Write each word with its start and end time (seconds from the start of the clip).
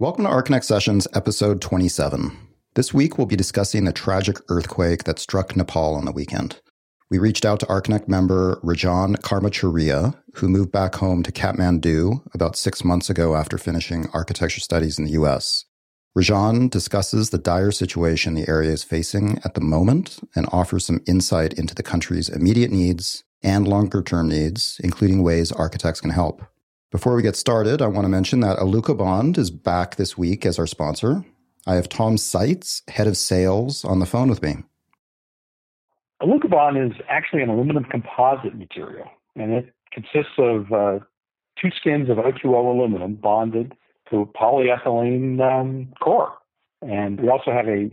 Welcome 0.00 0.24
to 0.24 0.30
Archinect 0.30 0.64
Sessions, 0.64 1.06
episode 1.12 1.60
27. 1.60 2.34
This 2.74 2.94
week, 2.94 3.18
we'll 3.18 3.26
be 3.26 3.36
discussing 3.36 3.84
the 3.84 3.92
tragic 3.92 4.38
earthquake 4.48 5.04
that 5.04 5.18
struck 5.18 5.54
Nepal 5.54 5.94
on 5.94 6.06
the 6.06 6.10
weekend. 6.10 6.58
We 7.10 7.18
reached 7.18 7.44
out 7.44 7.60
to 7.60 7.66
Archinect 7.66 8.08
member 8.08 8.58
Rajan 8.64 9.16
Karmacharya, 9.16 10.18
who 10.36 10.48
moved 10.48 10.72
back 10.72 10.94
home 10.94 11.22
to 11.22 11.30
Kathmandu 11.30 12.22
about 12.32 12.56
six 12.56 12.82
months 12.82 13.10
ago 13.10 13.36
after 13.36 13.58
finishing 13.58 14.06
architecture 14.14 14.60
studies 14.60 14.98
in 14.98 15.04
the 15.04 15.10
US. 15.10 15.66
Rajan 16.16 16.70
discusses 16.70 17.28
the 17.28 17.36
dire 17.36 17.70
situation 17.70 18.32
the 18.32 18.48
area 18.48 18.70
is 18.70 18.82
facing 18.82 19.38
at 19.44 19.52
the 19.52 19.60
moment 19.60 20.18
and 20.34 20.48
offers 20.50 20.86
some 20.86 21.02
insight 21.06 21.52
into 21.52 21.74
the 21.74 21.82
country's 21.82 22.30
immediate 22.30 22.70
needs 22.70 23.22
and 23.42 23.68
longer 23.68 24.02
term 24.02 24.30
needs, 24.30 24.80
including 24.82 25.22
ways 25.22 25.52
architects 25.52 26.00
can 26.00 26.08
help. 26.08 26.40
Before 26.90 27.14
we 27.14 27.22
get 27.22 27.36
started, 27.36 27.80
I 27.80 27.86
want 27.86 28.04
to 28.04 28.08
mention 28.08 28.40
that 28.40 28.58
Alucobond 28.58 29.38
is 29.38 29.52
back 29.52 29.94
this 29.94 30.18
week 30.18 30.44
as 30.44 30.58
our 30.58 30.66
sponsor. 30.66 31.24
I 31.64 31.76
have 31.76 31.88
Tom 31.88 32.18
Seitz, 32.18 32.82
head 32.88 33.06
of 33.06 33.16
sales, 33.16 33.84
on 33.84 34.00
the 34.00 34.06
phone 34.06 34.28
with 34.28 34.42
me. 34.42 34.64
Alucobond 36.20 36.90
is 36.90 36.96
actually 37.08 37.42
an 37.42 37.48
aluminum 37.48 37.84
composite 37.84 38.56
material, 38.56 39.06
and 39.36 39.52
it 39.52 39.72
consists 39.92 40.32
of 40.38 40.72
uh, 40.72 40.98
two 41.62 41.70
skins 41.70 42.10
of 42.10 42.16
O2O 42.16 42.74
aluminum 42.74 43.14
bonded 43.14 43.72
to 44.10 44.22
a 44.22 44.26
polyethylene 44.26 45.40
um, 45.40 45.92
core. 46.02 46.32
And 46.82 47.20
we 47.20 47.28
also 47.28 47.52
have 47.52 47.68
a 47.68 47.88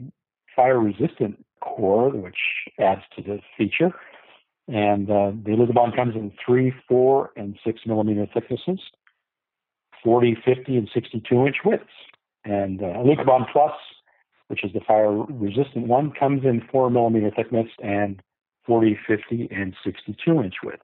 fire 0.55 0.79
resistant 0.79 1.45
core, 1.61 2.09
which 2.09 2.39
adds 2.79 3.03
to 3.15 3.21
the 3.21 3.41
feature. 3.55 3.93
And 4.67 5.09
uh, 5.09 5.31
the 5.43 5.51
Alucobond 5.51 5.95
comes 5.95 6.15
in 6.15 6.31
three, 6.45 6.73
four, 6.87 7.31
and 7.37 7.57
six 7.65 7.81
millimeter 7.85 8.27
thicknesses, 8.33 8.79
40, 10.03 10.37
50, 10.43 10.75
and 10.75 10.89
62 10.93 11.45
inch 11.45 11.57
widths. 11.63 11.85
And 12.43 12.81
uh, 12.81 12.85
Alucobond 12.85 13.45
Plus, 13.51 13.73
which 14.47 14.63
is 14.63 14.73
the 14.73 14.81
fire 14.81 15.11
resistant 15.11 15.87
one, 15.87 16.11
comes 16.11 16.43
in 16.43 16.61
four 16.71 16.89
millimeter 16.89 17.31
thickness 17.33 17.67
and 17.81 18.21
40, 18.65 18.97
50, 19.07 19.47
and 19.51 19.73
62 19.83 20.41
inch 20.41 20.55
widths. 20.63 20.83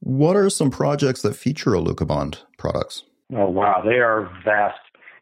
What 0.00 0.36
are 0.36 0.48
some 0.48 0.70
projects 0.70 1.22
that 1.22 1.34
feature 1.34 1.72
Alucobond 1.72 2.42
products? 2.56 3.02
Oh, 3.34 3.48
wow. 3.50 3.82
They 3.84 3.98
are 3.98 4.30
vast. 4.44 4.78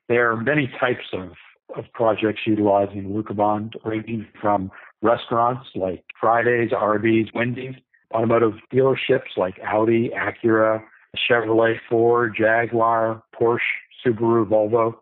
There 0.09 0.31
are 0.31 0.37
many 0.37 0.70
types 0.79 1.07
of, 1.13 1.31
of 1.77 1.85
projects 1.93 2.43
utilizing 2.47 3.05
Alucobond, 3.05 3.75
ranging 3.85 4.27
from 4.41 4.70
restaurants 5.03 5.67
like 5.75 6.05
Fridays, 6.20 6.70
Arby's, 6.73 7.29
Wendy's, 7.35 7.75
automotive 8.15 8.55
dealerships 8.73 9.37
like 9.37 9.59
Audi, 9.65 10.11
Acura, 10.11 10.83
Chevrolet, 11.29 11.77
Ford, 11.89 12.35
Jaguar, 12.39 13.23
Porsche, 13.39 13.59
Subaru, 14.05 14.47
Volvo, 14.47 14.95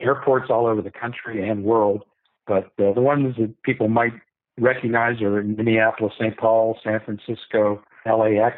airports 0.00 0.46
all 0.50 0.66
over 0.66 0.82
the 0.82 0.90
country 0.90 1.48
and 1.48 1.64
world. 1.64 2.04
But 2.46 2.66
uh, 2.82 2.92
the 2.94 3.00
ones 3.00 3.36
that 3.38 3.62
people 3.62 3.88
might 3.88 4.12
recognize 4.58 5.20
are 5.22 5.40
in 5.40 5.56
Minneapolis, 5.56 6.14
St. 6.18 6.36
Paul, 6.36 6.78
San 6.82 7.00
Francisco, 7.04 7.82
LAX, 8.06 8.56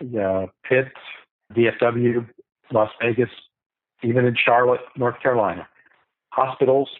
uh, 0.00 0.46
Pitt, 0.68 0.92
DFW, 1.54 2.28
Las 2.72 2.90
Vegas, 3.00 3.30
even 4.02 4.24
in 4.24 4.36
Charlotte, 4.36 4.80
North 4.96 5.20
Carolina. 5.22 5.66
Hospitals 6.30 6.90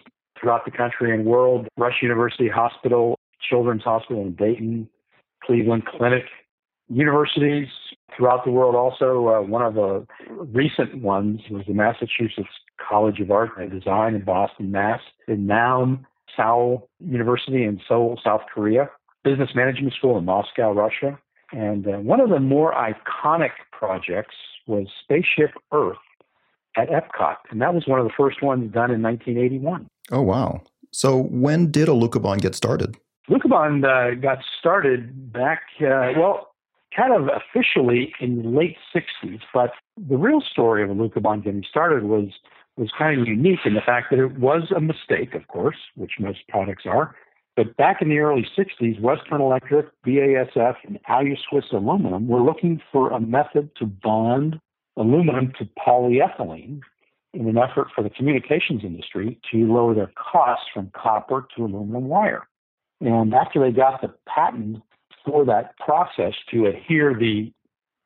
throughout 0.41 0.65
the 0.65 0.71
country 0.71 1.13
and 1.15 1.27
world, 1.27 1.69
Rush 1.77 2.03
University 2.03 2.49
Hospital, 2.49 3.19
Children's 3.49 3.83
Hospital 3.83 4.23
in 4.23 4.35
Dayton, 4.35 4.89
Cleveland 5.47 5.85
Clinic, 5.87 6.25
universities 6.89 7.69
throughout 8.17 8.45
the 8.45 8.51
world. 8.51 8.75
Also, 8.75 9.29
uh, 9.29 9.41
one 9.43 9.63
of 9.63 9.75
the 9.75 10.07
recent 10.31 11.03
ones 11.03 11.41
was 11.51 11.65
the 11.67 11.75
Massachusetts 11.75 12.49
College 12.89 13.21
of 13.21 13.31
Art 13.31 13.51
and 13.59 13.71
Design 13.71 14.15
in 14.15 14.25
Boston, 14.25 14.71
Mass. 14.71 15.01
In 15.29 15.47
Naum 15.47 16.05
Sao 16.37 16.85
University 17.01 17.65
in 17.65 17.81
Seoul, 17.89 18.21
South 18.23 18.43
Korea. 18.53 18.91
Business 19.25 19.51
Management 19.55 19.95
School 19.95 20.19
in 20.19 20.25
Moscow, 20.25 20.73
Russia. 20.73 21.19
And 21.53 21.87
uh, 21.87 21.99
one 21.99 22.21
of 22.21 22.31
the 22.31 22.39
more 22.39 22.73
iconic 22.73 23.51
projects 23.73 24.35
was 24.67 24.87
Spaceship 25.03 25.51
Earth 25.73 25.97
at 26.77 26.89
Epcot. 26.89 27.37
And 27.51 27.61
that 27.61 27.75
was 27.75 27.85
one 27.87 27.99
of 27.99 28.07
the 28.07 28.13
first 28.17 28.43
ones 28.43 28.73
done 28.73 28.91
in 28.91 29.03
1981. 29.03 29.89
Oh, 30.13 30.23
wow. 30.23 30.63
So 30.93 31.23
when 31.25 31.71
did 31.71 31.89
Alucobond 31.89 32.41
get 32.41 32.55
started? 32.55 32.97
Alucobond 33.29 33.85
uh, 33.85 34.15
got 34.21 34.39
started 34.59 35.33
back, 35.33 35.63
uh, 35.81 36.13
well, 36.17 36.53
kind 36.97 37.13
of 37.13 37.29
officially 37.29 38.15
in 38.21 38.43
the 38.43 38.49
late 38.49 38.77
60s, 38.95 39.41
but 39.53 39.73
the 39.97 40.17
real 40.17 40.41
story 40.41 40.83
of 40.83 40.91
Alucobond 40.91 41.45
getting 41.45 41.65
started 41.69 42.05
was 42.05 42.29
was 42.77 42.91
kind 42.97 43.19
of 43.19 43.27
unique 43.27 43.61
in 43.65 43.73
the 43.73 43.81
fact 43.81 44.09
that 44.11 44.19
it 44.19 44.39
was 44.39 44.71
a 44.71 44.81
mistake, 44.81 45.35
of 45.35 45.49
course, 45.49 45.79
which 45.95 46.13
most 46.21 46.41
products 46.49 46.85
are. 46.85 47.17
But 47.57 47.75
back 47.79 48.03
in 48.03 48.11
the 48.11 48.19
early 48.19 48.47
60s, 48.57 49.01
Western 49.01 49.41
Electric, 49.41 49.87
BASF, 50.07 50.75
and 50.85 50.99
Alusuisse 51.09 51.73
Aluminum 51.73 52.29
were 52.29 52.43
looking 52.43 52.83
for 52.93 53.11
a 53.11 53.19
method 53.19 53.71
to 53.77 53.87
bond 53.87 54.61
aluminum 54.99 55.55
to 55.59 55.67
polyethylene 55.87 56.81
in 57.33 57.49
an 57.49 57.57
effort 57.57 57.89
for 57.95 58.03
the 58.03 58.11
communications 58.11 58.83
industry 58.85 59.39
to 59.51 59.73
lower 59.73 59.95
their 59.95 60.13
costs 60.15 60.67
from 60.73 60.91
copper 60.95 61.47
to 61.57 61.65
aluminum 61.65 62.09
wire. 62.09 62.47
And 63.01 63.35
after 63.35 63.61
they 63.61 63.73
got 63.73 64.01
the 64.01 64.13
patent 64.27 64.83
for 65.25 65.45
that 65.45 65.77
process 65.79 66.35
to 66.51 66.67
adhere 66.67 67.15
the 67.15 67.53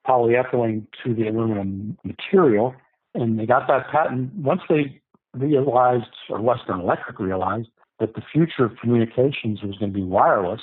polyethylene 0.06 0.86
to 1.04 1.14
the 1.14 1.28
aluminum 1.28 1.98
material, 2.04 2.74
and 3.14 3.38
they 3.38 3.46
got 3.46 3.68
that 3.68 3.88
patent, 3.90 4.34
once 4.34 4.62
they 4.68 5.00
realized, 5.34 6.06
or 6.28 6.40
Western 6.40 6.80
Electric 6.80 7.18
realized, 7.18 7.68
that 7.98 8.14
the 8.14 8.22
future 8.32 8.64
of 8.64 8.76
communications 8.80 9.62
was 9.62 9.76
going 9.78 9.92
to 9.92 9.98
be 9.98 10.04
wireless, 10.04 10.62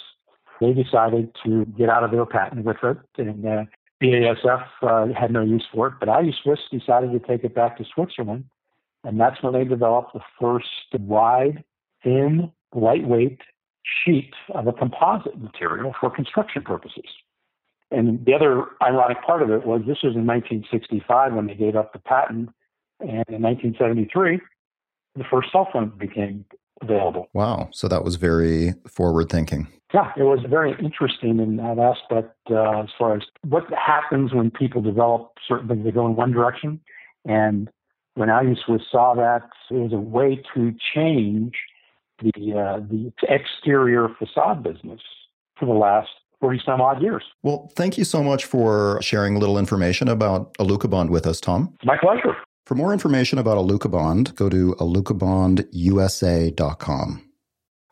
they 0.60 0.74
decided 0.74 1.36
to 1.46 1.66
get 1.78 1.90
out 1.90 2.04
of 2.04 2.12
their 2.12 2.26
patent 2.26 2.66
with 2.66 2.78
it. 2.84 2.98
And 3.18 3.46
uh, 3.46 3.64
BASF 4.02 4.66
uh, 4.82 5.08
had 5.14 5.32
no 5.32 5.44
use 5.44 5.66
for 5.72 5.88
it, 5.88 5.94
but 6.00 6.10
Alusuisse 6.10 6.70
decided 6.72 7.12
to 7.12 7.20
take 7.20 7.44
it 7.44 7.54
back 7.54 7.78
to 7.78 7.86
Switzerland. 7.94 8.46
And 9.04 9.20
that's 9.20 9.42
when 9.42 9.54
they 9.54 9.64
developed 9.64 10.14
the 10.14 10.20
first 10.40 10.68
wide, 11.00 11.64
thin, 12.04 12.52
lightweight 12.74 13.40
sheet 14.06 14.34
of 14.54 14.68
a 14.68 14.74
composite 14.74 15.38
material 15.42 15.94
for 16.00 16.10
construction 16.10 16.62
purposes. 16.62 17.06
And 17.92 18.26
the 18.26 18.34
other 18.34 18.66
ironic 18.82 19.24
part 19.24 19.42
of 19.42 19.50
it 19.50 19.66
was 19.66 19.82
this 19.88 20.04
was 20.04 20.16
in 20.16 20.28
1965 20.28 21.34
when 21.34 21.48
they 21.48 21.56
gave 21.56 21.76
up 21.76 21.94
the 21.94 22.00
patent, 22.00 22.50
and 23.00 23.24
in 23.30 23.42
1973, 23.42 24.42
the 25.16 25.24
first 25.24 25.52
cell 25.52 25.70
phone 25.72 25.94
became 25.98 26.46
available. 26.82 27.30
Wow. 27.34 27.70
So 27.72 27.88
that 27.88 28.04
was 28.04 28.16
very 28.18 28.74
forward 28.88 29.30
thinking. 29.30 29.68
Yeah, 29.94 30.12
it 30.18 30.24
was 30.24 30.40
very 30.50 30.76
interesting 30.84 31.40
in 31.40 31.56
that 31.58 31.80
aspect 31.80 32.36
uh, 32.52 32.82
as 32.82 32.90
far 32.98 33.16
as 33.16 33.24
what 33.48 33.64
happens 33.74 34.34
when 34.34 34.52
people 34.52 34.82
develop 34.82 35.34
certain 35.48 35.70
things. 35.70 35.86
They 35.86 35.92
go 35.92 36.06
in 36.06 36.16
one 36.16 36.32
direction. 36.32 36.82
And 37.26 37.70
when 38.16 38.30
Alusuisse 38.30 38.82
saw 38.92 39.16
that, 39.16 39.50
it 39.72 39.76
was 39.76 39.94
a 39.94 39.98
way 39.98 40.44
to 40.56 40.76
change 40.94 41.54
the 42.22 42.54
uh, 42.54 42.80
the 42.80 43.12
exterior 43.30 44.10
facade 44.20 44.64
business 44.64 45.02
for 45.60 45.66
the 45.66 45.74
last 45.74 46.10
40 46.40 46.62
some 46.66 46.82
odd 46.82 47.02
years. 47.02 47.24
Well, 47.44 47.72
thank 47.76 47.98
you 47.98 48.04
so 48.04 48.22
much 48.24 48.46
for 48.46 49.02
sharing 49.02 49.36
a 49.36 49.40
little 49.40 49.58
information 49.58 50.08
about 50.08 50.54
Alucobond 50.60 51.10
with 51.10 51.26
us, 51.26 51.42
Tom. 51.42 51.74
My 51.84 51.98
pleasure. 51.98 52.38
For 52.66 52.76
more 52.76 52.94
information 52.94 53.40
about 53.40 53.58
Alucobond, 53.58 54.36
go 54.36 54.50
to 54.50 54.76
alucobondusa.com. 54.80 57.24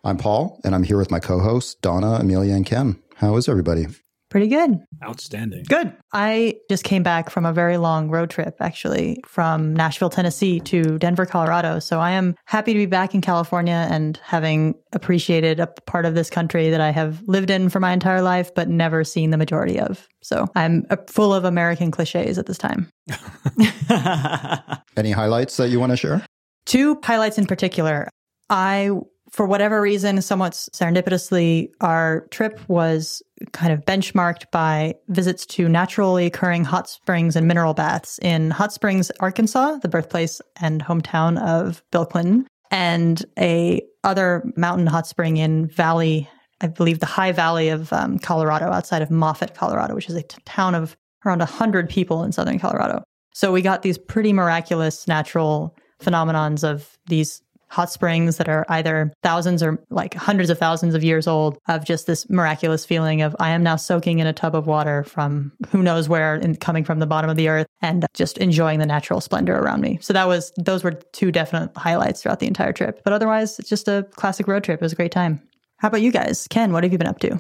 I'm 0.04 0.18
Paul, 0.18 0.60
and 0.64 0.76
I'm 0.76 0.84
here 0.84 0.98
with 0.98 1.10
my 1.10 1.20
co 1.20 1.40
hosts, 1.40 1.74
Donna, 1.76 2.18
Amelia, 2.20 2.54
and 2.54 2.66
Ken. 2.66 3.02
How 3.16 3.38
is 3.38 3.50
everybody? 3.50 3.88
Pretty 4.30 4.48
good. 4.48 4.80
Outstanding. 5.04 5.64
Good. 5.70 5.96
I 6.12 6.56
just 6.70 6.84
came 6.84 7.04
back 7.04 7.30
from 7.30 7.46
a 7.46 7.54
very 7.54 7.78
long 7.78 8.10
road 8.10 8.30
trip, 8.30 8.56
actually, 8.60 9.22
from 9.26 9.74
Nashville, 9.74 10.10
Tennessee 10.10 10.60
to 10.62 10.98
Denver, 10.98 11.26
Colorado. 11.26 11.80
So 11.80 12.00
I 12.00 12.12
am 12.12 12.36
happy 12.46 12.74
to 12.74 12.80
be 12.80 12.86
back 12.88 13.14
in 13.14 13.22
California 13.22 13.88
and 13.90 14.20
having 14.24 14.76
appreciated 14.94 15.60
a 15.60 15.68
part 15.68 16.06
of 16.06 16.16
this 16.16 16.30
country 16.30 16.70
that 16.70 16.82
I 16.82 16.90
have 16.90 17.22
lived 17.28 17.52
in 17.52 17.70
for 17.70 17.80
my 17.80 17.94
entire 17.94 18.22
life, 18.22 18.54
but 18.54 18.68
never 18.68 19.04
seen 19.04 19.30
the 19.30 19.38
majority 19.38 19.80
of. 19.80 20.08
So 20.24 20.48
I'm 20.56 20.86
full 21.08 21.34
of 21.34 21.46
American 21.46 21.92
cliches 21.92 22.40
at 22.40 22.48
this 22.48 22.58
time. 22.58 22.90
Any 24.98 25.12
highlights 25.12 25.56
that 25.58 25.70
you 25.70 25.80
want 25.80 25.92
to 25.92 25.98
share? 25.98 26.26
Two 26.66 27.00
highlights 27.04 27.38
in 27.38 27.46
particular. 27.46 28.10
I 28.50 28.90
for 29.36 29.46
whatever 29.46 29.82
reason, 29.82 30.22
somewhat 30.22 30.54
serendipitously, 30.54 31.70
our 31.82 32.26
trip 32.32 32.58
was 32.70 33.22
kind 33.52 33.74
of 33.74 33.84
benchmarked 33.84 34.50
by 34.50 34.96
visits 35.10 35.46
to 35.48 35.68
naturally 35.68 36.26
occurring 36.26 36.64
hot 36.64 36.88
springs 36.88 37.36
and 37.36 37.46
mineral 37.46 37.74
baths 37.74 38.18
in 38.22 38.50
Hot 38.50 38.72
Springs, 38.72 39.12
Arkansas, 39.20 39.80
the 39.82 39.90
birthplace 39.90 40.42
and 40.62 40.82
hometown 40.82 41.38
of 41.42 41.84
Bill 41.92 42.06
Clinton, 42.06 42.48
and 42.72 43.26
a 43.38 43.82
other 44.06 44.42
mountain 44.56 44.88
hot 44.88 45.06
spring 45.06 45.36
in 45.36 45.68
Valley, 45.68 46.30
I 46.62 46.68
believe 46.68 47.02
the 47.02 47.06
High 47.06 47.34
Valley 47.34 47.68
of 47.68 47.92
um, 47.92 48.18
Colorado, 48.20 48.68
outside 48.68 49.02
of 49.02 49.12
Moffat, 49.12 49.54
Colorado, 49.54 49.96
which 49.96 50.08
is 50.08 50.16
a 50.16 50.24
t- 50.24 50.38
town 50.46 50.76
of 50.76 50.96
around 51.26 51.40
100 51.40 51.90
people 51.90 52.24
in 52.24 52.32
southern 52.32 52.58
Colorado. 52.58 53.04
So 53.34 53.52
we 53.52 53.62
got 53.62 53.82
these 53.82 53.98
pretty 53.98 54.32
miraculous 54.32 55.10
natural 55.10 55.76
phenomenons 56.02 56.64
of 56.64 56.98
these 57.08 57.42
hot 57.76 57.92
springs 57.92 58.38
that 58.38 58.48
are 58.48 58.66
either 58.70 59.12
thousands 59.22 59.62
or 59.62 59.84
like 59.90 60.14
hundreds 60.14 60.50
of 60.50 60.58
thousands 60.58 60.96
of 60.96 61.04
years 61.04 61.28
old 61.28 61.58
of 61.68 61.84
just 61.84 62.08
this 62.08 62.30
miraculous 62.30 62.86
feeling 62.86 63.22
of 63.22 63.36
I 63.38 63.50
am 63.50 63.64
now 63.64 63.76
soaking 63.76 64.20
in 64.20 64.28
a 64.28 64.32
tub 64.32 64.56
of 64.56 64.66
water 64.66 65.04
from 65.04 65.52
who 65.72 65.84
knows 65.84 66.08
where 66.08 66.36
and 66.36 66.58
coming 66.58 66.86
from 66.86 67.00
the 67.00 67.06
bottom 67.06 67.30
of 67.30 67.36
the 67.36 67.50
earth 67.50 67.68
and 67.82 68.06
just 68.14 68.38
enjoying 68.38 68.80
the 68.80 68.86
natural 68.86 69.20
splendor 69.20 69.58
around 69.58 69.82
me. 69.82 70.00
So 70.02 70.14
that 70.14 70.26
was 70.26 70.54
those 70.56 70.86
were 70.86 70.94
two 71.12 71.34
definite 71.34 71.76
highlights 71.76 72.22
throughout 72.22 72.40
the 72.40 72.48
entire 72.48 72.72
trip. 72.72 73.02
But 73.04 73.12
otherwise, 73.12 73.60
it's 73.60 73.68
just 73.68 73.90
a 73.90 74.08
classic 74.12 74.48
road 74.48 74.64
trip. 74.64 74.80
It 74.80 74.86
was 74.86 74.94
a 74.94 74.96
great 74.96 75.12
time. 75.12 75.42
How 75.80 75.90
about 75.90 76.02
you 76.02 76.14
guys? 76.14 76.48
Ken, 76.50 76.72
what 76.72 76.84
have 76.84 76.94
you 76.94 76.98
been 76.98 77.08
up 77.08 77.20
to? 77.20 77.38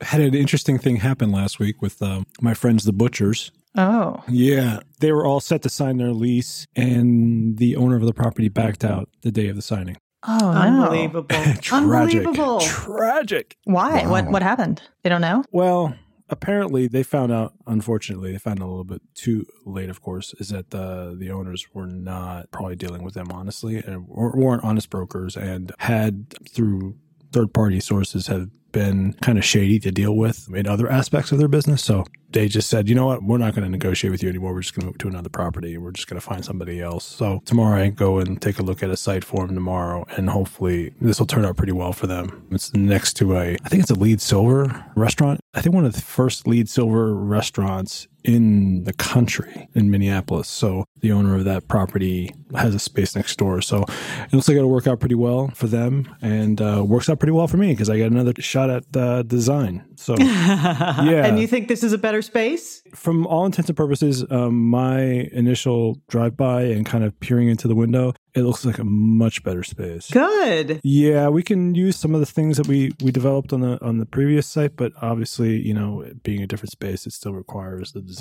Had 0.00 0.22
an 0.22 0.34
interesting 0.34 0.78
thing 0.78 0.96
happen 0.96 1.30
last 1.30 1.58
week 1.58 1.82
with 1.82 2.00
uh, 2.00 2.22
my 2.40 2.54
friends, 2.54 2.84
the 2.84 2.94
butchers. 2.94 3.52
Oh. 3.76 4.22
Yeah. 4.28 4.80
They 5.00 5.12
were 5.12 5.26
all 5.26 5.40
set 5.40 5.62
to 5.62 5.68
sign 5.68 5.98
their 5.98 6.12
lease, 6.12 6.66
and 6.74 7.58
the 7.58 7.76
owner 7.76 7.96
of 7.96 8.02
the 8.02 8.14
property 8.14 8.48
backed 8.48 8.84
out 8.84 9.08
the 9.22 9.30
day 9.32 9.48
of 9.48 9.56
the 9.56 9.62
signing. 9.62 9.96
Oh, 10.26 10.38
no. 10.38 10.48
Unbelievable. 10.84 11.26
Tragic. 11.60 11.72
Unbelievable. 11.72 12.60
Tragic. 12.60 13.56
Why? 13.64 14.02
Wow. 14.04 14.10
What 14.10 14.30
what 14.30 14.42
happened? 14.42 14.82
They 15.02 15.10
don't 15.10 15.20
know? 15.20 15.44
Well, 15.52 15.94
apparently 16.28 16.88
they 16.88 17.02
found 17.04 17.30
out, 17.30 17.52
unfortunately, 17.66 18.32
they 18.32 18.38
found 18.38 18.60
out 18.60 18.66
a 18.66 18.70
little 18.70 18.84
bit 18.84 19.02
too 19.14 19.46
late, 19.64 19.88
of 19.88 20.00
course, 20.02 20.34
is 20.40 20.48
that 20.48 20.70
the, 20.70 21.14
the 21.16 21.30
owners 21.30 21.66
were 21.74 21.86
not 21.86 22.50
probably 22.50 22.74
dealing 22.76 23.02
with 23.04 23.14
them 23.14 23.28
honestly 23.30 23.76
and 23.76 24.08
wer- 24.08 24.32
weren't 24.34 24.64
honest 24.64 24.90
brokers 24.90 25.36
and 25.36 25.70
had, 25.78 26.30
through 26.48 26.96
third 27.32 27.52
party 27.52 27.80
sources, 27.80 28.26
have 28.26 28.48
been 28.72 29.14
kind 29.22 29.38
of 29.38 29.44
shady 29.44 29.78
to 29.78 29.90
deal 29.90 30.14
with 30.14 30.48
in 30.54 30.66
other 30.66 30.86
aspects 30.90 31.32
of 31.32 31.38
their 31.38 31.48
business. 31.48 31.82
So 31.82 32.04
they 32.30 32.46
just 32.46 32.68
said, 32.68 32.90
you 32.90 32.94
know 32.94 33.06
what, 33.06 33.22
we're 33.22 33.38
not 33.38 33.54
going 33.54 33.64
to 33.64 33.70
negotiate 33.70 34.10
with 34.10 34.22
you 34.22 34.28
anymore. 34.28 34.52
We're 34.52 34.60
just 34.60 34.74
going 34.74 34.82
to 34.82 34.86
move 34.88 34.98
to 34.98 35.08
another 35.08 35.30
property 35.30 35.78
we're 35.78 35.92
just 35.92 36.08
going 36.08 36.20
to 36.20 36.26
find 36.26 36.44
somebody 36.44 36.82
else. 36.82 37.06
So 37.06 37.40
tomorrow 37.46 37.80
I 37.80 37.88
go 37.88 38.18
and 38.18 38.40
take 38.40 38.58
a 38.58 38.62
look 38.62 38.82
at 38.82 38.90
a 38.90 38.96
site 38.96 39.24
for 39.24 39.46
them 39.46 39.54
tomorrow 39.54 40.04
and 40.16 40.28
hopefully 40.28 40.92
this 41.00 41.18
will 41.18 41.26
turn 41.26 41.46
out 41.46 41.56
pretty 41.56 41.72
well 41.72 41.94
for 41.94 42.06
them. 42.06 42.46
It's 42.50 42.74
next 42.74 43.14
to 43.14 43.36
a, 43.36 43.56
I 43.64 43.68
think 43.70 43.82
it's 43.82 43.90
a 43.90 43.98
Lead 43.98 44.20
Silver 44.20 44.84
restaurant. 44.94 45.40
I 45.54 45.62
think 45.62 45.74
one 45.74 45.86
of 45.86 45.94
the 45.94 46.02
first 46.02 46.46
Lead 46.46 46.68
Silver 46.68 47.14
restaurants 47.14 48.08
in 48.26 48.82
the 48.84 48.92
country 48.92 49.68
in 49.74 49.90
Minneapolis. 49.90 50.48
So 50.48 50.84
the 51.00 51.12
owner 51.12 51.36
of 51.36 51.44
that 51.44 51.68
property 51.68 52.34
has 52.54 52.74
a 52.74 52.78
space 52.78 53.14
next 53.14 53.36
door. 53.36 53.62
So 53.62 53.84
it 53.84 54.32
looks 54.32 54.48
like 54.48 54.56
it'll 54.56 54.70
work 54.70 54.88
out 54.88 54.98
pretty 54.98 55.14
well 55.14 55.48
for 55.54 55.68
them 55.68 56.14
and 56.20 56.60
uh, 56.60 56.84
works 56.84 57.08
out 57.08 57.20
pretty 57.20 57.32
well 57.32 57.46
for 57.46 57.56
me 57.56 57.72
because 57.72 57.88
I 57.88 57.98
got 57.98 58.10
another 58.10 58.32
shot 58.40 58.68
at 58.68 58.96
uh, 58.96 59.22
design. 59.22 59.84
So 59.94 60.16
yeah. 60.18 61.24
And 61.24 61.38
you 61.38 61.46
think 61.46 61.68
this 61.68 61.84
is 61.84 61.92
a 61.92 61.98
better 61.98 62.20
space? 62.20 62.82
from 62.96 63.26
all 63.26 63.46
intents 63.46 63.68
and 63.68 63.76
purposes, 63.76 64.24
um, 64.30 64.68
my 64.68 65.00
initial 65.32 66.00
drive 66.08 66.36
by 66.36 66.62
and 66.62 66.86
kind 66.86 67.04
of 67.04 67.18
peering 67.20 67.48
into 67.48 67.68
the 67.68 67.74
window, 67.74 68.14
it 68.34 68.42
looks 68.42 68.64
like 68.64 68.78
a 68.78 68.84
much 68.84 69.42
better 69.44 69.62
space. 69.62 70.10
Good. 70.10 70.80
Yeah, 70.82 71.28
we 71.28 71.42
can 71.42 71.74
use 71.74 71.96
some 71.96 72.14
of 72.14 72.20
the 72.20 72.26
things 72.26 72.56
that 72.56 72.66
we 72.66 72.92
we 73.02 73.10
developed 73.10 73.52
on 73.52 73.60
the 73.60 73.82
on 73.84 73.98
the 73.98 74.06
previous 74.06 74.46
site, 74.46 74.76
but 74.76 74.92
obviously, 75.00 75.60
you 75.60 75.74
know, 75.74 76.04
being 76.22 76.42
a 76.42 76.46
different 76.46 76.72
space, 76.72 77.06
it 77.06 77.12
still 77.12 77.32
requires 77.32 77.92
the 77.92 78.00
design. 78.00 78.15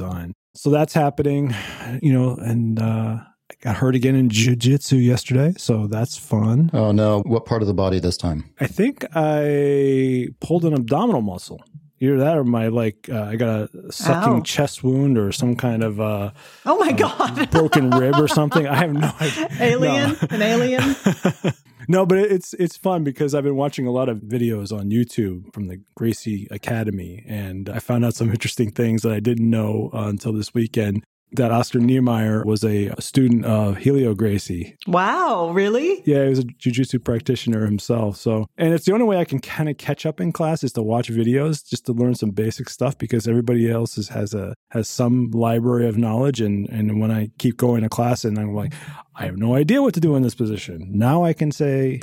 So 0.55 0.69
that's 0.69 0.93
happening, 0.93 1.53
you 2.01 2.13
know, 2.13 2.35
and 2.37 2.79
uh, 2.79 3.17
I 3.51 3.53
got 3.61 3.75
hurt 3.75 3.95
again 3.95 4.15
in 4.15 4.29
jiu-jitsu 4.29 4.95
yesterday, 4.97 5.53
so 5.57 5.87
that's 5.87 6.17
fun. 6.17 6.69
Oh 6.73 6.91
no, 6.91 7.21
what 7.25 7.45
part 7.45 7.61
of 7.61 7.67
the 7.67 7.73
body 7.73 7.99
this 7.99 8.17
time? 8.17 8.49
I 8.59 8.67
think 8.67 9.05
I 9.15 10.27
pulled 10.39 10.65
an 10.65 10.73
abdominal 10.73 11.21
muscle. 11.21 11.61
Either 12.01 12.17
that 12.17 12.37
or 12.37 12.43
my 12.43 12.67
like 12.67 13.07
uh, 13.09 13.23
I 13.23 13.35
got 13.37 13.69
a 13.73 13.91
sucking 13.91 14.33
Ow. 14.33 14.41
chest 14.41 14.83
wound 14.83 15.17
or 15.17 15.31
some 15.31 15.55
kind 15.55 15.81
of 15.81 15.99
uh, 16.01 16.31
Oh 16.65 16.77
my 16.77 16.91
God. 16.91 17.49
broken 17.51 17.89
rib 17.89 18.15
or 18.19 18.27
something. 18.27 18.67
I 18.67 18.75
have 18.75 18.91
no 18.93 19.11
idea. 19.21 19.47
alien? 19.61 20.17
An 20.29 20.41
alien? 20.41 20.95
No, 21.87 22.05
but 22.05 22.17
it's 22.17 22.53
it's 22.55 22.77
fun 22.77 23.03
because 23.03 23.33
I've 23.35 23.43
been 23.43 23.55
watching 23.55 23.87
a 23.87 23.91
lot 23.91 24.09
of 24.09 24.19
videos 24.19 24.77
on 24.77 24.89
YouTube 24.89 25.53
from 25.53 25.67
the 25.67 25.81
Gracie 25.95 26.47
Academy, 26.51 27.23
and 27.27 27.69
I 27.69 27.79
found 27.79 28.05
out 28.05 28.15
some 28.15 28.29
interesting 28.31 28.71
things 28.71 29.01
that 29.03 29.11
I 29.11 29.19
didn't 29.19 29.49
know 29.49 29.89
uh, 29.93 30.07
until 30.07 30.33
this 30.33 30.53
weekend. 30.53 31.03
That 31.33 31.51
Oscar 31.51 31.79
Niemeyer 31.79 32.43
was 32.45 32.63
a, 32.63 32.87
a 32.87 33.01
student 33.01 33.45
of 33.45 33.77
Helio 33.77 34.13
Gracie. 34.13 34.77
Wow. 34.87 35.51
Really? 35.51 36.01
Yeah, 36.05 36.23
he 36.23 36.29
was 36.29 36.39
a 36.39 36.43
jujitsu 36.43 37.03
practitioner 37.03 37.65
himself. 37.65 38.17
So, 38.17 38.47
and 38.57 38.73
it's 38.73 38.85
the 38.85 38.93
only 38.93 39.05
way 39.05 39.17
I 39.17 39.25
can 39.25 39.39
kind 39.39 39.67
of 39.67 39.77
catch 39.77 40.05
up 40.05 40.21
in 40.21 40.31
class 40.31 40.63
is 40.63 40.71
to 40.73 40.83
watch 40.83 41.09
videos 41.09 41.67
just 41.67 41.85
to 41.87 41.93
learn 41.93 42.15
some 42.15 42.29
basic 42.31 42.69
stuff 42.69 42.97
because 42.97 43.27
everybody 43.27 43.69
else 43.69 43.97
is, 43.97 44.09
has 44.09 44.33
a 44.33 44.53
has 44.69 44.87
some 44.87 45.31
library 45.31 45.87
of 45.87 45.97
knowledge. 45.97 46.39
And 46.41 46.69
and 46.69 47.01
when 47.01 47.11
I 47.11 47.31
keep 47.37 47.57
going 47.57 47.81
to 47.81 47.89
class 47.89 48.23
and 48.23 48.37
I'm 48.37 48.53
like, 48.53 48.73
I 49.15 49.25
have 49.25 49.37
no 49.37 49.55
idea 49.55 49.81
what 49.81 49.93
to 49.95 49.99
do 49.99 50.15
in 50.15 50.21
this 50.21 50.35
position. 50.35 50.89
Now 50.91 51.23
I 51.23 51.33
can 51.33 51.51
say. 51.51 52.01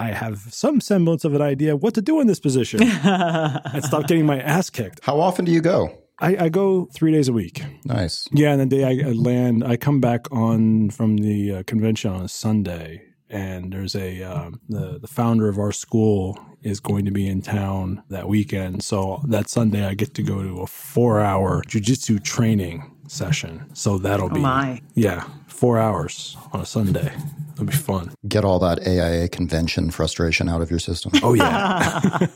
I 0.00 0.12
have 0.12 0.38
some 0.50 0.80
semblance 0.80 1.24
of 1.24 1.34
an 1.34 1.42
idea 1.42 1.74
what 1.74 1.94
to 1.94 2.02
do 2.02 2.20
in 2.20 2.28
this 2.28 2.38
position 2.38 2.80
and 2.82 3.82
stop 3.82 4.06
getting 4.06 4.26
my 4.26 4.38
ass 4.38 4.70
kicked. 4.70 5.00
How 5.02 5.18
often 5.18 5.44
do 5.44 5.50
you 5.50 5.60
go? 5.60 5.90
I, 6.20 6.36
I 6.44 6.48
go 6.48 6.86
three 6.92 7.12
days 7.12 7.28
a 7.28 7.32
week. 7.32 7.62
Nice. 7.84 8.28
Yeah, 8.32 8.52
and 8.52 8.60
the 8.60 8.66
day 8.66 8.84
I 8.84 9.08
I 9.08 9.12
land, 9.12 9.64
I 9.64 9.76
come 9.76 10.00
back 10.00 10.30
on 10.32 10.90
from 10.90 11.18
the 11.18 11.56
uh, 11.56 11.62
convention 11.64 12.10
on 12.10 12.22
a 12.22 12.28
Sunday, 12.28 13.02
and 13.30 13.72
there's 13.72 13.94
a 13.94 14.22
um, 14.22 14.60
the 14.68 14.98
the 14.98 15.06
founder 15.06 15.48
of 15.48 15.58
our 15.58 15.72
school 15.72 16.38
is 16.62 16.80
going 16.80 17.04
to 17.04 17.10
be 17.12 17.28
in 17.28 17.40
town 17.40 18.02
that 18.08 18.28
weekend. 18.28 18.82
So 18.82 19.22
that 19.28 19.48
Sunday, 19.48 19.84
I 19.86 19.94
get 19.94 20.14
to 20.14 20.22
go 20.22 20.42
to 20.42 20.60
a 20.60 20.66
four 20.66 21.20
hour 21.20 21.62
jujitsu 21.62 22.22
training 22.22 22.94
session. 23.06 23.64
So 23.74 23.98
that'll 23.98 24.28
be 24.28 24.40
my. 24.40 24.82
yeah, 24.94 25.24
four 25.46 25.78
hours 25.78 26.36
on 26.52 26.60
a 26.60 26.66
Sunday. 26.66 27.12
It'll 27.54 27.66
be 27.66 27.72
fun. 27.72 28.12
Get 28.28 28.44
all 28.44 28.58
that 28.60 28.86
AIA 28.86 29.28
convention 29.28 29.90
frustration 29.90 30.48
out 30.48 30.62
of 30.62 30.70
your 30.70 30.78
system. 30.78 31.12
Oh 31.22 31.34
yeah, 31.34 32.00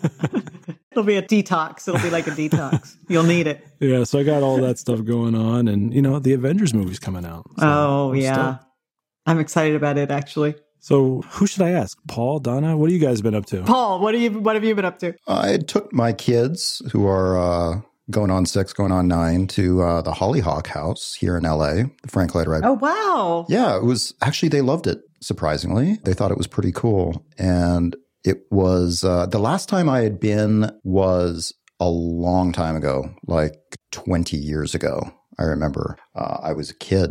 It'll 0.92 1.02
be 1.02 1.16
a 1.16 1.22
detox. 1.22 1.88
It'll 1.88 2.00
be 2.00 2.10
like 2.10 2.26
a 2.26 2.30
detox. 2.30 2.96
You'll 3.08 3.24
need 3.24 3.46
it. 3.46 3.66
yeah. 3.80 4.04
So 4.04 4.18
I 4.18 4.22
got 4.22 4.42
all 4.42 4.58
that 4.58 4.78
stuff 4.78 5.04
going 5.04 5.34
on, 5.34 5.68
and 5.68 5.92
you 5.92 6.00
know 6.02 6.18
the 6.18 6.32
Avengers 6.34 6.72
movie's 6.72 6.98
coming 6.98 7.24
out. 7.26 7.44
So 7.58 7.66
Oh, 7.66 8.10
I'm 8.12 8.16
yeah. 8.16 8.34
stoked. 8.56 8.64
I'm 9.26 9.38
excited 9.40 9.74
about 9.76 9.98
it, 9.98 10.10
actually. 10.10 10.54
So 10.80 11.22
who 11.30 11.46
should 11.46 11.62
I 11.62 11.70
ask? 11.70 11.96
Paul, 12.08 12.40
Donna, 12.40 12.76
what 12.76 12.90
have 12.90 13.00
you 13.00 13.06
guys 13.06 13.22
been 13.22 13.34
up 13.36 13.46
to? 13.46 13.62
Paul, 13.62 14.00
what, 14.00 14.14
are 14.14 14.18
you, 14.18 14.32
what 14.40 14.56
have 14.56 14.64
you 14.64 14.74
been 14.74 14.84
up 14.84 14.98
to? 14.98 15.14
I 15.28 15.58
took 15.58 15.92
my 15.92 16.12
kids, 16.12 16.82
who 16.90 17.06
are 17.06 17.38
uh, 17.38 17.80
going 18.10 18.32
on 18.32 18.46
six, 18.46 18.72
going 18.72 18.90
on 18.90 19.06
nine, 19.06 19.46
to 19.48 19.80
uh, 19.80 20.02
the 20.02 20.10
Hollyhock 20.12 20.66
House 20.66 21.14
here 21.14 21.36
in 21.36 21.44
LA, 21.44 21.84
the 22.02 22.08
Frank 22.08 22.34
Lloyd 22.34 22.48
Wright. 22.48 22.62
Oh, 22.64 22.72
wow. 22.72 23.46
Yeah, 23.48 23.76
it 23.76 23.84
was 23.84 24.12
actually, 24.22 24.48
they 24.48 24.60
loved 24.60 24.88
it, 24.88 24.98
surprisingly. 25.20 26.00
They 26.02 26.14
thought 26.14 26.32
it 26.32 26.36
was 26.38 26.48
pretty 26.48 26.72
cool. 26.72 27.24
And 27.38 27.94
it 28.24 28.38
was 28.50 29.04
uh, 29.04 29.26
the 29.26 29.38
last 29.38 29.68
time 29.68 29.88
I 29.88 30.00
had 30.00 30.20
been 30.20 30.70
was 30.84 31.54
a 31.80 31.88
long 31.88 32.52
time 32.52 32.76
ago, 32.76 33.14
like 33.26 33.54
20 33.90 34.36
years 34.36 34.74
ago. 34.74 35.12
I 35.38 35.44
remember 35.44 35.96
uh, 36.14 36.38
I 36.42 36.52
was 36.52 36.70
a 36.70 36.74
kid. 36.74 37.10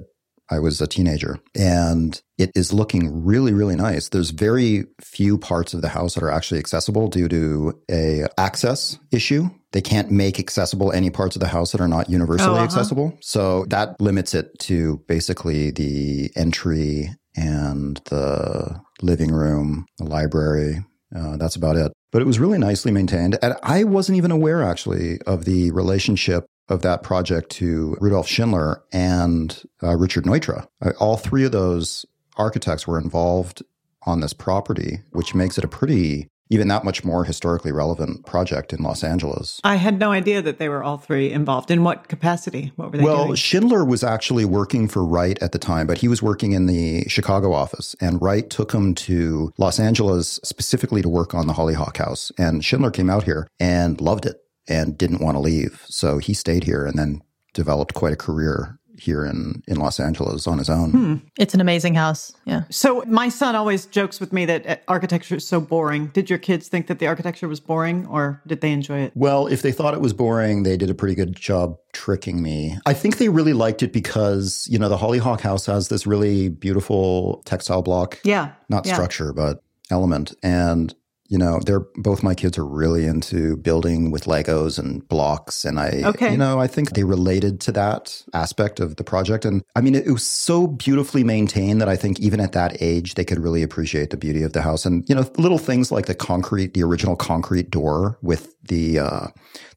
I 0.50 0.60
was 0.60 0.82
a 0.82 0.88
teenager 0.88 1.39
and 1.56 2.22
it 2.38 2.51
is 2.56 2.74
looking 2.74 3.24
really, 3.24 3.53
really 3.53 3.77
nice. 3.77 4.10
There's 4.10 4.32
very 4.32 4.84
few 5.00 5.38
parts 5.38 5.74
of 5.74 5.82
the 5.82 5.88
house 5.88 6.13
that 6.15 6.24
are 6.24 6.30
actually 6.30 6.60
accessible 6.60 7.08
due 7.08 7.30
to 7.30 7.74
a 7.89 8.25
access 8.38 9.00
issue. 9.13 9.50
They 9.72 9.80
can't 9.80 10.12
make 10.12 10.39
accessible 10.39 10.91
any 10.91 11.10
parts 11.10 11.38
of 11.38 11.39
the 11.39 11.48
house 11.48 11.72
that 11.72 11.80
are 11.80 11.88
not 11.88 12.10
universally 12.10 12.50
Oh, 12.50 12.56
uh-huh. 12.56 12.65
accessible. 12.65 13.18
So 13.22 13.63
that 13.70 13.96
limits 14.01 14.34
it 14.34 14.60
to 14.60 14.98
basically 15.08 15.72
the 15.72 16.32
entry 16.36 17.12
and 17.38 18.01
the 18.10 18.82
living 19.01 19.32
room, 19.32 19.86
the 20.00 20.03
library. 20.03 20.84
Uh, 21.15 21.38
that's 21.38 21.56
about 21.56 21.75
it. 21.75 21.91
But 22.12 22.22
it 22.22 22.25
was 22.25 22.39
really 22.39 22.58
nicely 22.58 22.91
maintained. 22.91 23.38
And 23.41 23.56
I 23.63 23.84
wasn't 23.84 24.18
even 24.18 24.32
aware 24.32 24.63
actually 24.63 25.22
of 25.22 25.46
the 25.46 25.72
relationship 25.72 26.46
of 26.70 26.82
that 26.84 27.03
project 27.03 27.50
to 27.51 27.98
Rudolf 28.00 28.27
Schindler 28.27 28.82
and 28.94 29.62
uh, 29.84 29.96
Richard 29.98 30.24
Neutra. 30.24 30.68
All 31.00 31.18
three 31.18 31.44
of 31.44 31.51
those 31.51 32.06
architects 32.38 32.88
were 32.88 33.00
involved 33.00 33.62
on 34.03 34.22
this 34.22 34.34
property, 34.34 35.01
which 35.12 35.36
makes 35.36 35.58
it 35.58 35.63
a 35.63 35.68
pretty, 35.68 36.27
even 36.51 36.67
that 36.67 36.84
much 36.84 37.03
more 37.05 37.24
historically 37.24 37.72
relevant 37.72 38.25
project 38.25 38.74
in 38.74 38.84
Los 38.84 39.03
Angeles. 39.05 39.62
I 39.63 39.75
had 39.75 39.98
no 39.98 40.12
idea 40.12 40.41
that 40.41 40.60
they 40.60 40.67
were 40.67 40.84
all 40.84 40.98
three 40.98 41.31
involved. 41.31 41.72
In 41.72 41.84
what 41.84 42.10
capacity? 42.10 42.74
What 42.75 42.91
were 42.91 42.98
they 42.98 43.03
Well, 43.03 43.27
doing? 43.27 43.36
Schindler 43.36 43.86
was 43.86 44.03
actually 44.03 44.43
working 44.43 44.89
for 44.89 45.03
Wright 45.05 45.41
at 45.41 45.53
the 45.53 45.60
time, 45.60 45.88
but 45.88 46.00
he 46.00 46.10
was 46.10 46.22
working 46.22 46.51
in 46.51 46.65
the 46.65 47.05
Chicago 47.08 47.53
office, 47.53 47.96
and 48.01 48.22
Wright 48.22 48.50
took 48.50 48.74
him 48.74 48.93
to 48.96 49.53
Los 49.58 49.79
Angeles 49.79 50.39
specifically 50.43 51.01
to 51.01 51.10
work 51.10 51.34
on 51.34 51.48
the 51.48 51.53
Hollyhock 51.53 51.98
House. 51.98 52.34
And 52.38 52.63
Schindler 52.65 52.91
came 52.91 53.10
out 53.10 53.24
here 53.24 53.48
and 53.58 54.00
loved 54.01 54.25
it 54.25 54.36
and 54.67 54.98
didn't 54.98 55.22
want 55.22 55.36
to 55.36 55.39
leave, 55.39 55.86
so 55.88 56.17
he 56.17 56.34
stayed 56.34 56.65
here 56.65 56.86
and 56.86 57.00
then 57.00 57.22
developed 57.53 57.93
quite 57.93 58.13
a 58.13 58.17
career 58.17 58.77
here 59.01 59.25
in, 59.25 59.63
in 59.67 59.77
Los 59.77 60.00
Angeles 60.00 60.48
on 60.48 60.58
his 60.58 60.70
own. 60.70 61.22
It's 61.38 61.53
an 61.53 61.62
amazing 61.62 61.96
house. 61.96 62.34
Yeah. 62.46 62.63
So 62.70 63.03
my 63.08 63.29
son 63.29 63.55
always 63.55 63.86
jokes 63.88 64.20
with 64.20 64.31
me 64.31 64.46
that 64.46 64.67
uh, 64.67 64.75
architecture 64.88 65.36
is 65.36 65.48
so 65.48 65.60
boring. 65.60 66.08
Did 66.08 66.29
your 66.29 66.39
kids 66.39 66.67
think 66.67 66.88
that 66.88 67.00
the 67.00 67.08
architecture 67.08 67.48
was 67.48 67.60
boring 67.60 68.05
or 68.08 68.41
did 68.46 68.62
they 68.62 68.72
enjoy 68.72 69.00
it? 69.00 69.12
Well, 69.15 69.48
if 69.48 69.62
they 69.62 69.72
thought 69.72 69.93
it 69.93 70.01
was 70.01 70.13
boring, 70.13 70.63
they 70.63 70.77
did 70.77 70.89
a 70.89 70.93
pretty 70.93 71.15
good 71.15 71.36
job 71.36 71.77
tricking 71.93 72.41
me. 72.41 72.77
I 72.86 72.93
think 72.93 73.17
they 73.17 73.29
really 73.29 73.53
liked 73.53 73.81
it 73.84 73.91
because, 73.91 74.67
you 74.70 74.77
know, 74.77 74.89
the 74.89 74.98
Hollyhock 74.98 75.41
house 75.41 75.65
has 75.65 75.89
this 75.89 76.05
really 76.05 76.50
beautiful 76.50 77.41
textile 77.46 77.81
block, 77.81 78.20
Yeah. 78.24 78.51
not 78.70 78.86
yeah. 78.86 78.93
structure, 78.93 79.34
but 79.34 79.63
element. 79.89 80.34
And, 80.43 80.93
you 81.32 81.38
know, 81.38 81.62
they're 81.66 81.86
both 81.96 82.24
my 82.24 82.36
kids 82.36 82.58
are 82.58 82.66
really 82.66 83.06
into 83.06 83.56
building 83.56 84.12
with 84.12 84.26
Legos 84.26 84.78
and 84.78 85.08
blocks. 85.08 85.64
And 85.64 85.80
I, 85.80 86.02
Okay. 86.12 86.32
you 86.32 86.38
know, 86.38 86.60
I 86.60 86.68
think 86.68 86.92
they 86.92 87.06
related 87.06 87.62
to 87.62 87.72
that 87.72 88.22
aspect 88.34 88.82
of 88.82 88.98
the 88.98 89.04
project. 89.06 89.46
And 89.46 89.64
I 89.78 89.80
mean, 89.82 89.96
it, 89.96 90.06
it 90.06 90.12
was 90.12 90.28
so 90.28 90.68
beautifully 90.68 91.24
maintained 91.24 91.80
that 91.80 91.88
I 91.88 91.96
think 91.96 92.20
even 92.20 92.42
at 92.42 92.52
that 92.52 92.76
age, 92.82 93.14
they 93.16 93.24
could 93.24 93.40
really 93.40 93.64
appreciate 93.64 94.10
the 94.10 94.18
beauty 94.18 94.44
of 94.44 94.52
the 94.52 94.62
house. 94.62 94.86
And, 94.86 95.08
you 95.08 95.16
know, 95.16 95.24
little 95.38 95.58
things 95.58 95.90
like 95.90 96.06
the 96.08 96.16
concrete, 96.16 96.74
the 96.74 96.84
original 96.84 97.16
concrete 97.16 97.72
door 97.72 98.18
with 98.22 98.54
the, 98.68 99.00
uh, 99.00 99.28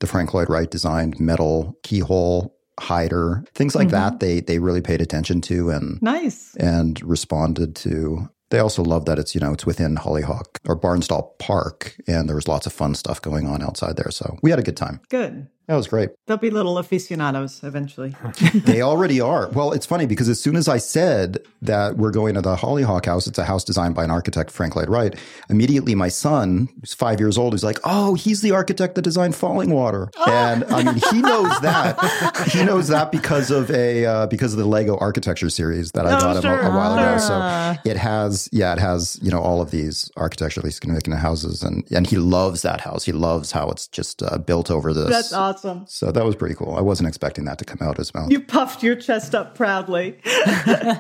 the 0.01 0.09
Frank 0.09 0.35
Lloyd 0.35 0.51
Wright 0.51 0.69
designed 0.71 1.21
metal 1.21 1.79
keyhole 1.85 2.53
hider, 2.81 3.45
things 3.55 3.77
like 3.77 3.91
that, 3.91 4.19
they, 4.19 4.41
they 4.41 4.59
really 4.59 4.83
paid 4.83 5.01
attention 5.01 5.41
to 5.43 5.71
and, 5.71 6.03
Nice. 6.03 6.57
and 6.57 7.01
responded 7.05 7.77
to. 7.77 8.29
They 8.55 8.61
also 8.61 8.85
love 8.85 9.05
that 9.07 9.19
it's, 9.19 9.35
you 9.35 9.41
know, 9.41 9.53
it's 9.53 9.67
within 9.67 9.97
Hollyhock 9.97 10.61
or 10.65 10.79
Barnsdall 10.79 11.37
Park 11.41 11.97
and 12.07 12.29
there 12.29 12.37
was 12.37 12.47
lots 12.47 12.67
of 12.67 12.73
fun 12.73 12.95
stuff 12.95 13.21
going 13.21 13.49
on 13.49 13.61
outside 13.61 13.97
there. 13.97 14.13
So 14.13 14.39
we 14.45 14.51
had 14.51 14.61
a 14.61 14.63
good 14.63 14.77
time. 14.77 15.01
Good. 15.09 15.49
That 15.67 15.77
was 15.77 15.87
great. 15.89 16.11
They'll 16.27 16.37
be 16.37 16.51
little 16.51 16.77
aficionados 16.77 17.63
eventually. 17.65 18.15
they 18.55 18.83
already 18.91 19.21
are. 19.21 19.49
Well, 19.49 19.73
it's 19.73 19.87
funny 19.87 20.05
because 20.05 20.29
as 20.29 20.39
soon 20.39 20.57
as 20.57 20.69
I 20.69 20.77
said 20.77 21.39
that 21.63 21.97
we're 21.97 22.11
going 22.11 22.35
to 22.35 22.43
the 22.43 22.55
Hollyhock 22.57 23.07
house, 23.07 23.27
it's 23.27 23.39
a 23.39 23.45
house 23.45 23.65
designed 23.65 23.95
by 23.95 24.05
an 24.05 24.11
architect, 24.11 24.51
Frank 24.51 24.77
Lloyd 24.77 24.91
Wright, 24.91 25.19
immediately 25.49 25.95
my 25.95 26.09
son, 26.09 26.69
who's 26.81 26.93
five 26.93 27.19
years 27.19 27.39
old, 27.39 27.55
is 27.55 27.65
like, 27.65 27.79
oh, 27.85 28.13
he's 28.15 28.43
the 28.43 28.51
architect 28.51 28.95
that 28.97 29.03
designed 29.03 29.35
Falling 29.35 29.71
Water. 29.71 30.11
And 30.27 30.65
I 30.65 30.83
mean, 30.83 31.01
he 31.11 31.23
knows 31.23 31.59
that. 31.61 32.49
he 32.53 32.63
knows 32.63 32.89
that 32.89 33.11
because 33.11 33.51
of 33.51 33.71
a, 33.71 34.05
uh, 34.05 34.27
because 34.27 34.53
of 34.53 34.59
the 34.59 34.67
Lego 34.67 34.99
architecture 34.99 35.49
series 35.49 35.93
that 35.93 36.05
I 36.07 36.17
Oh, 36.17 36.21
got 36.21 36.45
him 36.45 36.51
a, 36.51 36.57
a 36.57 36.71
while 36.77 36.93
ago. 36.93 37.17
Ah. 37.21 37.79
So 37.83 37.91
it 37.91 37.97
has, 37.97 38.51
yeah, 38.53 38.75
it 38.75 38.79
has, 38.79 39.19
you 39.23 39.31
know, 39.31 39.41
all 39.41 39.63
of 39.63 39.71
these 39.71 40.11
architecturally 40.19 40.71
significant 40.71 41.17
houses. 41.17 41.63
And, 41.63 41.91
and 41.91 42.07
he 42.07 42.17
loves 42.19 42.61
that 42.63 42.83
house. 42.83 43.05
He 43.05 43.13
loves 43.13 43.53
how 43.53 43.71
it's 43.71 43.87
just 43.89 44.23
uh, 44.23 44.37
built 44.37 44.71
over 44.71 44.93
this. 44.93 45.09
That's 45.09 45.33
awesome. 45.33 45.54
So 45.89 46.13
that 46.13 46.25
was 46.25 46.37
pretty 46.37 46.55
cool. 46.55 46.75
I 46.77 46.81
wasn't 46.81 47.09
expecting 47.09 47.45
that 47.47 47.59
to 47.59 47.65
come 47.65 47.79
out 47.81 47.99
as 47.99 48.13
well. 48.13 48.31
You 48.31 48.41
puffed 48.41 48.83
your 48.83 48.97
chest 48.97 49.35
up 49.35 49.55
proudly. 49.55 50.19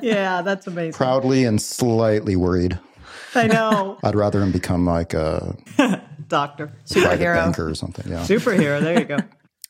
yeah, 0.02 0.42
that's 0.42 0.66
amazing. 0.66 0.92
Proudly 0.94 1.44
and 1.44 1.60
slightly 1.60 2.36
worried. 2.36 2.78
I 3.34 3.46
know. 3.46 3.98
I'd 4.04 4.14
rather 4.14 4.42
him 4.42 4.52
become 4.52 4.86
like 4.86 5.14
a 5.14 5.56
Doctor. 6.28 6.72
Superhero. 6.86 7.36
banker 7.36 7.68
or 7.68 7.74
something. 7.74 8.10
Yeah. 8.10 8.20
Superhero. 8.20 8.80
There 8.80 8.98
you 8.98 9.04
go. 9.04 9.18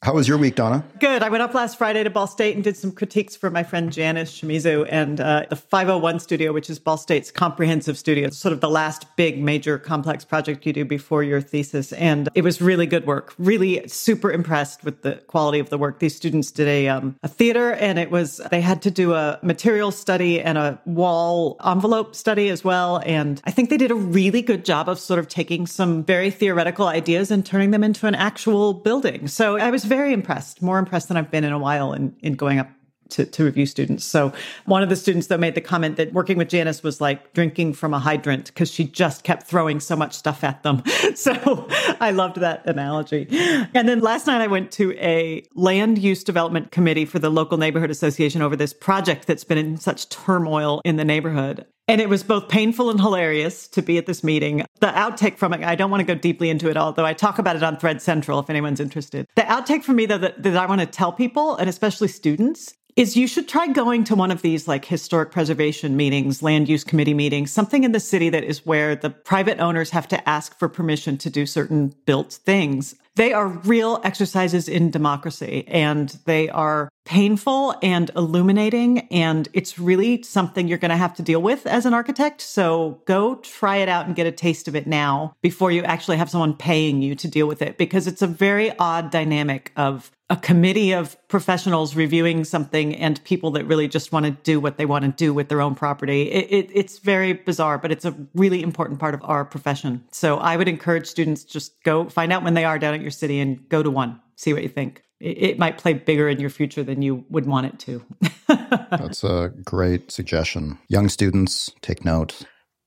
How 0.04 0.12
was 0.12 0.28
your 0.28 0.36
week, 0.36 0.54
Donna? 0.54 0.84
Good. 1.00 1.22
I 1.22 1.30
went 1.30 1.42
up 1.42 1.54
last 1.54 1.78
Friday 1.78 2.04
to 2.04 2.10
Ball 2.10 2.26
State 2.26 2.54
and 2.54 2.62
did 2.62 2.76
some 2.76 2.92
critiques 2.92 3.36
for 3.36 3.48
my 3.48 3.62
friend 3.62 3.90
Janice 3.90 4.38
Shimizu 4.38 4.86
and 4.90 5.18
uh, 5.18 5.46
the 5.48 5.56
501 5.56 6.20
studio, 6.20 6.52
which 6.52 6.68
is 6.68 6.78
Ball 6.78 6.98
State's 6.98 7.30
comprehensive 7.30 7.96
studio, 7.96 8.26
It's 8.26 8.36
sort 8.36 8.52
of 8.52 8.60
the 8.60 8.68
last 8.68 9.06
big 9.16 9.42
major 9.42 9.78
complex 9.78 10.22
project 10.22 10.66
you 10.66 10.74
do 10.74 10.84
before 10.84 11.22
your 11.22 11.40
thesis. 11.40 11.94
And 11.94 12.28
it 12.34 12.42
was 12.42 12.60
really 12.60 12.84
good 12.84 13.06
work. 13.06 13.32
Really 13.38 13.88
super 13.88 14.30
impressed 14.30 14.84
with 14.84 15.00
the 15.00 15.14
quality 15.26 15.58
of 15.58 15.70
the 15.70 15.78
work. 15.78 16.00
These 16.00 16.14
students 16.14 16.50
did 16.50 16.68
a, 16.68 16.88
um, 16.88 17.16
a 17.22 17.28
theater 17.28 17.72
and 17.72 17.98
it 17.98 18.10
was, 18.10 18.42
they 18.50 18.60
had 18.60 18.82
to 18.82 18.90
do 18.90 19.14
a 19.14 19.38
material 19.42 19.90
study 19.90 20.38
and 20.38 20.58
a 20.58 20.78
wall 20.84 21.56
envelope 21.64 22.14
study 22.14 22.50
as 22.50 22.62
well. 22.62 23.00
And 23.06 23.40
I 23.44 23.50
think 23.50 23.70
they 23.70 23.78
did 23.78 23.90
a 23.90 23.94
really 23.94 24.42
good 24.42 24.66
job 24.66 24.86
of 24.90 24.98
sort 24.98 25.18
of 25.18 25.28
taking 25.28 25.66
some 25.66 26.04
very 26.04 26.30
theoretical 26.30 26.88
ideas 26.88 27.30
and 27.30 27.46
turning 27.46 27.70
them 27.70 27.82
into 27.82 28.06
an 28.06 28.14
actual 28.14 28.74
building. 28.74 29.28
So 29.28 29.56
I 29.56 29.70
was 29.70 29.93
very 29.94 30.12
impressed, 30.12 30.60
more 30.60 30.80
impressed 30.80 31.06
than 31.06 31.16
I've 31.16 31.30
been 31.30 31.44
in 31.44 31.52
a 31.52 31.58
while 31.58 31.92
in, 31.92 32.16
in 32.20 32.34
going 32.34 32.58
up 32.58 32.68
to, 33.10 33.24
to 33.24 33.44
review 33.44 33.64
students. 33.64 34.04
So 34.04 34.32
one 34.64 34.82
of 34.82 34.88
the 34.88 34.96
students 34.96 35.28
though 35.28 35.38
made 35.38 35.54
the 35.54 35.60
comment 35.60 35.96
that 35.98 36.12
working 36.12 36.36
with 36.36 36.48
Janice 36.48 36.82
was 36.82 37.00
like 37.00 37.32
drinking 37.32 37.74
from 37.74 37.94
a 37.94 38.00
hydrant 38.00 38.46
because 38.46 38.72
she 38.72 38.84
just 38.84 39.22
kept 39.22 39.46
throwing 39.46 39.78
so 39.78 39.94
much 39.94 40.14
stuff 40.14 40.42
at 40.42 40.62
them. 40.62 40.82
So 41.14 41.68
I 42.00 42.10
loved 42.10 42.36
that 42.40 42.66
analogy. 42.66 43.28
And 43.30 43.88
then 43.88 44.00
last 44.00 44.26
night 44.26 44.40
I 44.40 44.48
went 44.48 44.72
to 44.72 44.92
a 44.98 45.44
land 45.54 45.98
use 45.98 46.24
development 46.24 46.72
committee 46.72 47.04
for 47.04 47.20
the 47.20 47.30
local 47.30 47.56
neighborhood 47.56 47.90
association 47.90 48.42
over 48.42 48.56
this 48.56 48.72
project 48.72 49.28
that's 49.28 49.44
been 49.44 49.58
in 49.58 49.76
such 49.76 50.08
turmoil 50.08 50.80
in 50.84 50.96
the 50.96 51.04
neighborhood. 51.04 51.66
And 51.86 52.00
it 52.00 52.08
was 52.08 52.22
both 52.22 52.48
painful 52.48 52.88
and 52.88 52.98
hilarious 52.98 53.68
to 53.68 53.82
be 53.82 53.98
at 53.98 54.06
this 54.06 54.24
meeting. 54.24 54.64
The 54.80 54.86
outtake 54.86 55.36
from 55.36 55.52
it, 55.52 55.62
I 55.62 55.74
don't 55.74 55.90
want 55.90 56.00
to 56.00 56.06
go 56.06 56.18
deeply 56.18 56.48
into 56.48 56.70
it, 56.70 56.76
although 56.76 57.04
I 57.04 57.12
talk 57.12 57.38
about 57.38 57.56
it 57.56 57.62
on 57.62 57.76
Thread 57.76 58.00
Central 58.00 58.38
if 58.38 58.48
anyone's 58.48 58.80
interested. 58.80 59.26
The 59.36 59.42
outtake 59.42 59.84
for 59.84 59.92
me, 59.92 60.06
though, 60.06 60.18
that, 60.18 60.42
that 60.42 60.56
I 60.56 60.66
want 60.66 60.80
to 60.80 60.86
tell 60.86 61.12
people, 61.12 61.56
and 61.56 61.68
especially 61.68 62.08
students, 62.08 62.74
is 62.96 63.16
you 63.16 63.26
should 63.26 63.48
try 63.48 63.66
going 63.66 64.04
to 64.04 64.14
one 64.14 64.30
of 64.30 64.42
these 64.42 64.68
like 64.68 64.84
historic 64.84 65.30
preservation 65.30 65.96
meetings, 65.96 66.42
land 66.42 66.68
use 66.68 66.84
committee 66.84 67.14
meetings, 67.14 67.52
something 67.52 67.84
in 67.84 67.92
the 67.92 68.00
city 68.00 68.30
that 68.30 68.44
is 68.44 68.64
where 68.64 68.94
the 68.94 69.10
private 69.10 69.58
owners 69.58 69.90
have 69.90 70.06
to 70.08 70.28
ask 70.28 70.58
for 70.58 70.68
permission 70.68 71.18
to 71.18 71.28
do 71.28 71.44
certain 71.44 71.94
built 72.06 72.32
things. 72.32 72.94
They 73.16 73.32
are 73.32 73.46
real 73.46 74.00
exercises 74.02 74.68
in 74.68 74.90
democracy 74.90 75.64
and 75.68 76.08
they 76.24 76.48
are 76.48 76.88
painful 77.04 77.76
and 77.82 78.10
illuminating. 78.16 79.00
And 79.10 79.48
it's 79.52 79.78
really 79.78 80.22
something 80.22 80.66
you're 80.66 80.78
going 80.78 80.90
to 80.90 80.96
have 80.96 81.14
to 81.16 81.22
deal 81.22 81.40
with 81.40 81.66
as 81.66 81.86
an 81.86 81.94
architect. 81.94 82.40
So 82.40 83.00
go 83.04 83.36
try 83.36 83.76
it 83.76 83.88
out 83.88 84.06
and 84.06 84.16
get 84.16 84.26
a 84.26 84.32
taste 84.32 84.66
of 84.66 84.74
it 84.74 84.86
now 84.86 85.36
before 85.42 85.70
you 85.70 85.84
actually 85.84 86.16
have 86.16 86.30
someone 86.30 86.54
paying 86.54 87.02
you 87.02 87.14
to 87.16 87.28
deal 87.28 87.46
with 87.46 87.62
it 87.62 87.78
because 87.78 88.06
it's 88.06 88.22
a 88.22 88.26
very 88.26 88.76
odd 88.78 89.10
dynamic 89.10 89.70
of 89.76 90.10
a 90.34 90.36
committee 90.36 90.92
of 90.92 91.16
professionals 91.28 91.94
reviewing 91.94 92.42
something 92.42 92.96
and 92.96 93.22
people 93.22 93.52
that 93.52 93.64
really 93.66 93.86
just 93.86 94.10
want 94.10 94.26
to 94.26 94.32
do 94.32 94.58
what 94.58 94.78
they 94.78 94.84
want 94.84 95.04
to 95.04 95.12
do 95.12 95.32
with 95.32 95.48
their 95.48 95.60
own 95.60 95.76
property. 95.76 96.22
It, 96.22 96.46
it, 96.50 96.70
it's 96.74 96.98
very 96.98 97.34
bizarre, 97.34 97.78
but 97.78 97.92
it's 97.92 98.04
a 98.04 98.12
really 98.34 98.60
important 98.60 98.98
part 98.98 99.14
of 99.14 99.20
our 99.22 99.44
profession. 99.44 100.04
So 100.10 100.38
I 100.38 100.56
would 100.56 100.66
encourage 100.66 101.06
students 101.06 101.44
just 101.44 101.80
go 101.84 102.08
find 102.08 102.32
out 102.32 102.42
when 102.42 102.54
they 102.54 102.64
are 102.64 102.80
down 102.80 102.94
at 102.94 103.00
your 103.00 103.12
city 103.12 103.38
and 103.38 103.68
go 103.68 103.80
to 103.80 103.90
one, 103.90 104.20
see 104.34 104.52
what 104.52 104.64
you 104.64 104.68
think. 104.68 105.04
It, 105.20 105.42
it 105.42 105.58
might 105.58 105.78
play 105.78 105.92
bigger 105.92 106.28
in 106.28 106.40
your 106.40 106.50
future 106.50 106.82
than 106.82 107.00
you 107.00 107.24
would 107.30 107.46
want 107.46 107.66
it 107.66 107.78
to. 107.80 108.04
That's 108.90 109.22
a 109.22 109.52
great 109.64 110.10
suggestion. 110.10 110.78
Young 110.88 111.08
students, 111.08 111.70
take 111.80 112.04
note. 112.04 112.42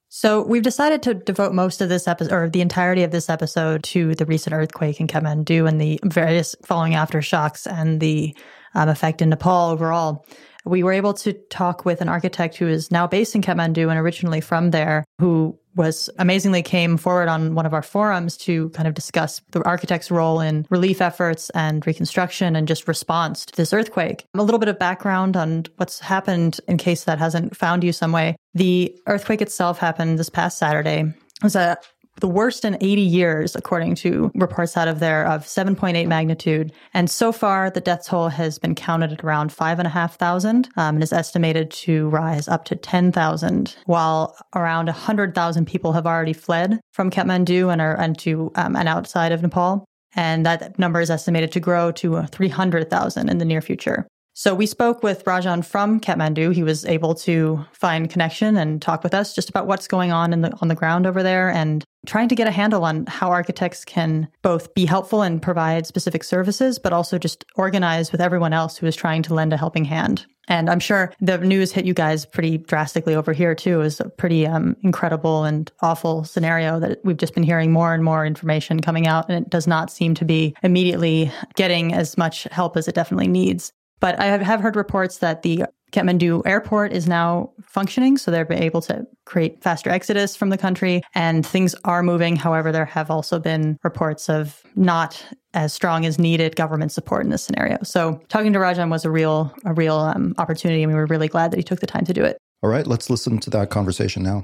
So 0.09 0.41
we've 0.41 0.63
decided 0.63 1.03
to 1.03 1.13
devote 1.13 1.53
most 1.53 1.81
of 1.81 1.89
this 1.89 2.07
episode, 2.07 2.31
or 2.31 2.49
the 2.49 2.61
entirety 2.61 3.03
of 3.03 3.11
this 3.11 3.29
episode, 3.29 3.83
to 3.85 4.15
the 4.15 4.25
recent 4.25 4.53
earthquake 4.53 4.99
in 5.01 5.07
Kathmandu 5.07 5.67
and 5.67 5.81
the 5.81 5.99
various 6.03 6.55
following 6.63 6.93
aftershocks 6.93 7.69
and 7.71 7.99
the 7.99 8.35
um, 8.73 8.89
effect 8.89 9.21
in 9.21 9.29
Nepal 9.29 9.69
overall. 9.69 10.25
We 10.67 10.83
were 10.83 10.93
able 10.93 11.13
to 11.15 11.33
talk 11.33 11.86
with 11.86 12.01
an 12.01 12.09
architect 12.09 12.57
who 12.57 12.67
is 12.67 12.91
now 12.91 13.07
based 13.07 13.36
in 13.36 13.41
Kathmandu 13.41 13.89
and 13.89 14.00
originally 14.00 14.41
from 14.41 14.71
there, 14.71 15.03
who 15.19 15.57
was 15.75 16.09
amazingly 16.17 16.63
came 16.63 16.97
forward 16.97 17.29
on 17.29 17.53
one 17.53 17.65
of 17.65 17.74
our 17.74 17.83
forums 17.83 18.36
to 18.36 18.69
kind 18.69 18.88
of 18.88 18.95
discuss 18.95 19.41
the 19.51 19.63
architect's 19.63 20.09
role 20.09 20.41
in 20.41 20.65
relief 20.69 21.01
efforts 21.01 21.50
and 21.51 21.86
reconstruction 21.86 22.55
and 22.55 22.67
just 22.67 22.88
response 22.88 23.45
to 23.45 23.55
this 23.55 23.71
earthquake. 23.71 24.25
A 24.33 24.43
little 24.43 24.59
bit 24.59 24.69
of 24.69 24.79
background 24.79 25.38
on 25.38 25.65
what's 25.77 26.00
happened 26.00 26.59
in 26.67 26.77
case 26.77 27.03
that 27.03 27.19
hasn't 27.19 27.55
found 27.55 27.83
you 27.83 27.93
some 27.93 28.12
way. 28.12 28.36
The 28.55 28.97
earthquake 29.05 29.41
itself 29.41 29.77
happened 29.77 30.17
this 30.17 30.29
past 30.29 30.57
Saturday. 30.57 31.01
It 31.01 31.43
was 31.43 31.55
a 31.55 31.77
the 32.19 32.27
worst 32.27 32.65
in 32.65 32.77
80 32.81 33.01
years, 33.01 33.55
according 33.55 33.95
to 33.95 34.31
reports 34.36 34.75
out 34.75 34.88
of 34.88 35.00
there, 35.00 35.25
of 35.25 35.43
7.8 35.43 36.07
magnitude. 36.07 36.71
And 36.93 37.09
so 37.09 37.31
far, 37.31 37.69
the 37.69 37.81
death 37.81 38.07
toll 38.07 38.29
has 38.29 38.59
been 38.59 38.75
counted 38.75 39.13
at 39.13 39.24
around 39.24 39.51
5,500 39.51 40.69
um, 40.77 40.95
and 40.95 41.03
is 41.03 41.13
estimated 41.13 41.71
to 41.71 42.09
rise 42.09 42.47
up 42.47 42.65
to 42.65 42.75
10,000, 42.75 43.75
while 43.86 44.36
around 44.55 44.88
100,000 44.88 45.65
people 45.65 45.93
have 45.93 46.07
already 46.07 46.33
fled 46.33 46.79
from 46.91 47.12
Kathmandu 47.12 47.71
and 47.71 47.81
are 47.81 48.00
and 48.00 48.17
to 48.19 48.51
um, 48.55 48.75
and 48.75 48.88
outside 48.88 49.31
of 49.31 49.41
Nepal. 49.41 49.86
And 50.15 50.45
that 50.45 50.79
number 50.79 51.01
is 51.01 51.12
estimated 51.12 51.51
to 51.51 51.59
grow 51.59 51.91
to 51.93 52.24
300,000 52.24 53.29
in 53.29 53.38
the 53.38 53.45
near 53.45 53.62
future. 53.62 54.07
So 54.38 54.53
we 54.53 54.67
spoke 54.67 55.01
with 55.01 55.25
Rajan 55.25 55.65
from 55.65 56.00
Kathmandu. 56.00 56.53
He 56.53 56.62
was 56.62 56.86
able 56.86 57.15
to 57.15 57.65
find 57.74 58.07
connection 58.07 58.55
and 58.55 58.79
talk 58.79 59.03
with 59.03 59.15
us 59.15 59.33
just 59.33 59.50
about 59.50 59.65
what's 59.65 59.88
going 59.88 60.12
on 60.12 60.31
in 60.31 60.41
the 60.41 60.55
on 60.62 60.67
the 60.67 60.75
ground 60.75 61.07
over 61.07 61.24
there 61.24 61.50
and 61.50 61.83
trying 62.07 62.29
to 62.29 62.35
get 62.35 62.47
a 62.47 62.51
handle 62.51 62.83
on 62.83 63.05
how 63.05 63.29
architects 63.29 63.85
can 63.85 64.27
both 64.41 64.73
be 64.73 64.85
helpful 64.85 65.21
and 65.21 65.41
provide 65.41 65.85
specific 65.85 66.23
services, 66.23 66.79
but 66.79 66.93
also 66.93 67.19
just 67.19 67.45
organize 67.55 68.11
with 68.11 68.21
everyone 68.21 68.53
else 68.53 68.77
who 68.77 68.87
is 68.87 68.95
trying 68.95 69.21
to 69.23 69.33
lend 69.35 69.53
a 69.53 69.57
helping 69.57 69.85
hand. 69.85 70.25
And 70.47 70.69
I'm 70.69 70.79
sure 70.79 71.13
the 71.19 71.37
news 71.37 71.73
hit 71.73 71.85
you 71.85 71.93
guys 71.93 72.25
pretty 72.25 72.57
drastically 72.57 73.13
over 73.13 73.33
here 73.33 73.53
too. 73.53 73.81
Is 73.81 73.99
a 73.99 74.07
pretty 74.07 74.47
um, 74.47 74.77
incredible 74.81 75.43
and 75.43 75.69
awful 75.81 76.23
scenario 76.23 76.79
that 76.79 76.99
we've 77.03 77.17
just 77.17 77.33
been 77.33 77.43
hearing 77.43 77.73
more 77.73 77.93
and 77.93 78.03
more 78.03 78.25
information 78.25 78.79
coming 78.79 79.07
out, 79.07 79.29
and 79.29 79.45
it 79.45 79.49
does 79.49 79.67
not 79.67 79.91
seem 79.91 80.15
to 80.15 80.25
be 80.25 80.55
immediately 80.63 81.31
getting 81.55 81.93
as 81.93 82.17
much 82.17 82.45
help 82.45 82.77
as 82.77 82.87
it 82.87 82.95
definitely 82.95 83.27
needs. 83.27 83.73
But 83.99 84.19
I 84.19 84.25
have 84.25 84.61
heard 84.61 84.75
reports 84.75 85.17
that 85.17 85.41
the 85.41 85.65
Kathmandu 85.91 86.41
airport 86.46 86.91
is 86.91 87.08
now 87.08 87.51
functioning, 87.63 88.17
so 88.17 88.29
they're 88.29 88.51
able 88.51 88.82
to 88.82 89.06
create 89.25 89.62
faster 89.63 89.89
exodus 89.89 90.36
from 90.36 90.50
the 90.50 90.58
country 90.58 91.01
and 91.15 91.46
things 91.46 91.75
are 91.86 92.03
moving. 92.03 92.36
However, 92.36 92.72
there 92.72 92.86
have 92.86 93.10
also 93.10 93.39
been 93.39 93.77
reports 93.84 94.29
of 94.29 94.62
not 94.75 95.24
as 95.53 95.74
strong 95.74 96.06
as 96.06 96.20
needed 96.20 96.56
government 96.56 96.91
support 96.91 97.24
in 97.24 97.29
this 97.29 97.44
scenario. 97.44 97.77
So 97.84 98.22
talking 98.27 98.53
to 98.53 98.60
Rajan 98.60 98.89
was 98.89 99.06
a 99.06 99.12
real, 99.12 99.53
a 99.65 99.74
real 99.74 99.98
um, 99.98 100.36
opportunity, 100.38 100.84
and 100.84 100.91
we 100.91 100.98
were 100.98 101.06
really 101.06 101.27
glad 101.27 101.51
that 101.51 101.58
he 101.58 101.63
took 101.63 101.79
the 101.79 101.88
time 101.88 102.06
to 102.06 102.13
do 102.13 102.24
it. 102.24 102.38
All 102.63 102.70
right, 102.70 102.86
let's 102.88 103.10
listen 103.10 103.39
to 103.39 103.50
that 103.51 103.70
conversation 103.70 104.24
now. 104.24 104.44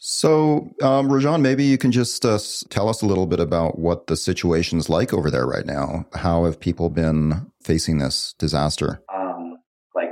So, 0.00 0.70
um, 0.80 1.08
Rajan, 1.08 1.40
maybe 1.40 1.64
you 1.64 1.76
can 1.76 1.90
just 1.90 2.24
uh, 2.24 2.38
tell 2.68 2.88
us 2.88 3.02
a 3.02 3.06
little 3.06 3.26
bit 3.26 3.40
about 3.40 3.80
what 3.80 4.06
the 4.06 4.16
situation's 4.16 4.88
like 4.88 5.12
over 5.12 5.28
there 5.28 5.44
right 5.44 5.66
now. 5.66 6.06
How 6.14 6.44
have 6.44 6.60
people 6.60 6.88
been 6.88 7.50
facing 7.62 7.98
this 7.98 8.34
disaster? 8.38 9.02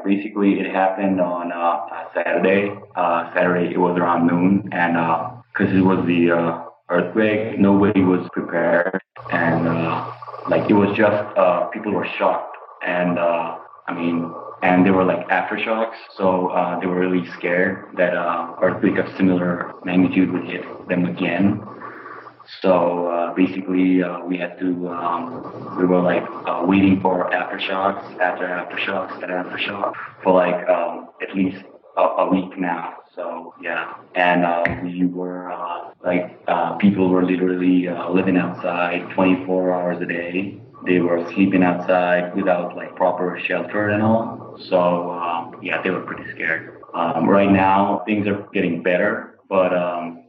Basically, 0.07 0.61
it 0.61 0.71
happened 0.73 1.21
on 1.21 1.51
uh, 1.51 1.87
Saturday. 2.15 2.71
Uh, 2.95 3.35
Saturday, 3.35 3.73
it 3.75 3.79
was 3.79 3.99
around 3.99 4.27
noon, 4.29 4.69
and 4.73 4.95
because 5.53 5.75
uh, 5.75 5.79
it 5.79 5.83
was 5.83 6.07
the 6.07 6.31
uh, 6.31 6.65
earthquake, 6.91 7.59
nobody 7.59 8.03
was 8.03 8.29
prepared, 8.33 9.01
and 9.33 9.67
uh, 9.67 10.13
like 10.49 10.71
it 10.71 10.75
was 10.75 10.97
just 10.97 11.25
people 11.73 11.93
were 11.93 12.07
shocked, 12.19 12.57
and 12.87 13.19
I 13.19 13.93
mean 13.93 14.33
and 14.63 14.87
they 14.87 14.91
were 14.91 15.05
like 15.05 15.27
aftershocks. 15.29 15.97
So 16.17 16.49
uh, 16.49 16.79
they 16.81 16.87
were 16.87 16.99
really 16.99 17.29
scared 17.33 17.97
that 17.97 18.17
uh, 18.17 18.55
earthquake 18.63 18.99
of 18.99 19.15
similar 19.17 19.75
magnitude 19.85 20.33
would 20.33 20.45
hit 20.45 20.65
them 20.89 21.05
again. 21.07 21.63
So 22.61 23.09
uh, 23.09 23.35
basically, 23.35 24.03
uh, 24.03 24.21
we 24.25 24.38
had 24.38 24.59
to, 24.61 24.88
um, 24.88 25.76
we 25.79 25.85
were 25.85 26.00
like 26.00 26.25
uh, 26.47 26.62
waiting 26.65 27.00
for 27.00 27.31
aftershocks, 27.31 28.19
after 28.21 28.47
aftershocks, 28.47 29.12
after 29.12 29.26
aftershocks 29.26 29.95
for 30.23 30.33
like 30.33 30.69
um, 30.69 31.09
at 31.21 31.35
least 31.35 31.65
a, 31.97 32.03
a, 32.03 32.31
week 32.31 32.59
now. 32.59 32.95
So 33.15 33.55
yeah, 33.62 33.95
and 34.15 34.45
uh, 34.45 34.65
we 34.83 35.07
were 35.07 35.50
like 36.05 36.38
people 36.79 37.09
were 37.09 37.25
literally 37.25 37.88
living 38.11 38.37
outside 38.37 39.09
24 39.15 39.73
hours 39.73 40.03
a 40.03 40.07
day 40.07 40.61
they 40.87 41.00
were 41.00 41.26
sleeping 41.35 41.62
outside 41.62 42.35
without 42.37 42.76
like 42.76 42.95
proper 42.97 43.38
shelter 43.47 43.88
and 43.88 44.03
all. 44.03 44.59
So 44.69 45.11
um, 45.11 45.57
yeah, 45.62 45.83
they 45.83 45.91
were 45.91 46.03
pretty 46.03 46.31
scared. 46.33 46.83
Um, 46.95 47.29
right 47.29 47.50
now 47.50 48.03
things 48.07 48.26
are 48.26 48.47
getting 48.53 48.83
better, 48.83 49.38
but 49.49 49.76
um, 49.76 50.25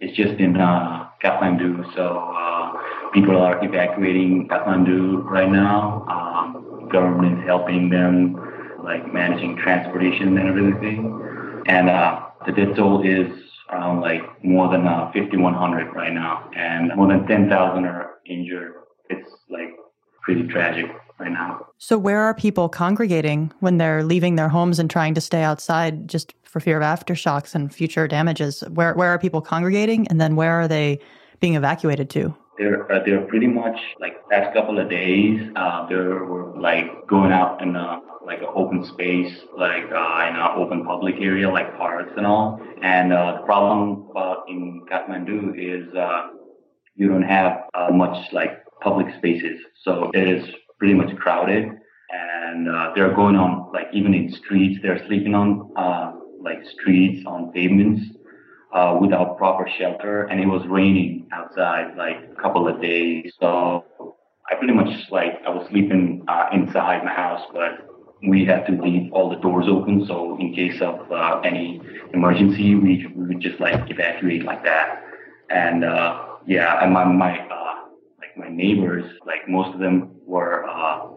it's 0.00 0.16
just 0.16 0.38
in 0.40 0.56
uh, 0.56 1.07
Kathmandu, 1.22 1.94
so 1.94 2.32
uh, 2.36 3.10
people 3.12 3.36
are 3.36 3.62
evacuating 3.64 4.48
Kathmandu 4.48 5.24
right 5.24 5.50
now. 5.50 6.04
Um, 6.08 6.88
government 6.90 7.40
is 7.40 7.44
helping 7.46 7.90
them, 7.90 8.36
like 8.84 9.12
managing 9.12 9.56
transportation 9.56 10.38
and 10.38 10.48
everything. 10.48 11.62
And 11.66 11.88
uh, 11.88 12.26
the 12.46 12.52
death 12.52 12.76
toll 12.76 13.02
is 13.02 13.30
around 13.70 14.00
like 14.00 14.22
more 14.44 14.70
than 14.70 14.86
uh, 14.86 15.10
5,100 15.12 15.94
right 15.94 16.12
now, 16.12 16.50
and 16.56 16.92
more 16.96 17.08
than 17.08 17.26
10,000 17.26 17.84
are 17.84 18.14
injured. 18.24 18.74
It's 19.10 19.30
like 19.50 19.74
pretty 20.22 20.46
tragic 20.46 20.86
right 21.18 21.32
now. 21.32 21.66
So, 21.78 21.98
where 21.98 22.20
are 22.20 22.34
people 22.34 22.68
congregating 22.68 23.52
when 23.60 23.78
they're 23.78 24.04
leaving 24.04 24.36
their 24.36 24.48
homes 24.48 24.78
and 24.78 24.90
trying 24.90 25.14
to 25.14 25.20
stay 25.20 25.42
outside 25.42 26.08
just 26.08 26.34
for 26.48 26.60
fear 26.60 26.80
of 26.80 26.82
aftershocks 26.82 27.54
and 27.54 27.72
future 27.72 28.08
damages? 28.08 28.62
Where 28.72 28.94
where 28.94 29.10
are 29.10 29.18
people 29.18 29.40
congregating, 29.40 30.08
and 30.08 30.20
then 30.20 30.34
where 30.34 30.54
are 30.54 30.68
they 30.68 30.98
being 31.40 31.54
evacuated 31.54 32.10
to? 32.10 32.34
They're 32.58 32.90
uh, 32.90 33.04
they're 33.04 33.22
pretty 33.22 33.46
much 33.46 33.78
like 34.00 34.16
past 34.28 34.52
couple 34.54 34.78
of 34.78 34.90
days. 34.90 35.40
Uh, 35.54 35.86
they 35.86 35.94
were 35.94 36.58
like 36.58 37.06
going 37.06 37.32
out 37.32 37.62
in 37.62 37.76
a 37.76 38.00
like 38.24 38.40
an 38.40 38.48
open 38.54 38.84
space, 38.84 39.32
like 39.56 39.84
uh, 39.84 40.26
in 40.28 40.36
an 40.36 40.50
open 40.56 40.84
public 40.84 41.16
area, 41.20 41.48
like 41.48 41.76
parks 41.76 42.12
and 42.16 42.26
all. 42.26 42.60
And 42.82 43.12
uh, 43.12 43.38
the 43.40 43.46
problem 43.46 44.08
about 44.10 44.48
in 44.48 44.84
Kathmandu 44.90 45.54
is 45.56 45.94
uh, 45.94 46.28
you 46.94 47.08
don't 47.08 47.22
have 47.22 47.68
uh, 47.74 47.90
much 47.92 48.32
like 48.32 48.64
public 48.80 49.06
spaces. 49.18 49.60
So 49.82 50.10
it 50.12 50.28
is 50.28 50.48
pretty 50.78 50.94
much 50.94 51.16
crowded 51.16 51.70
and 52.10 52.66
they're 52.94 53.12
going 53.12 53.36
on 53.36 53.70
like 53.72 53.88
even 53.92 54.14
in 54.14 54.32
streets, 54.32 54.78
they're 54.82 55.04
sleeping 55.06 55.34
on 55.34 55.70
like 56.40 56.58
streets 56.72 57.24
on 57.26 57.52
pavements 57.52 58.02
uh, 58.72 58.98
without 59.00 59.36
proper 59.38 59.68
shelter. 59.78 60.24
And 60.24 60.40
it 60.40 60.46
was 60.46 60.66
raining 60.66 61.28
outside 61.32 61.96
like 61.96 62.16
a 62.30 62.40
couple 62.40 62.68
of 62.68 62.80
days. 62.80 63.32
So 63.40 63.84
I 64.50 64.54
pretty 64.56 64.74
much 64.74 65.10
like 65.10 65.40
I 65.46 65.50
was 65.50 65.66
sleeping 65.70 66.24
uh, 66.28 66.48
inside 66.52 67.04
my 67.04 67.12
house, 67.12 67.42
but 67.52 67.86
we 68.26 68.44
had 68.44 68.66
to 68.66 68.72
leave 68.72 69.12
all 69.12 69.30
the 69.30 69.36
doors 69.36 69.66
open. 69.68 70.04
So 70.06 70.38
in 70.40 70.54
case 70.54 70.80
of 70.80 71.10
uh, 71.12 71.40
any 71.44 71.80
emergency, 72.12 72.74
we, 72.74 73.06
we 73.14 73.26
would 73.26 73.40
just 73.40 73.60
like 73.60 73.90
evacuate 73.90 74.44
like 74.44 74.64
that. 74.64 75.04
And 75.50 75.84
uh, 75.84 76.24
yeah, 76.46 76.82
and 76.82 76.92
my, 76.92 77.04
my 77.04 77.48
my 78.38 78.48
neighbors, 78.48 79.04
like 79.26 79.48
most 79.48 79.74
of 79.74 79.80
them 79.80 80.12
were 80.24 80.64
uh, 80.68 81.08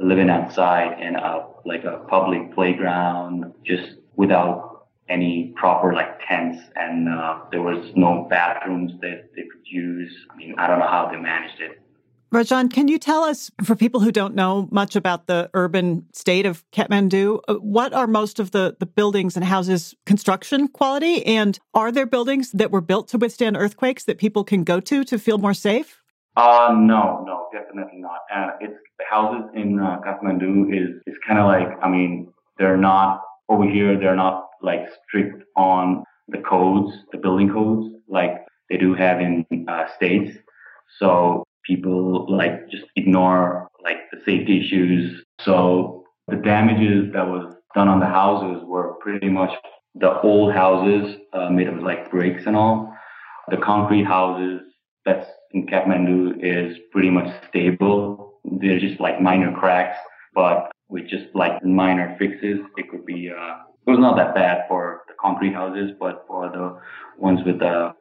living 0.00 0.30
outside 0.30 1.00
in 1.00 1.16
a 1.16 1.46
like 1.64 1.84
a 1.84 2.04
public 2.08 2.54
playground, 2.54 3.52
just 3.64 3.96
without 4.16 4.86
any 5.08 5.54
proper 5.56 5.94
like 5.94 6.18
tents, 6.26 6.58
and 6.74 7.08
uh, 7.08 7.40
there 7.50 7.62
was 7.62 7.92
no 7.94 8.26
bathrooms 8.28 8.92
that 9.00 9.30
they 9.36 9.42
could 9.42 9.64
use. 9.64 10.12
I 10.30 10.36
mean, 10.36 10.54
I 10.58 10.66
don't 10.66 10.78
know 10.78 10.88
how 10.88 11.08
they 11.10 11.16
managed 11.16 11.60
it. 11.60 11.80
Rajan, 12.34 12.72
can 12.72 12.88
you 12.88 12.98
tell 12.98 13.22
us, 13.22 13.52
for 13.62 13.76
people 13.76 14.00
who 14.00 14.10
don't 14.10 14.34
know 14.34 14.68
much 14.72 14.96
about 14.96 15.28
the 15.28 15.48
urban 15.54 16.06
state 16.12 16.44
of 16.44 16.68
Kathmandu, 16.72 17.40
uh, 17.46 17.54
what 17.54 17.94
are 17.94 18.08
most 18.08 18.40
of 18.40 18.50
the, 18.50 18.76
the 18.80 18.84
buildings 18.84 19.36
and 19.36 19.44
houses 19.44 19.94
construction 20.06 20.66
quality? 20.66 21.24
And 21.24 21.56
are 21.72 21.92
there 21.92 22.04
buildings 22.04 22.50
that 22.50 22.72
were 22.72 22.80
built 22.80 23.06
to 23.08 23.18
withstand 23.18 23.56
earthquakes 23.56 24.04
that 24.04 24.18
people 24.18 24.42
can 24.42 24.64
go 24.64 24.80
to 24.80 25.04
to 25.04 25.18
feel 25.20 25.38
more 25.38 25.54
safe? 25.54 26.02
Uh, 26.36 26.74
no, 26.76 27.24
no, 27.24 27.48
definitely 27.52 28.00
not. 28.00 28.20
And 28.30 28.50
it's 28.60 28.78
the 28.98 29.04
houses 29.08 29.48
in 29.54 29.78
uh, 29.78 30.00
Kathmandu 30.00 30.74
is 30.74 31.00
is 31.06 31.14
kind 31.26 31.38
of 31.38 31.46
like 31.46 31.68
I 31.82 31.88
mean 31.88 32.30
they're 32.58 32.76
not 32.76 33.22
over 33.48 33.64
here. 33.64 33.98
They're 33.98 34.16
not 34.16 34.48
like 34.62 34.86
strict 35.06 35.42
on 35.56 36.04
the 36.28 36.38
codes, 36.38 36.92
the 37.12 37.18
building 37.18 37.50
codes, 37.50 37.94
like 38.08 38.44
they 38.68 38.76
do 38.76 38.94
have 38.94 39.20
in 39.20 39.46
uh, 39.68 39.84
states. 39.96 40.36
So 40.98 41.44
people 41.64 42.26
like 42.34 42.68
just 42.70 42.84
ignore 42.96 43.68
like 43.82 43.98
the 44.10 44.18
safety 44.24 44.60
issues. 44.64 45.22
So 45.40 46.04
the 46.28 46.36
damages 46.36 47.12
that 47.12 47.26
was 47.26 47.54
done 47.74 47.88
on 47.88 48.00
the 48.00 48.06
houses 48.06 48.62
were 48.66 48.94
pretty 48.94 49.28
much 49.28 49.50
the 49.94 50.20
old 50.20 50.52
houses 50.52 51.16
uh, 51.32 51.48
made 51.50 51.68
of 51.68 51.78
like 51.78 52.10
bricks 52.10 52.44
and 52.46 52.56
all. 52.56 52.92
The 53.48 53.56
concrete 53.56 54.04
houses 54.04 54.60
that's 55.04 55.28
in 55.52 55.66
Kathmandu 55.66 56.38
is 56.42 56.76
pretty 56.90 57.10
much 57.10 57.28
stable. 57.48 58.40
There's 58.44 58.82
just 58.82 59.00
like 59.00 59.20
minor 59.20 59.52
cracks, 59.52 59.98
but 60.34 60.70
with 60.88 61.08
just 61.08 61.26
like 61.34 61.64
minor 61.64 62.16
fixes, 62.18 62.60
it 62.76 62.90
could 62.90 63.04
be, 63.04 63.30
uh, 63.30 63.56
it 63.86 63.90
was 63.90 63.98
not 63.98 64.16
that 64.16 64.34
bad 64.34 64.66
for 64.68 65.02
the 65.08 65.14
concrete 65.20 65.52
houses, 65.52 65.92
but 65.98 66.24
for 66.26 66.48
the 66.48 66.78
ones 67.20 67.40
with 67.44 67.58
the 67.58 67.94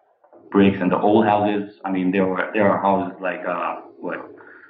bricks 0.52 0.78
and 0.80 0.92
the 0.92 1.00
old 1.00 1.26
houses, 1.26 1.76
I 1.84 1.92
mean, 1.92 2.12
there 2.12 2.26
were, 2.26 2.50
there 2.54 2.70
are 2.70 2.82
houses 2.82 3.18
like, 3.22 3.46
uh, 3.48 3.82
what, 4.00 4.20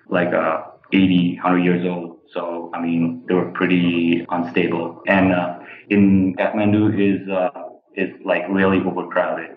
like, 0.10 0.34
uh, 0.34 0.64
80, 0.94 1.36
100 1.36 1.64
years 1.64 1.86
old. 1.86 2.20
So, 2.34 2.72
I 2.74 2.82
mean, 2.82 3.24
they 3.28 3.34
were 3.34 3.52
pretty 3.52 4.26
unstable. 4.30 5.02
And, 5.08 5.34
uh, 5.34 5.60
in 5.90 6.36
Kathmandu 6.36 6.94
is, 6.98 7.30
uh, 7.30 7.50
is 7.96 8.10
like 8.24 8.44
really 8.50 8.80
overcrowded. 8.80 9.52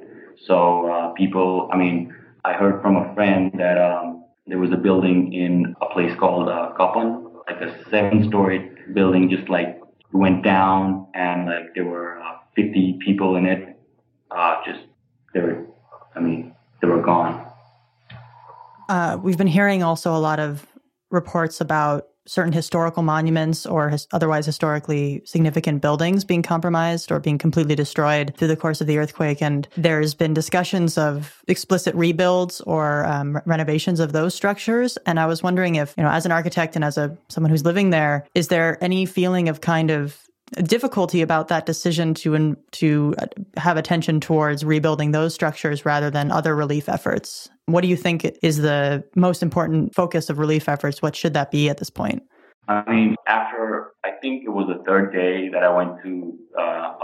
So, 0.47 0.87
uh, 0.91 1.09
people, 1.13 1.69
I 1.73 1.77
mean, 1.77 2.15
I 2.45 2.53
heard 2.53 2.81
from 2.83 2.97
a 2.97 3.15
friend 3.15 3.51
that 3.59 3.79
um, 3.79 4.25
there 4.47 4.59
was 4.59 4.71
a 4.73 4.77
building 4.77 5.33
in 5.33 5.75
a 5.81 5.87
place 5.93 6.13
called 6.19 6.49
uh, 6.49 6.73
Kapan, 6.79 7.28
like 7.51 7.61
a 7.61 7.91
seven-story 7.91 8.71
building, 8.93 9.29
just 9.31 9.49
like 9.49 9.81
went 10.13 10.43
down, 10.45 11.07
and 11.15 11.47
like 11.47 11.75
there 11.75 11.85
were 11.85 12.19
uh, 12.21 12.39
50 12.57 12.99
people 13.05 13.37
in 13.37 13.47
it. 13.47 13.79
Uh, 14.31 14.57
just 14.65 14.81
they 15.35 15.41
were, 15.41 15.67
I 16.15 16.21
mean, 16.21 16.55
they 16.81 16.89
were 16.89 17.03
gone. 17.03 17.47
Uh, 18.89 19.19
we've 19.23 19.39
been 19.39 19.47
hearing 19.47 19.83
also 19.83 20.15
a 20.15 20.19
lot 20.19 20.41
of 20.41 20.67
reports 21.11 21.61
about 21.61 22.09
certain 22.29 22.53
historical 22.53 23.03
monuments 23.03 23.67
or 23.67 23.89
his, 23.89 24.07
otherwise 24.13 24.47
historically 24.47 25.23
significant 25.25 25.81
buildings 25.83 26.25
being 26.25 26.43
compromised 26.43 27.11
or 27.11 27.19
being 27.19 27.39
completely 27.39 27.75
destroyed 27.75 28.35
through 28.37 28.49
the 28.49 28.57
course 28.57 28.81
of 28.81 28.87
the 28.87 28.99
earthquake. 28.99 29.43
And 29.43 29.67
there's 29.77 30.15
been 30.15 30.35
discussions 30.35 30.99
of 30.99 31.43
explicit 31.49 31.95
rebuilds 31.95 32.61
or 32.63 33.07
um, 33.07 33.41
renovations 33.47 33.99
of 33.99 34.13
those 34.13 34.35
structures. 34.35 34.97
And 35.07 35.19
I 35.19 35.27
was 35.27 35.43
wondering 35.43 35.77
if, 35.77 35.95
you 35.97 36.05
know, 36.05 36.11
as 36.11 36.27
an 36.27 36.33
architect 36.33 36.77
and 36.77 36.85
as 36.85 36.99
a 36.99 37.17
someone 37.29 37.51
who's 37.51 37.65
living 37.65 37.91
there, 37.91 38.27
is 38.35 38.49
there 38.49 38.83
any 38.85 39.07
feeling 39.07 39.49
of 39.49 39.61
kind 39.61 39.91
of 39.91 40.28
difficulty 40.63 41.23
about 41.23 41.49
that 41.49 41.67
decision 41.67 42.15
to 42.15 42.57
to 42.73 43.15
uh, 43.19 43.27
have 43.57 43.77
attention 43.77 44.21
towards 44.21 44.65
rebuilding 44.65 45.13
those 45.13 45.35
structures 45.35 45.85
rather 45.85 46.11
than 46.11 46.31
other 46.31 46.55
relief 46.57 46.89
efforts. 46.89 47.49
What 47.67 47.83
do 47.83 47.89
you 47.89 47.97
think 47.97 48.25
is 48.43 48.59
the 48.59 49.05
most 49.15 49.43
important 49.43 49.95
focus 49.95 50.31
of 50.31 50.39
relief 50.39 50.69
efforts? 50.69 51.03
What 51.03 51.15
should 51.15 51.35
that 51.35 51.51
be 51.51 51.69
at 51.69 51.79
this 51.79 51.91
point? 51.91 52.23
I 52.69 52.91
mean, 52.91 53.17
after 53.27 53.93
I 54.05 54.11
think 54.21 54.45
it 54.45 54.51
was 54.51 54.67
the 54.69 54.85
third 54.85 55.13
day 55.13 55.49
that 55.49 55.63
I 55.63 55.75
went 55.75 56.03
to 56.03 56.39
uh, 56.59 56.95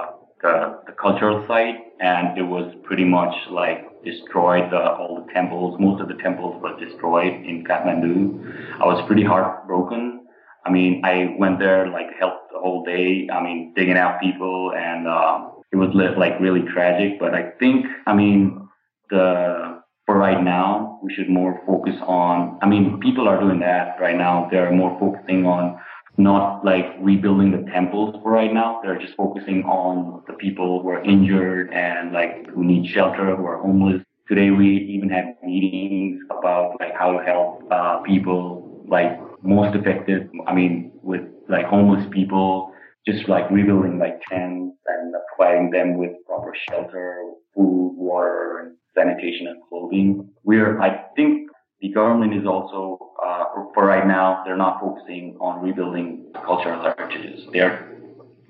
the, 0.42 0.78
the 0.86 0.92
cultural 0.92 1.44
site, 1.48 1.76
and 2.00 2.36
it 2.36 2.42
was 2.42 2.72
pretty 2.82 3.04
much 3.04 3.34
like 3.50 4.04
destroyed. 4.04 4.70
The, 4.70 4.76
all 4.76 5.24
the 5.26 5.32
temples, 5.32 5.80
most 5.80 6.02
of 6.02 6.08
the 6.08 6.22
temples 6.22 6.62
were 6.62 6.78
destroyed 6.78 7.32
in 7.32 7.64
Kathmandu. 7.64 8.78
I 8.78 8.84
was 8.84 9.02
pretty 9.06 9.24
heartbroken. 9.24 10.26
I 10.66 10.70
mean, 10.70 11.02
I 11.04 11.34
went 11.38 11.58
there 11.58 11.88
like 11.88 12.08
helped 12.18 12.43
the 12.43 12.43
whole 12.64 12.82
day. 12.84 13.28
I 13.30 13.42
mean, 13.42 13.72
digging 13.76 13.98
out 13.98 14.20
people, 14.20 14.72
and 14.76 15.06
uh, 15.06 15.50
it 15.72 15.76
was 15.76 15.90
like 15.94 16.40
really 16.40 16.62
tragic. 16.72 17.20
But 17.20 17.34
I 17.34 17.50
think, 17.60 17.86
I 18.06 18.14
mean, 18.14 18.68
the 19.10 19.82
for 20.06 20.16
right 20.18 20.42
now, 20.42 20.98
we 21.02 21.14
should 21.14 21.28
more 21.28 21.62
focus 21.66 21.96
on. 22.06 22.58
I 22.62 22.66
mean, 22.66 23.00
people 23.00 23.28
are 23.28 23.40
doing 23.40 23.60
that 23.60 23.96
right 24.00 24.16
now. 24.16 24.48
They're 24.50 24.72
more 24.72 24.96
focusing 24.98 25.46
on 25.46 25.78
not 26.16 26.64
like 26.64 26.86
rebuilding 27.00 27.50
the 27.50 27.70
temples 27.70 28.14
for 28.22 28.30
right 28.30 28.52
now. 28.52 28.80
They're 28.82 28.98
just 28.98 29.14
focusing 29.16 29.64
on 29.64 30.22
the 30.28 30.34
people 30.34 30.82
who 30.82 30.88
are 30.88 31.02
injured 31.02 31.72
and 31.72 32.12
like 32.12 32.48
who 32.50 32.64
need 32.64 32.90
shelter, 32.90 33.34
who 33.36 33.46
are 33.46 33.60
homeless. 33.60 34.02
Today 34.28 34.50
we 34.50 34.68
even 34.96 35.10
had 35.10 35.36
meetings 35.42 36.20
about 36.30 36.76
like 36.80 36.94
how 36.98 37.18
to 37.18 37.24
help 37.24 37.62
uh, 37.70 37.98
people 38.02 38.84
like 38.86 39.18
most 39.44 39.76
effective. 39.76 40.28
I 40.46 40.54
mean, 40.54 40.92
with 41.02 41.22
like 41.48 41.66
homeless 41.66 42.06
people, 42.10 42.72
just 43.06 43.28
like 43.28 43.50
rebuilding 43.50 43.98
like 43.98 44.20
tents 44.28 44.76
and 44.86 45.14
providing 45.36 45.70
them 45.70 45.98
with 45.98 46.12
proper 46.26 46.54
shelter, 46.68 47.22
food, 47.54 47.94
water, 47.96 48.60
and 48.60 48.76
sanitation 48.96 49.46
and 49.48 49.60
clothing. 49.68 50.28
We're, 50.42 50.80
I 50.80 51.04
think 51.14 51.50
the 51.80 51.90
government 51.90 52.34
is 52.34 52.46
also, 52.46 53.12
uh, 53.22 53.44
for 53.74 53.84
right 53.84 54.06
now, 54.06 54.42
they're 54.44 54.56
not 54.56 54.80
focusing 54.80 55.36
on 55.40 55.62
rebuilding 55.62 56.32
cultural 56.46 56.80
heritages. 56.82 57.46
They're 57.52 57.90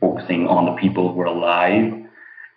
focusing 0.01 0.47
on 0.47 0.67
the 0.67 0.81
people 0.81 1.13
who 1.13 1.21
are 1.21 1.27
alive. 1.27 1.93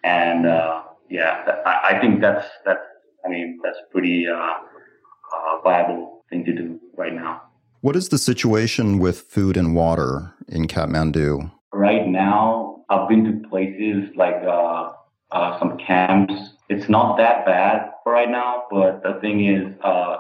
And, 0.04 0.46
uh, 0.46 0.84
yeah, 1.10 1.44
I, 1.66 1.96
I, 1.96 2.02
think 2.02 2.22
that's, 2.22 2.46
that's, 2.66 2.82
I 3.26 3.30
mean, 3.30 3.60
that's 3.64 3.78
pretty, 3.92 4.28
uh, 4.28 4.36
uh, 4.36 5.62
viable 5.64 6.26
thing 6.30 6.46
to 6.46 6.54
do 6.54 6.80
right 6.96 7.14
now. 7.14 7.42
What 7.88 7.96
is 7.96 8.10
the 8.10 8.18
situation 8.18 9.00
with 9.00 9.22
food 9.22 9.56
and 9.56 9.74
water 9.74 10.34
in 10.50 10.68
Kathmandu? 10.68 11.50
Right 11.72 12.06
now, 12.06 12.84
I've 12.90 13.08
been 13.08 13.24
to 13.24 13.48
places 13.48 14.10
like, 14.14 14.36
uh, 14.46 14.92
uh, 15.32 15.58
some 15.58 15.78
camps. 15.78 16.34
It's 16.68 16.90
not 16.90 17.16
that 17.16 17.46
bad 17.46 17.90
right 18.06 18.30
now, 18.30 18.66
but 18.70 19.04
the 19.04 19.18
thing 19.22 19.46
is, 19.46 19.74
uh, 19.86 20.18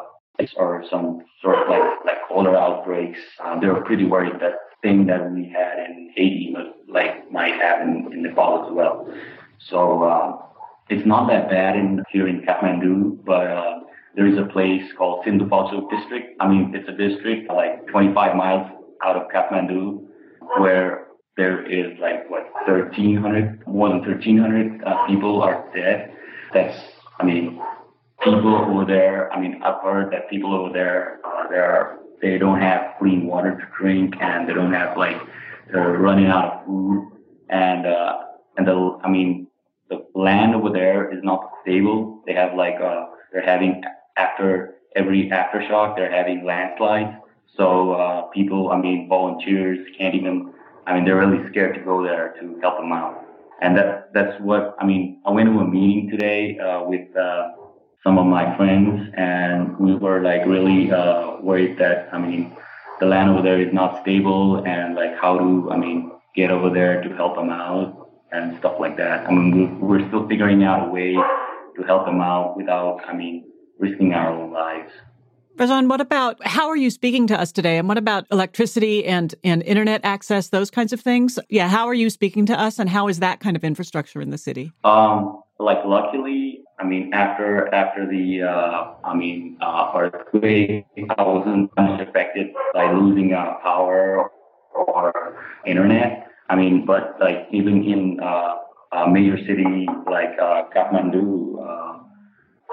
or 0.55 0.85
some 0.89 1.25
sort 1.41 1.57
of 1.57 1.67
like 1.67 2.05
like 2.05 2.25
cholera 2.29 2.57
outbreaks. 2.57 3.19
Um, 3.43 3.59
they 3.59 3.67
were 3.67 3.81
pretty 3.81 4.05
worried 4.05 4.39
that 4.39 4.53
thing 4.81 5.05
that 5.07 5.29
we 5.29 5.49
had 5.49 5.77
in 5.79 6.13
Haiti 6.15 6.55
like 6.87 7.29
might 7.33 7.55
happen 7.55 8.07
in 8.13 8.23
Nepal 8.23 8.65
as 8.65 8.71
well. 8.71 9.13
So 9.59 10.03
uh, 10.03 10.37
it's 10.87 11.05
not 11.05 11.27
that 11.27 11.49
bad 11.49 11.75
in 11.75 12.01
here 12.13 12.29
in 12.29 12.43
Kathmandu, 12.43 13.25
but 13.25 13.47
uh, 13.47 13.79
there 14.17 14.27
is 14.27 14.37
a 14.39 14.51
place 14.51 14.81
called 14.97 15.23
Sindhupalchok 15.23 15.91
district. 15.91 16.35
I 16.39 16.47
mean, 16.47 16.73
it's 16.73 16.89
a 16.89 16.91
district 16.91 17.51
like 17.53 17.85
25 17.87 18.35
miles 18.35 18.67
out 19.05 19.15
of 19.15 19.29
Kathmandu, 19.29 20.05
where 20.57 21.05
there 21.37 21.63
is 21.63 21.97
like 21.99 22.27
what 22.27 22.51
1,300, 22.65 23.67
more 23.67 23.89
than 23.89 23.99
1,300 23.99 24.83
uh, 24.83 25.05
people 25.05 25.43
are 25.43 25.69
dead. 25.73 26.11
That's, 26.51 26.75
I 27.19 27.25
mean, 27.25 27.61
people 28.23 28.55
over 28.55 28.85
there. 28.85 29.31
I 29.31 29.39
mean, 29.39 29.61
I've 29.63 29.83
heard 29.83 30.11
that 30.13 30.31
people 30.31 30.51
over 30.51 30.73
there, 30.73 31.19
uh, 31.23 31.47
they 31.49 31.57
are 31.57 31.99
they 32.19 32.39
don't 32.39 32.59
have 32.59 32.95
clean 32.97 33.27
water 33.27 33.51
to 33.51 33.67
drink, 33.79 34.15
and 34.19 34.49
they 34.49 34.53
don't 34.53 34.73
have 34.73 34.97
like 34.97 35.17
they're 35.71 35.91
running 35.91 36.25
out 36.25 36.45
of 36.45 36.65
food, 36.65 37.11
and 37.49 37.85
uh, 37.85 38.17
and 38.57 38.67
the 38.67 38.99
I 39.03 39.09
mean, 39.09 39.45
the 39.91 40.03
land 40.15 40.55
over 40.55 40.71
there 40.71 41.13
is 41.13 41.23
not 41.23 41.51
stable. 41.61 42.23
They 42.25 42.33
have 42.33 42.55
like 42.55 42.81
uh, 42.81 43.05
they're 43.31 43.45
having 43.45 43.83
after 44.17 44.75
every 44.95 45.29
aftershock, 45.29 45.95
they're 45.95 46.11
having 46.11 46.45
landslides. 46.45 47.15
So 47.55 47.93
uh, 47.93 48.21
people, 48.33 48.71
I 48.71 48.77
mean, 48.77 49.07
volunteers 49.07 49.79
can't 49.97 50.15
even. 50.15 50.53
I 50.85 50.93
mean, 50.93 51.05
they're 51.05 51.17
really 51.17 51.47
scared 51.49 51.75
to 51.75 51.81
go 51.81 52.01
there 52.01 52.33
to 52.39 52.59
help 52.61 52.77
them 52.77 52.93
out. 52.93 53.25
And 53.61 53.77
that 53.77 54.13
that's 54.13 54.39
what 54.41 54.75
I 54.79 54.85
mean. 54.85 55.21
I 55.25 55.31
went 55.31 55.49
to 55.49 55.59
a 55.59 55.67
meeting 55.67 56.09
today 56.09 56.57
uh, 56.59 56.83
with 56.83 57.15
uh, 57.15 57.49
some 58.03 58.17
of 58.17 58.25
my 58.25 58.55
friends, 58.55 59.11
and 59.17 59.77
we 59.77 59.95
were 59.95 60.21
like 60.21 60.45
really 60.45 60.91
uh, 60.91 61.37
worried 61.41 61.77
that 61.79 62.09
I 62.13 62.19
mean 62.19 62.55
the 62.99 63.05
land 63.05 63.29
over 63.29 63.41
there 63.41 63.59
is 63.59 63.73
not 63.73 64.01
stable, 64.01 64.63
and 64.65 64.95
like 64.95 65.17
how 65.17 65.37
to 65.37 65.71
I 65.71 65.77
mean 65.77 66.11
get 66.35 66.51
over 66.51 66.69
there 66.69 67.01
to 67.01 67.09
help 67.15 67.35
them 67.35 67.49
out 67.49 68.11
and 68.31 68.57
stuff 68.59 68.75
like 68.79 68.95
that. 68.97 69.27
I 69.27 69.31
mean 69.31 69.79
we're, 69.81 69.99
we're 69.99 70.07
still 70.07 70.27
figuring 70.27 70.63
out 70.63 70.87
a 70.87 70.91
way 70.91 71.13
to 71.13 71.83
help 71.83 72.05
them 72.05 72.21
out 72.21 72.55
without 72.55 73.01
I 73.07 73.13
mean 73.13 73.45
risking 73.79 74.13
our 74.13 74.31
own 74.31 74.51
lives. 74.51 74.91
Rajan, 75.57 75.89
what 75.89 76.01
about 76.01 76.45
how 76.45 76.67
are 76.69 76.75
you 76.75 76.91
speaking 76.91 77.25
to 77.27 77.39
us 77.39 77.51
today? 77.51 77.79
And 77.79 77.87
what 77.87 77.97
about 77.97 78.27
electricity 78.31 79.05
and, 79.05 79.33
and 79.43 79.63
internet 79.63 80.01
access, 80.03 80.49
those 80.49 80.69
kinds 80.69 80.93
of 80.93 81.01
things? 81.01 81.39
Yeah, 81.49 81.67
how 81.67 81.87
are 81.87 81.95
you 81.95 82.11
speaking 82.11 82.45
to 82.45 82.59
us 82.59 82.77
and 82.77 82.87
how 82.87 83.07
is 83.07 83.19
that 83.19 83.39
kind 83.39 83.55
of 83.55 83.63
infrastructure 83.63 84.21
in 84.21 84.29
the 84.29 84.37
city? 84.37 84.71
Um, 84.83 85.41
like 85.59 85.79
luckily, 85.83 86.61
I 86.79 86.83
mean, 86.83 87.11
after 87.11 87.73
after 87.73 88.05
the 88.05 88.43
uh, 88.43 88.93
I 89.03 89.15
mean 89.15 89.57
uh, 89.59 89.91
earthquake, 89.95 90.85
I 91.17 91.23
wasn't 91.23 91.71
much 91.75 92.07
affected 92.07 92.47
by 92.73 92.91
losing 92.93 93.33
uh, 93.33 93.55
power 93.63 94.29
or 94.75 95.37
internet. 95.65 96.27
I 96.49 96.55
mean, 96.55 96.85
but 96.85 97.17
like 97.19 97.47
even 97.51 97.83
in 97.83 98.19
uh, 98.21 98.57
a 98.91 99.09
major 99.09 99.37
city 99.37 99.87
like 100.05 100.37
uh, 100.39 100.69
Kathmandu, 100.75 101.57
uh, 101.59 102.03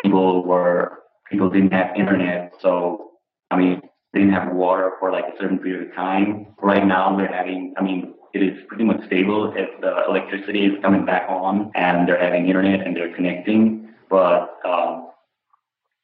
people 0.03 0.45
were 0.45 0.99
people 1.31 1.51
didn't 1.51 1.73
have 1.73 1.97
internet, 1.97 2.53
so 2.61 3.11
I 3.51 3.57
mean, 3.57 3.81
they 4.13 4.21
didn't 4.21 4.35
have 4.35 4.53
water 4.53 4.93
for 5.01 5.11
like 5.13 5.25
a 5.25 5.37
certain 5.41 5.59
period 5.59 5.89
of 5.89 5.95
time. 5.95 6.47
Right 6.63 6.87
now, 6.87 7.17
they're 7.17 7.33
having. 7.33 7.75
I 7.77 7.83
mean, 7.83 8.15
it 8.33 8.43
is 8.43 8.59
pretty 8.69 8.85
much 8.85 9.05
stable. 9.07 9.53
If 9.57 9.81
the 9.81 10.05
electricity 10.09 10.67
is 10.67 10.83
coming 10.83 11.05
back 11.05 11.29
on 11.29 11.71
and 11.75 12.09
they're 12.09 12.21
having 12.21 12.47
internet 12.47 12.87
and 12.87 12.97
they're 12.97 13.15
connecting 13.15 13.85
but 14.15 14.61
um, 14.65 15.11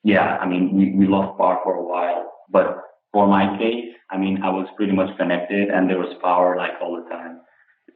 yeah, 0.02 0.38
I 0.38 0.48
mean, 0.48 0.74
we, 0.74 0.92
we 0.98 1.06
lost 1.06 1.38
power 1.38 1.58
for 1.62 1.74
a 1.74 1.82
while. 1.84 2.32
But 2.48 2.78
for 3.12 3.28
my 3.28 3.56
case, 3.56 3.94
I 4.10 4.18
mean, 4.18 4.42
I 4.42 4.50
was 4.50 4.66
pretty 4.76 4.92
much 4.92 5.16
connected 5.16 5.68
and 5.68 5.88
there 5.88 5.98
was 5.98 6.16
power 6.20 6.56
like 6.56 6.72
all 6.82 6.96
the 6.96 7.08
time. 7.08 7.40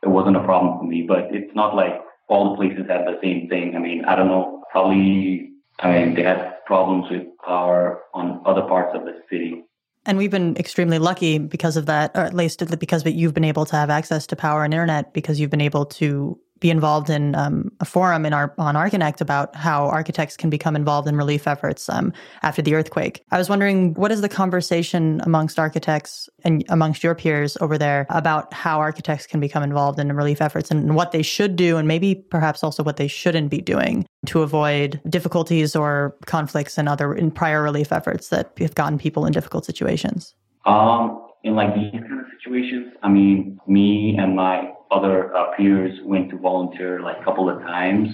It 0.03 0.09
wasn't 0.09 0.37
a 0.37 0.45
problem 0.45 0.79
for 0.79 0.85
me, 0.85 1.05
but 1.07 1.35
it's 1.35 1.55
not 1.57 1.75
like 1.75 1.95
all 2.29 2.51
the 2.51 2.57
places 2.57 2.87
had 2.89 3.07
the 3.07 3.19
same 3.23 3.49
thing. 3.49 3.75
I 3.75 3.81
mean, 3.81 4.05
I 4.05 4.15
don't 4.15 4.29
know, 4.29 4.63
probably, 4.71 5.51
I 5.81 5.91
mean, 5.93 6.15
they 6.15 6.23
had 6.23 6.65
problems 6.67 7.11
with 7.11 7.27
power 7.45 8.03
on 8.15 8.41
other 8.47 8.63
parts 8.63 8.93
of 8.95 9.05
the 9.05 9.21
city. 9.31 9.65
And 10.07 10.19
we've 10.19 10.31
been 10.31 10.57
extremely 10.57 10.99
lucky 10.99 11.39
because 11.39 11.77
of 11.77 11.87
that, 11.87 12.11
or 12.15 12.23
at 12.23 12.35
least 12.35 12.63
because 12.79 13.05
you've 13.07 13.35
been 13.35 13.45
able 13.45 13.65
to 13.67 13.77
have 13.77 13.91
access 13.91 14.27
to 14.29 14.37
power 14.37 14.65
and 14.65 14.75
internet 14.75 15.15
because 15.15 15.41
you've 15.41 15.51
been 15.51 15.63
able 15.63 15.87
to 15.87 16.39
be 16.65 16.71
involved 16.71 17.11
in 17.11 17.35
um, 17.35 17.71
a 17.81 17.85
forum 17.85 18.25
in 18.25 18.33
our 18.33 18.55
on 18.57 18.75
Archinect 18.75 19.21
about 19.21 19.55
how 19.55 19.85
architects 19.85 20.35
can 20.35 20.49
become 20.49 20.75
involved 20.75 21.07
in 21.07 21.15
relief 21.15 21.47
efforts 21.47 21.91
um, 21.91 22.11
after 22.41 22.63
the 22.63 22.75
earthquake. 22.75 23.23
I 23.31 23.37
was 23.37 23.51
wondering, 23.51 23.93
what 23.95 24.11
is 24.11 24.23
the 24.23 24.31
conversation 24.31 25.21
amongst 25.25 25.59
architects 25.59 26.27
and 26.43 26.65
amongst 26.71 27.05
your 27.05 27.15
peers 27.15 27.59
over 27.61 27.77
there 27.77 28.07
about 28.09 28.51
how 28.55 28.79
architects 28.79 29.27
can 29.27 29.41
become 29.41 29.63
involved 29.63 29.99
in 29.99 30.11
relief 30.17 30.41
efforts 30.41 30.71
and 30.71 30.97
what 30.97 31.13
they 31.13 31.21
should 31.21 31.55
do, 31.55 31.77
and 31.77 31.87
maybe 31.87 32.15
perhaps 32.15 32.65
also 32.65 32.83
what 32.83 32.97
they 32.97 33.09
shouldn't 33.09 33.51
be 33.51 33.61
doing 33.61 34.07
to 34.25 34.41
avoid 34.41 35.03
difficulties 35.11 35.77
or 35.77 36.17
conflicts 36.25 36.79
in 36.79 36.89
other 36.89 37.13
in 37.13 37.31
prior 37.31 37.63
relief 37.63 37.93
efforts 37.93 38.31
that 38.31 38.53
have 38.59 38.75
gotten 38.75 38.97
people 38.97 39.27
in 39.27 39.35
difficult 39.35 39.67
situations. 39.67 40.35
Um, 40.65 41.29
in 41.43 41.57
like 41.57 41.75
these 41.75 41.93
kind 41.93 42.21
of 42.21 42.27
situations, 42.39 42.95
I 43.03 43.11
mean, 43.11 43.61
me 43.67 44.17
and 44.19 44.35
my 44.35 44.73
other 44.95 45.35
uh, 45.35 45.57
peers 45.57 45.99
went 46.05 46.31
to 46.31 46.39
volunteer 46.39 47.01
like 47.01 47.21
a 47.21 47.25
couple 47.25 47.51
of 47.51 47.61
times, 47.63 48.09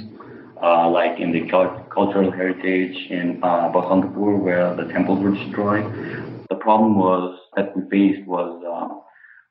uh, 0.63 0.89
like 0.89 1.21
in 1.21 1.31
the 1.33 1.43
cultural 1.51 2.31
heritage 2.33 2.97
in 3.11 3.39
uh, 3.43 3.71
Basantapur 3.73 4.39
where 4.39 4.75
the 4.75 4.85
temples 4.93 5.23
were 5.23 5.35
destroyed. 5.35 5.85
The 6.49 6.57
problem 6.57 6.97
was 6.97 7.39
that 7.57 7.77
we 7.77 7.83
faced 7.91 8.27
was 8.27 8.51
uh, 8.65 9.01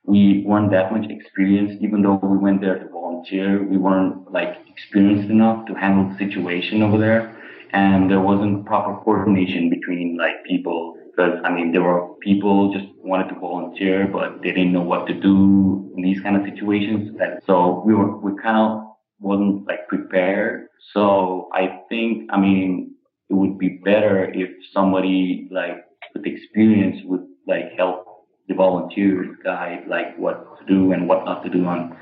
we 0.04 0.44
weren't 0.46 0.72
that 0.72 0.92
much 0.92 1.10
experienced, 1.10 1.84
even 1.84 2.02
though 2.02 2.20
we 2.22 2.38
went 2.38 2.62
there 2.62 2.80
to 2.80 2.88
volunteer. 2.90 3.64
We 3.64 3.78
weren't 3.78 4.32
like 4.32 4.58
experienced 4.68 5.30
enough 5.30 5.68
to 5.68 5.74
handle 5.74 6.10
the 6.10 6.18
situation 6.18 6.82
over 6.82 6.98
there, 6.98 7.36
and 7.74 8.10
there 8.10 8.22
wasn't 8.22 8.66
proper 8.66 9.00
coordination 9.04 9.70
between 9.70 10.18
like 10.18 10.44
people 10.46 10.99
because 11.20 11.40
I 11.44 11.52
mean 11.52 11.72
there 11.72 11.82
were 11.82 12.16
people 12.22 12.74
just 12.74 12.88
wanted 13.04 13.30
to 13.30 13.40
volunteer 13.40 14.08
but 14.08 14.42
they 14.42 14.52
didn't 14.52 14.74
know 14.74 14.82
what 14.82 15.08
to 15.08 15.14
do 15.14 15.92
in 15.96 16.02
these 16.02 16.22
kind 16.22 16.36
of 16.38 16.44
situations. 16.44 17.18
And 17.20 17.42
so 17.46 17.84
we 17.86 17.94
were 17.94 18.18
we 18.18 18.32
kind 18.42 18.58
of 18.58 18.84
wasn't 19.20 19.68
like 19.68 19.88
prepared. 19.88 20.68
So 20.94 21.50
I 21.54 21.82
think 21.90 22.30
I 22.32 22.40
mean 22.40 22.96
it 23.30 23.34
would 23.34 23.58
be 23.58 23.82
better 23.84 24.32
if 24.34 24.50
somebody 24.74 25.50
like 25.52 25.86
with 26.14 26.26
experience 26.26 27.02
would 27.06 27.26
like 27.48 27.74
help 27.76 28.06
the 28.48 28.56
volunteers 28.56 29.28
guide 29.44 29.84
like 29.88 30.18
what 30.18 30.58
to 30.60 30.66
do 30.66 30.94
and 30.94 31.08
what 31.08 31.26
not 31.26 31.44
to 31.44 31.50
do 31.50 31.66
on, 31.66 31.96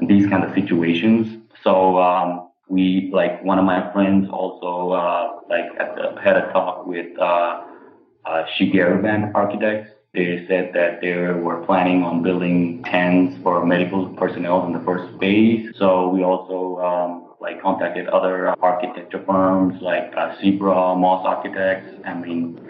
on 0.00 0.08
these 0.08 0.26
kind 0.26 0.42
of 0.42 0.52
situations. 0.54 1.38
So 1.62 1.98
um, 1.98 2.48
we 2.68 3.10
like 3.12 3.44
one 3.44 3.58
of 3.58 3.64
my 3.64 3.92
friends 3.92 4.28
also 4.30 4.90
uh, 4.90 5.40
like 5.48 5.66
the, 5.76 6.20
had 6.20 6.36
a 6.36 6.50
talk 6.52 6.86
with 6.86 7.16
uh, 7.20 7.60
uh, 8.26 8.44
Shigeru 8.56 9.02
Ban 9.02 9.32
Architects. 9.34 9.90
They 10.12 10.44
said 10.46 10.70
that 10.74 11.00
they 11.00 11.12
were 11.16 11.64
planning 11.66 12.04
on 12.04 12.22
building 12.22 12.84
tents 12.84 13.36
for 13.42 13.66
medical 13.66 14.08
personnel 14.10 14.64
in 14.66 14.72
the 14.72 14.78
first 14.80 15.18
phase. 15.18 15.74
So 15.76 16.08
we 16.08 16.22
also 16.22 16.78
um, 16.80 17.34
like 17.40 17.60
contacted 17.60 18.08
other 18.08 18.48
architecture 18.62 19.22
firms 19.26 19.82
like 19.82 20.12
uh, 20.16 20.36
Zebra, 20.40 20.94
Moss 20.94 21.26
Architects. 21.26 22.00
I 22.06 22.14
mean, 22.14 22.60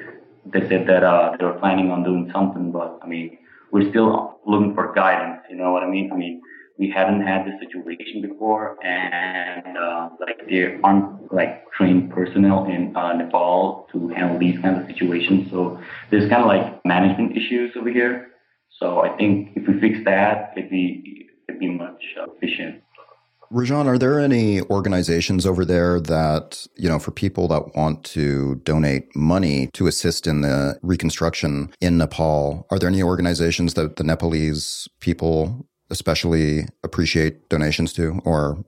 they 0.47 0.67
said 0.69 0.87
that 0.89 1.05
uh, 1.05 1.37
they 1.39 1.45
were 1.45 1.59
planning 1.59 1.91
on 1.91 2.03
doing 2.03 2.31
something, 2.33 2.73
but 2.73 2.99
I 3.03 3.07
mean, 3.07 3.39
we're 3.71 3.91
still 3.91 4.41
looking 4.47 4.75
for 4.75 4.93
guidance. 4.95 5.43
You 5.51 5.57
know 5.57 5.71
what 5.73 5.83
I 5.83 5.89
mean? 5.89 6.11
I 6.13 6.17
mean, 6.17 6.41
we 6.79 6.91
haven't 6.91 7.23
had 7.27 7.47
this 7.47 7.55
situation 7.61 8.23
before, 8.23 8.77
and 8.85 9.79
uh, 9.79 10.09
like 10.21 10.49
there 10.49 10.81
aren't 10.83 11.33
like 11.33 11.71
trained 11.73 12.11
personnel 12.11 12.65
in 12.67 12.97
uh, 12.97 13.13
Nepal 13.13 13.89
to 13.93 14.09
handle 14.09 14.39
these 14.39 14.59
kinds 14.61 14.81
of 14.81 14.87
situations. 14.87 15.51
So 15.51 15.81
there's 16.11 16.29
kind 16.29 16.43
of 16.43 16.49
like 16.49 16.85
management 16.85 17.37
issues 17.37 17.73
over 17.77 17.91
here. 17.91 18.31
So 18.81 19.01
I 19.01 19.17
think 19.17 19.51
if 19.57 19.69
we 19.69 19.81
fix 19.81 20.05
that, 20.05 20.53
it'd 20.57 20.71
be 20.71 21.29
it'd 21.49 21.61
be 21.61 21.69
much 21.69 22.03
efficient. 22.17 22.83
Rajan, 23.53 23.87
are 23.87 23.99
there 23.99 24.19
any 24.19 24.63
organizations 24.63 25.47
over 25.47 25.65
there 25.65 26.01
that, 26.01 26.67
you 26.77 26.89
know, 26.89 26.99
for 26.99 27.13
people 27.13 27.47
that 27.49 27.77
want 27.77 28.03
to 28.05 28.57
donate 28.57 29.15
money 29.15 29.69
to 29.75 29.87
assist 29.87 30.27
in 30.27 30.41
the 30.41 30.77
reconstruction 30.83 31.73
in 31.81 31.99
Nepal, 31.99 32.67
are 32.71 32.81
there 32.81 32.89
any 32.89 33.03
organizations 33.03 33.75
that 33.75 33.95
the 33.95 34.03
Nepalese 34.03 34.89
people 34.99 35.69
especially 35.95 36.67
appreciate 36.83 37.49
donations 37.49 37.93
to 37.95 38.21
or 38.25 38.59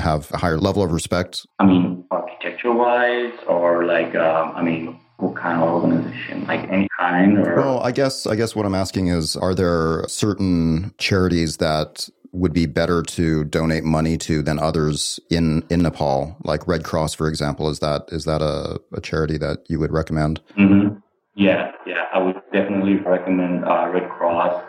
have 0.00 0.30
a 0.32 0.38
higher 0.38 0.58
level 0.58 0.82
of 0.82 0.92
respect? 0.92 1.46
I 1.58 1.64
mean, 1.64 2.04
architecture 2.10 2.72
wise, 2.72 3.32
or 3.48 3.84
like, 3.84 4.14
um, 4.14 4.52
I 4.54 4.62
mean, 4.62 5.00
what 5.16 5.36
kind 5.36 5.62
of 5.62 5.68
organization 5.68 6.44
like 6.46 6.68
any 6.70 6.88
kind 6.98 7.38
or 7.38 7.54
well 7.54 7.78
i 7.84 7.92
guess 7.92 8.26
i 8.26 8.34
guess 8.34 8.56
what 8.56 8.66
i'm 8.66 8.74
asking 8.74 9.06
is 9.06 9.36
are 9.36 9.54
there 9.54 10.02
certain 10.08 10.92
charities 10.98 11.58
that 11.58 12.08
would 12.34 12.52
be 12.52 12.66
better 12.66 13.00
to 13.00 13.44
donate 13.44 13.84
money 13.84 14.18
to 14.18 14.42
than 14.42 14.58
others 14.58 15.20
in 15.30 15.62
in 15.70 15.82
Nepal, 15.82 16.36
like 16.42 16.66
Red 16.66 16.84
Cross, 16.84 17.14
for 17.14 17.28
example. 17.28 17.70
Is 17.70 17.78
that 17.78 18.08
is 18.08 18.24
that 18.24 18.42
a, 18.42 18.80
a 18.92 19.00
charity 19.00 19.38
that 19.38 19.58
you 19.68 19.78
would 19.78 19.92
recommend? 19.92 20.40
Mm-hmm. 20.58 20.96
Yeah, 21.36 21.70
yeah, 21.86 22.06
I 22.12 22.18
would 22.18 22.36
definitely 22.52 22.96
recommend 22.96 23.64
uh, 23.64 23.88
Red 23.88 24.08
Cross, 24.10 24.62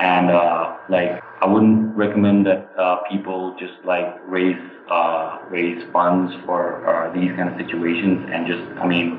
and 0.00 0.30
uh, 0.30 0.76
like 0.88 1.22
I 1.40 1.46
wouldn't 1.46 1.96
recommend 1.96 2.46
that 2.46 2.70
uh, 2.78 2.98
people 3.10 3.56
just 3.58 3.74
like 3.84 4.06
raise 4.26 4.60
uh, 4.90 5.38
raise 5.50 5.82
funds 5.92 6.32
for 6.46 6.86
uh, 6.88 7.12
these 7.12 7.30
kind 7.36 7.48
of 7.48 7.56
situations, 7.58 8.28
and 8.32 8.46
just 8.46 8.62
I 8.80 8.86
mean, 8.86 9.18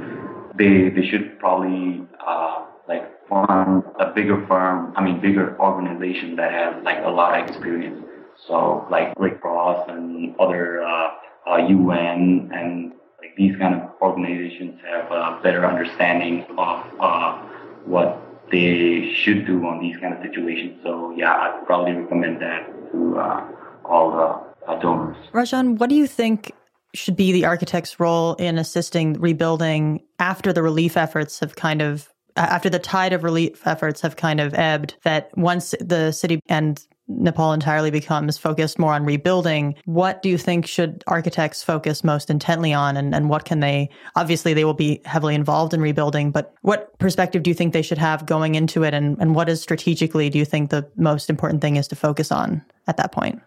they 0.56 0.90
they 0.90 1.08
should 1.08 1.40
probably 1.40 2.08
uh, 2.26 2.66
like 2.88 3.28
fund 3.30 3.84
a 4.00 4.12
bigger 4.14 4.46
firm, 4.48 4.94
I 4.96 5.04
mean, 5.04 5.22
bigger 5.22 5.58
organization 5.60 6.36
that 6.38 6.52
has 6.52 6.84
like 6.84 7.04
a 7.06 7.10
lot 7.10 7.40
of 7.40 7.48
experience. 7.48 8.04
So 8.48 8.88
like 8.90 9.14
Red 9.18 9.42
Cross 9.42 9.90
and 9.90 10.36
other 10.40 10.84
uh, 10.84 11.12
uh, 11.50 11.58
UN 11.58 12.50
and 12.54 12.94
like 13.20 13.36
these 13.38 13.56
kind 13.58 13.76
of 13.76 13.92
organizations 14.02 14.80
have 14.86 15.12
a 15.12 15.40
better 15.44 15.66
understanding 15.66 16.46
of 16.58 16.86
uh, 17.00 17.38
what 17.86 18.29
they 18.52 19.14
should 19.14 19.46
do 19.46 19.66
on 19.66 19.80
these 19.80 19.98
kind 19.98 20.14
of 20.14 20.22
situations. 20.24 20.80
So 20.84 21.14
yeah, 21.16 21.34
I'd 21.34 21.66
probably 21.66 21.94
recommend 21.94 22.42
that 22.42 22.68
to 22.92 23.18
uh, 23.18 23.48
all 23.86 24.12
the 24.12 24.72
uh, 24.72 24.80
donors. 24.80 25.18
Rajan, 25.34 25.78
what 25.78 25.90
do 25.90 25.96
you 25.96 26.08
think 26.08 26.52
should 26.94 27.16
be 27.16 27.32
the 27.32 27.46
architect's 27.46 28.00
role 28.00 28.34
in 28.36 28.58
assisting 28.58 29.14
rebuilding 29.14 30.02
after 30.18 30.52
the 30.52 30.64
relief 30.64 30.98
efforts 30.98 31.40
have 31.40 31.56
kind 31.56 31.82
of 31.82 32.10
after 32.36 32.70
the 32.70 32.80
tide 32.80 33.12
of 33.12 33.24
relief 33.24 33.68
efforts 33.68 34.02
have 34.02 34.16
kind 34.16 34.40
of 34.40 34.54
ebbed, 34.54 34.96
that 35.04 35.36
once 35.38 35.76
the 35.80 36.12
city 36.12 36.40
and 36.48 36.86
Nepal 37.10 37.54
entirely 37.54 37.90
becomes 37.90 38.38
focused 38.38 38.78
more 38.78 38.94
on 38.94 39.04
rebuilding, 39.04 39.76
what 39.86 40.22
do 40.22 40.30
you 40.30 40.38
think 40.38 40.68
should 40.68 41.04
architects 41.08 41.64
focus 41.64 42.04
most 42.04 42.30
intently 42.30 42.72
on? 42.72 42.96
And, 42.96 43.16
and 43.16 43.30
what 43.30 43.46
can 43.46 43.60
they, 43.60 43.90
obviously, 44.16 44.54
they 44.54 44.64
will 44.64 44.76
be 44.76 45.02
heavily 45.06 45.34
involved 45.34 45.74
in 45.74 45.82
rebuilding, 45.82 46.32
but 46.32 46.54
what 46.62 46.98
perspective 47.00 47.44
do 47.44 47.50
you 47.50 47.56
think 47.56 47.74
they 47.74 47.82
should 47.82 47.98
have 47.98 48.26
going 48.28 48.56
into 48.56 48.84
it? 48.84 48.94
And, 48.94 49.18
and 49.20 49.36
what 49.36 49.50
is 49.50 49.62
strategically, 49.62 50.30
do 50.30 50.38
you 50.38 50.46
think 50.46 50.70
the 50.70 50.88
most 50.96 51.30
important 51.30 51.62
thing 51.62 51.76
is 51.78 51.88
to 51.90 51.96
focus 51.96 52.32
on 52.32 52.64
at 52.88 52.98
that 52.98 53.12
point? 53.12 53.42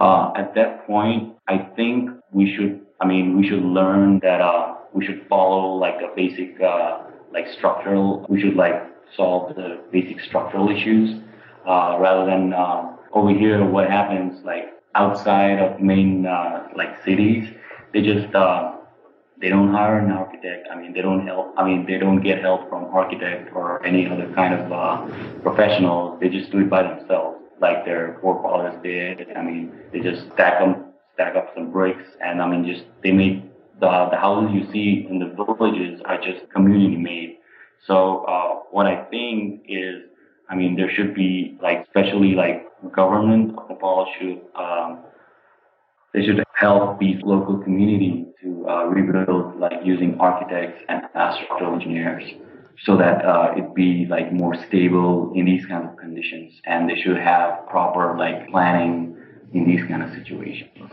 Uh, 0.00 0.32
at 0.36 0.54
that 0.54 0.86
point, 0.86 1.34
I 1.46 1.58
think 1.76 2.10
we 2.32 2.54
should, 2.54 2.80
I 3.00 3.06
mean, 3.06 3.38
we 3.38 3.48
should 3.48 3.62
learn 3.62 4.18
that 4.20 4.40
uh, 4.40 4.74
we 4.92 5.06
should 5.06 5.24
follow 5.28 5.76
like 5.76 5.96
a 6.02 6.14
basic 6.14 6.60
uh, 6.60 7.02
like 7.32 7.46
structural, 7.56 8.26
we 8.28 8.40
should 8.40 8.56
like 8.56 8.74
solve 9.16 9.54
the 9.54 9.80
basic 9.92 10.20
structural 10.20 10.68
issues 10.68 11.20
uh, 11.68 11.96
rather 12.00 12.24
than 12.26 12.52
uh, 12.52 12.96
over 13.12 13.30
here 13.30 13.64
what 13.64 13.88
happens 13.90 14.44
like 14.44 14.72
outside 14.94 15.58
of 15.60 15.80
main 15.80 16.26
uh, 16.26 16.68
like 16.76 17.02
cities. 17.04 17.48
They 17.92 18.02
just 18.02 18.34
uh, 18.34 18.72
they 19.40 19.48
don't 19.48 19.72
hire 19.72 19.98
an 19.98 20.10
architect. 20.10 20.66
I 20.70 20.76
mean, 20.80 20.92
they 20.92 21.00
don't 21.00 21.26
help. 21.26 21.54
I 21.56 21.64
mean, 21.64 21.86
they 21.86 21.98
don't 21.98 22.20
get 22.20 22.40
help 22.40 22.68
from 22.68 22.86
architect 22.86 23.54
or 23.54 23.84
any 23.84 24.08
other 24.08 24.32
kind 24.34 24.54
of 24.54 24.72
uh, 24.72 25.40
professionals. 25.42 26.18
They 26.20 26.28
just 26.28 26.50
do 26.50 26.58
it 26.58 26.70
by 26.70 26.82
themselves, 26.82 27.38
like 27.60 27.84
their 27.84 28.18
forefathers 28.20 28.82
did. 28.82 29.28
I 29.36 29.42
mean, 29.42 29.72
they 29.92 30.00
just 30.00 30.26
stack 30.32 30.58
them, 30.58 30.86
stack 31.14 31.36
up 31.36 31.52
some 31.54 31.70
bricks, 31.70 32.04
and 32.20 32.42
I 32.42 32.48
mean, 32.48 32.66
just 32.66 32.84
they 33.04 33.12
make 33.12 33.44
the, 33.80 34.08
the 34.10 34.16
houses 34.16 34.54
you 34.54 34.72
see 34.72 35.06
in 35.08 35.20
the 35.20 35.28
villages 35.36 36.00
are 36.04 36.20
just 36.20 36.50
community 36.50 36.96
made. 36.96 37.38
So 37.86 38.24
uh, 38.24 38.62
what 38.72 38.86
I 38.86 39.04
think 39.04 39.62
is, 39.68 40.02
I 40.48 40.54
mean, 40.54 40.76
there 40.76 40.90
should 40.90 41.14
be 41.14 41.58
like, 41.62 41.86
especially 41.86 42.34
like 42.34 42.64
government 42.92 43.58
of 43.58 43.68
Nepal 43.68 44.06
should 44.18 44.40
um, 44.54 45.04
they 46.14 46.24
should 46.24 46.42
help 46.54 46.98
these 46.98 47.20
local 47.22 47.58
community 47.58 48.26
to 48.42 48.68
uh, 48.68 48.84
rebuild 48.84 49.58
like 49.58 49.84
using 49.84 50.18
architects 50.18 50.82
and 50.88 51.02
structural 51.12 51.74
engineers 51.74 52.24
so 52.84 52.96
that 52.96 53.24
uh, 53.24 53.52
it 53.56 53.74
be 53.74 54.06
like 54.08 54.32
more 54.32 54.54
stable 54.68 55.32
in 55.34 55.44
these 55.44 55.66
kind 55.66 55.86
of 55.88 55.96
conditions 55.96 56.54
and 56.64 56.88
they 56.88 56.96
should 57.00 57.16
have 57.16 57.66
proper 57.68 58.16
like 58.16 58.48
planning 58.48 59.16
in 59.52 59.66
these 59.66 59.86
kind 59.88 60.02
of 60.02 60.10
situations. 60.14 60.90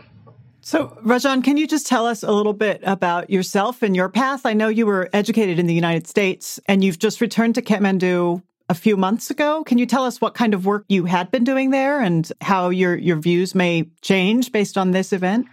So, 0.60 0.98
Rajan, 1.04 1.44
can 1.44 1.56
you 1.56 1.68
just 1.68 1.86
tell 1.86 2.06
us 2.06 2.24
a 2.24 2.32
little 2.32 2.52
bit 2.52 2.80
about 2.82 3.30
yourself 3.30 3.82
and 3.82 3.94
your 3.94 4.08
path? 4.08 4.44
I 4.44 4.52
know 4.52 4.66
you 4.66 4.84
were 4.84 5.08
educated 5.12 5.60
in 5.60 5.66
the 5.66 5.74
United 5.74 6.08
States 6.08 6.58
and 6.66 6.82
you've 6.82 6.98
just 6.98 7.20
returned 7.20 7.54
to 7.54 7.62
Kathmandu 7.62 8.42
a 8.68 8.74
few 8.74 8.96
months 8.96 9.30
ago. 9.30 9.64
Can 9.64 9.78
you 9.78 9.86
tell 9.86 10.04
us 10.04 10.20
what 10.20 10.34
kind 10.34 10.54
of 10.54 10.66
work 10.66 10.84
you 10.88 11.04
had 11.04 11.30
been 11.30 11.44
doing 11.44 11.70
there 11.70 12.00
and 12.00 12.30
how 12.40 12.68
your, 12.70 12.96
your 12.96 13.16
views 13.16 13.54
may 13.54 13.88
change 14.02 14.52
based 14.52 14.76
on 14.76 14.90
this 14.90 15.12
event? 15.12 15.46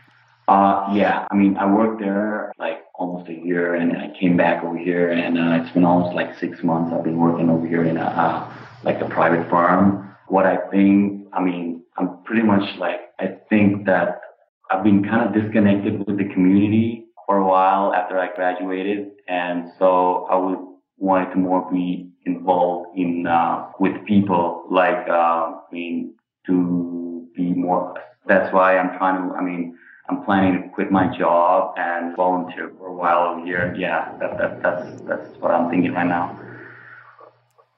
Uh, 0.48 0.90
yeah, 0.94 1.28
I 1.32 1.36
mean, 1.36 1.56
I 1.58 1.72
worked 1.72 2.02
there 2.02 2.52
like 2.60 2.84
almost 2.96 3.30
a 3.30 3.34
year 3.34 3.76
and 3.76 3.96
I 3.96 4.14
came 4.20 4.36
back 4.36 4.64
over 4.64 4.78
here 4.78 5.12
and 5.12 5.38
uh, 5.38 5.64
it's 5.64 5.74
been 5.74 5.86
almost 5.86 6.16
like 6.16 6.38
six 6.38 6.64
months 6.64 6.92
I've 6.94 7.04
been 7.04 7.18
working 7.18 7.50
over 7.50 7.66
here 7.66 7.86
in 7.86 7.98
a, 7.98 8.02
uh, 8.02 8.54
like 8.84 9.00
a 9.02 9.08
private 9.08 9.50
firm. 9.50 10.16
What 10.28 10.46
I 10.46 10.58
think, 10.70 11.28
I 11.32 11.42
mean, 11.42 11.84
I'm 11.98 12.24
pretty 12.24 12.44
much 12.44 12.78
like, 12.78 13.00
I 13.20 13.38
think 13.50 13.86
that 13.86 14.20
I've 14.70 14.84
been 14.84 15.04
kind 15.04 15.28
of 15.28 15.40
disconnected 15.40 16.06
with 16.06 16.18
the 16.18 16.26
community 16.34 17.06
for 17.26 17.38
a 17.38 17.48
while 17.48 17.94
after 17.94 18.20
I 18.20 18.34
graduated, 18.36 19.12
and 19.28 19.72
so 19.80 20.28
I 20.30 20.36
would 20.36 20.60
wanted 20.98 21.32
to 21.32 21.38
more 21.38 21.70
be 21.72 22.10
involved 22.26 22.98
in 22.98 23.28
uh, 23.28 23.68
with 23.80 24.06
people, 24.06 24.64
like 24.70 25.08
uh, 25.10 25.12
I 25.14 25.62
mean, 25.72 26.16
to 26.48 27.28
be 27.36 27.54
more. 27.54 27.96
That's 28.26 28.54
why 28.54 28.78
I'm 28.78 28.98
trying 28.98 29.30
to. 29.30 29.36
I 29.36 29.42
mean, 29.42 29.78
I'm 30.10 30.24
planning 30.24 30.64
to 30.64 30.70
quit 30.70 30.92
my 30.92 31.16
job 31.18 31.76
and 31.78 32.16
volunteer 32.16 32.72
for 32.78 32.88
a 32.88 32.94
while 32.94 33.36
over 33.36 33.46
here. 33.46 33.76
Yeah, 33.78 34.16
that, 34.20 34.38
that 34.38 34.62
that's 34.62 35.02
that's 35.02 35.38
what 35.38 35.52
I'm 35.52 35.70
thinking 35.70 35.94
right 35.94 36.08
now. 36.08 36.40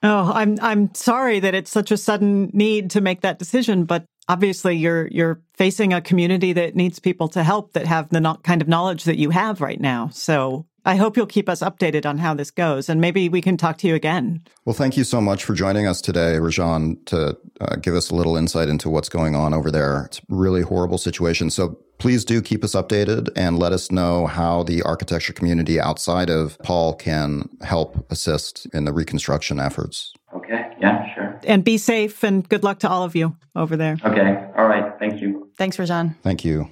Oh, 0.03 0.31
I'm 0.33 0.57
I'm 0.61 0.93
sorry 0.93 1.39
that 1.39 1.55
it's 1.55 1.71
such 1.71 1.91
a 1.91 1.97
sudden 1.97 2.51
need 2.53 2.91
to 2.91 3.01
make 3.01 3.21
that 3.21 3.39
decision, 3.39 3.85
but 3.85 4.05
obviously 4.27 4.75
you're 4.75 5.07
you're 5.07 5.41
facing 5.53 5.93
a 5.93 6.01
community 6.01 6.53
that 6.53 6.75
needs 6.75 6.99
people 6.99 7.27
to 7.29 7.43
help 7.43 7.73
that 7.73 7.87
have 7.87 8.09
the 8.09 8.37
kind 8.43 8.61
of 8.61 8.67
knowledge 8.67 9.05
that 9.05 9.17
you 9.17 9.29
have 9.31 9.61
right 9.61 9.79
now. 9.79 10.09
So 10.09 10.65
I 10.85 10.95
hope 10.95 11.17
you'll 11.17 11.25
keep 11.25 11.49
us 11.49 11.61
updated 11.61 12.05
on 12.05 12.19
how 12.19 12.35
this 12.35 12.51
goes, 12.51 12.89
and 12.89 13.01
maybe 13.01 13.27
we 13.27 13.41
can 13.41 13.57
talk 13.57 13.77
to 13.79 13.87
you 13.87 13.95
again. 13.95 14.43
Well, 14.65 14.75
thank 14.75 14.95
you 14.95 15.03
so 15.03 15.19
much 15.19 15.43
for 15.43 15.53
joining 15.55 15.87
us 15.87 15.99
today, 15.99 16.37
Rajan, 16.39 17.03
to 17.07 17.35
uh, 17.59 17.75
give 17.77 17.95
us 17.95 18.11
a 18.11 18.15
little 18.15 18.37
insight 18.37 18.69
into 18.69 18.89
what's 18.89 19.09
going 19.09 19.35
on 19.35 19.53
over 19.53 19.71
there. 19.71 20.05
It's 20.05 20.19
a 20.19 20.21
really 20.29 20.61
horrible 20.61 20.99
situation. 20.99 21.49
So 21.49 21.79
please 21.97 22.23
do 22.23 22.41
keep 22.41 22.63
us 22.63 22.73
updated 22.73 23.29
and 23.35 23.57
let 23.57 23.71
us 23.71 23.91
know 23.91 24.27
how 24.27 24.63
the 24.63 24.83
architecture 24.83 25.33
community 25.33 25.79
outside 25.79 26.29
of 26.29 26.57
Paul 26.59 26.93
can 26.93 27.49
help 27.61 28.09
assist 28.11 28.67
in 28.73 28.85
the 28.85 28.93
reconstruction 28.93 29.59
efforts. 29.59 30.13
Okay. 30.35 30.75
Yeah. 30.79 31.15
Sure. 31.15 31.39
And 31.45 31.63
be 31.63 31.77
safe 31.77 32.23
and 32.23 32.47
good 32.47 32.63
luck 32.63 32.79
to 32.79 32.89
all 32.89 33.03
of 33.03 33.15
you 33.15 33.35
over 33.55 33.75
there. 33.75 33.97
Okay. 34.03 34.51
All 34.57 34.67
right. 34.67 34.93
Thank 34.99 35.21
you. 35.21 35.49
Thanks, 35.57 35.77
Rajan. 35.77 36.15
Thank 36.21 36.43
you. 36.43 36.69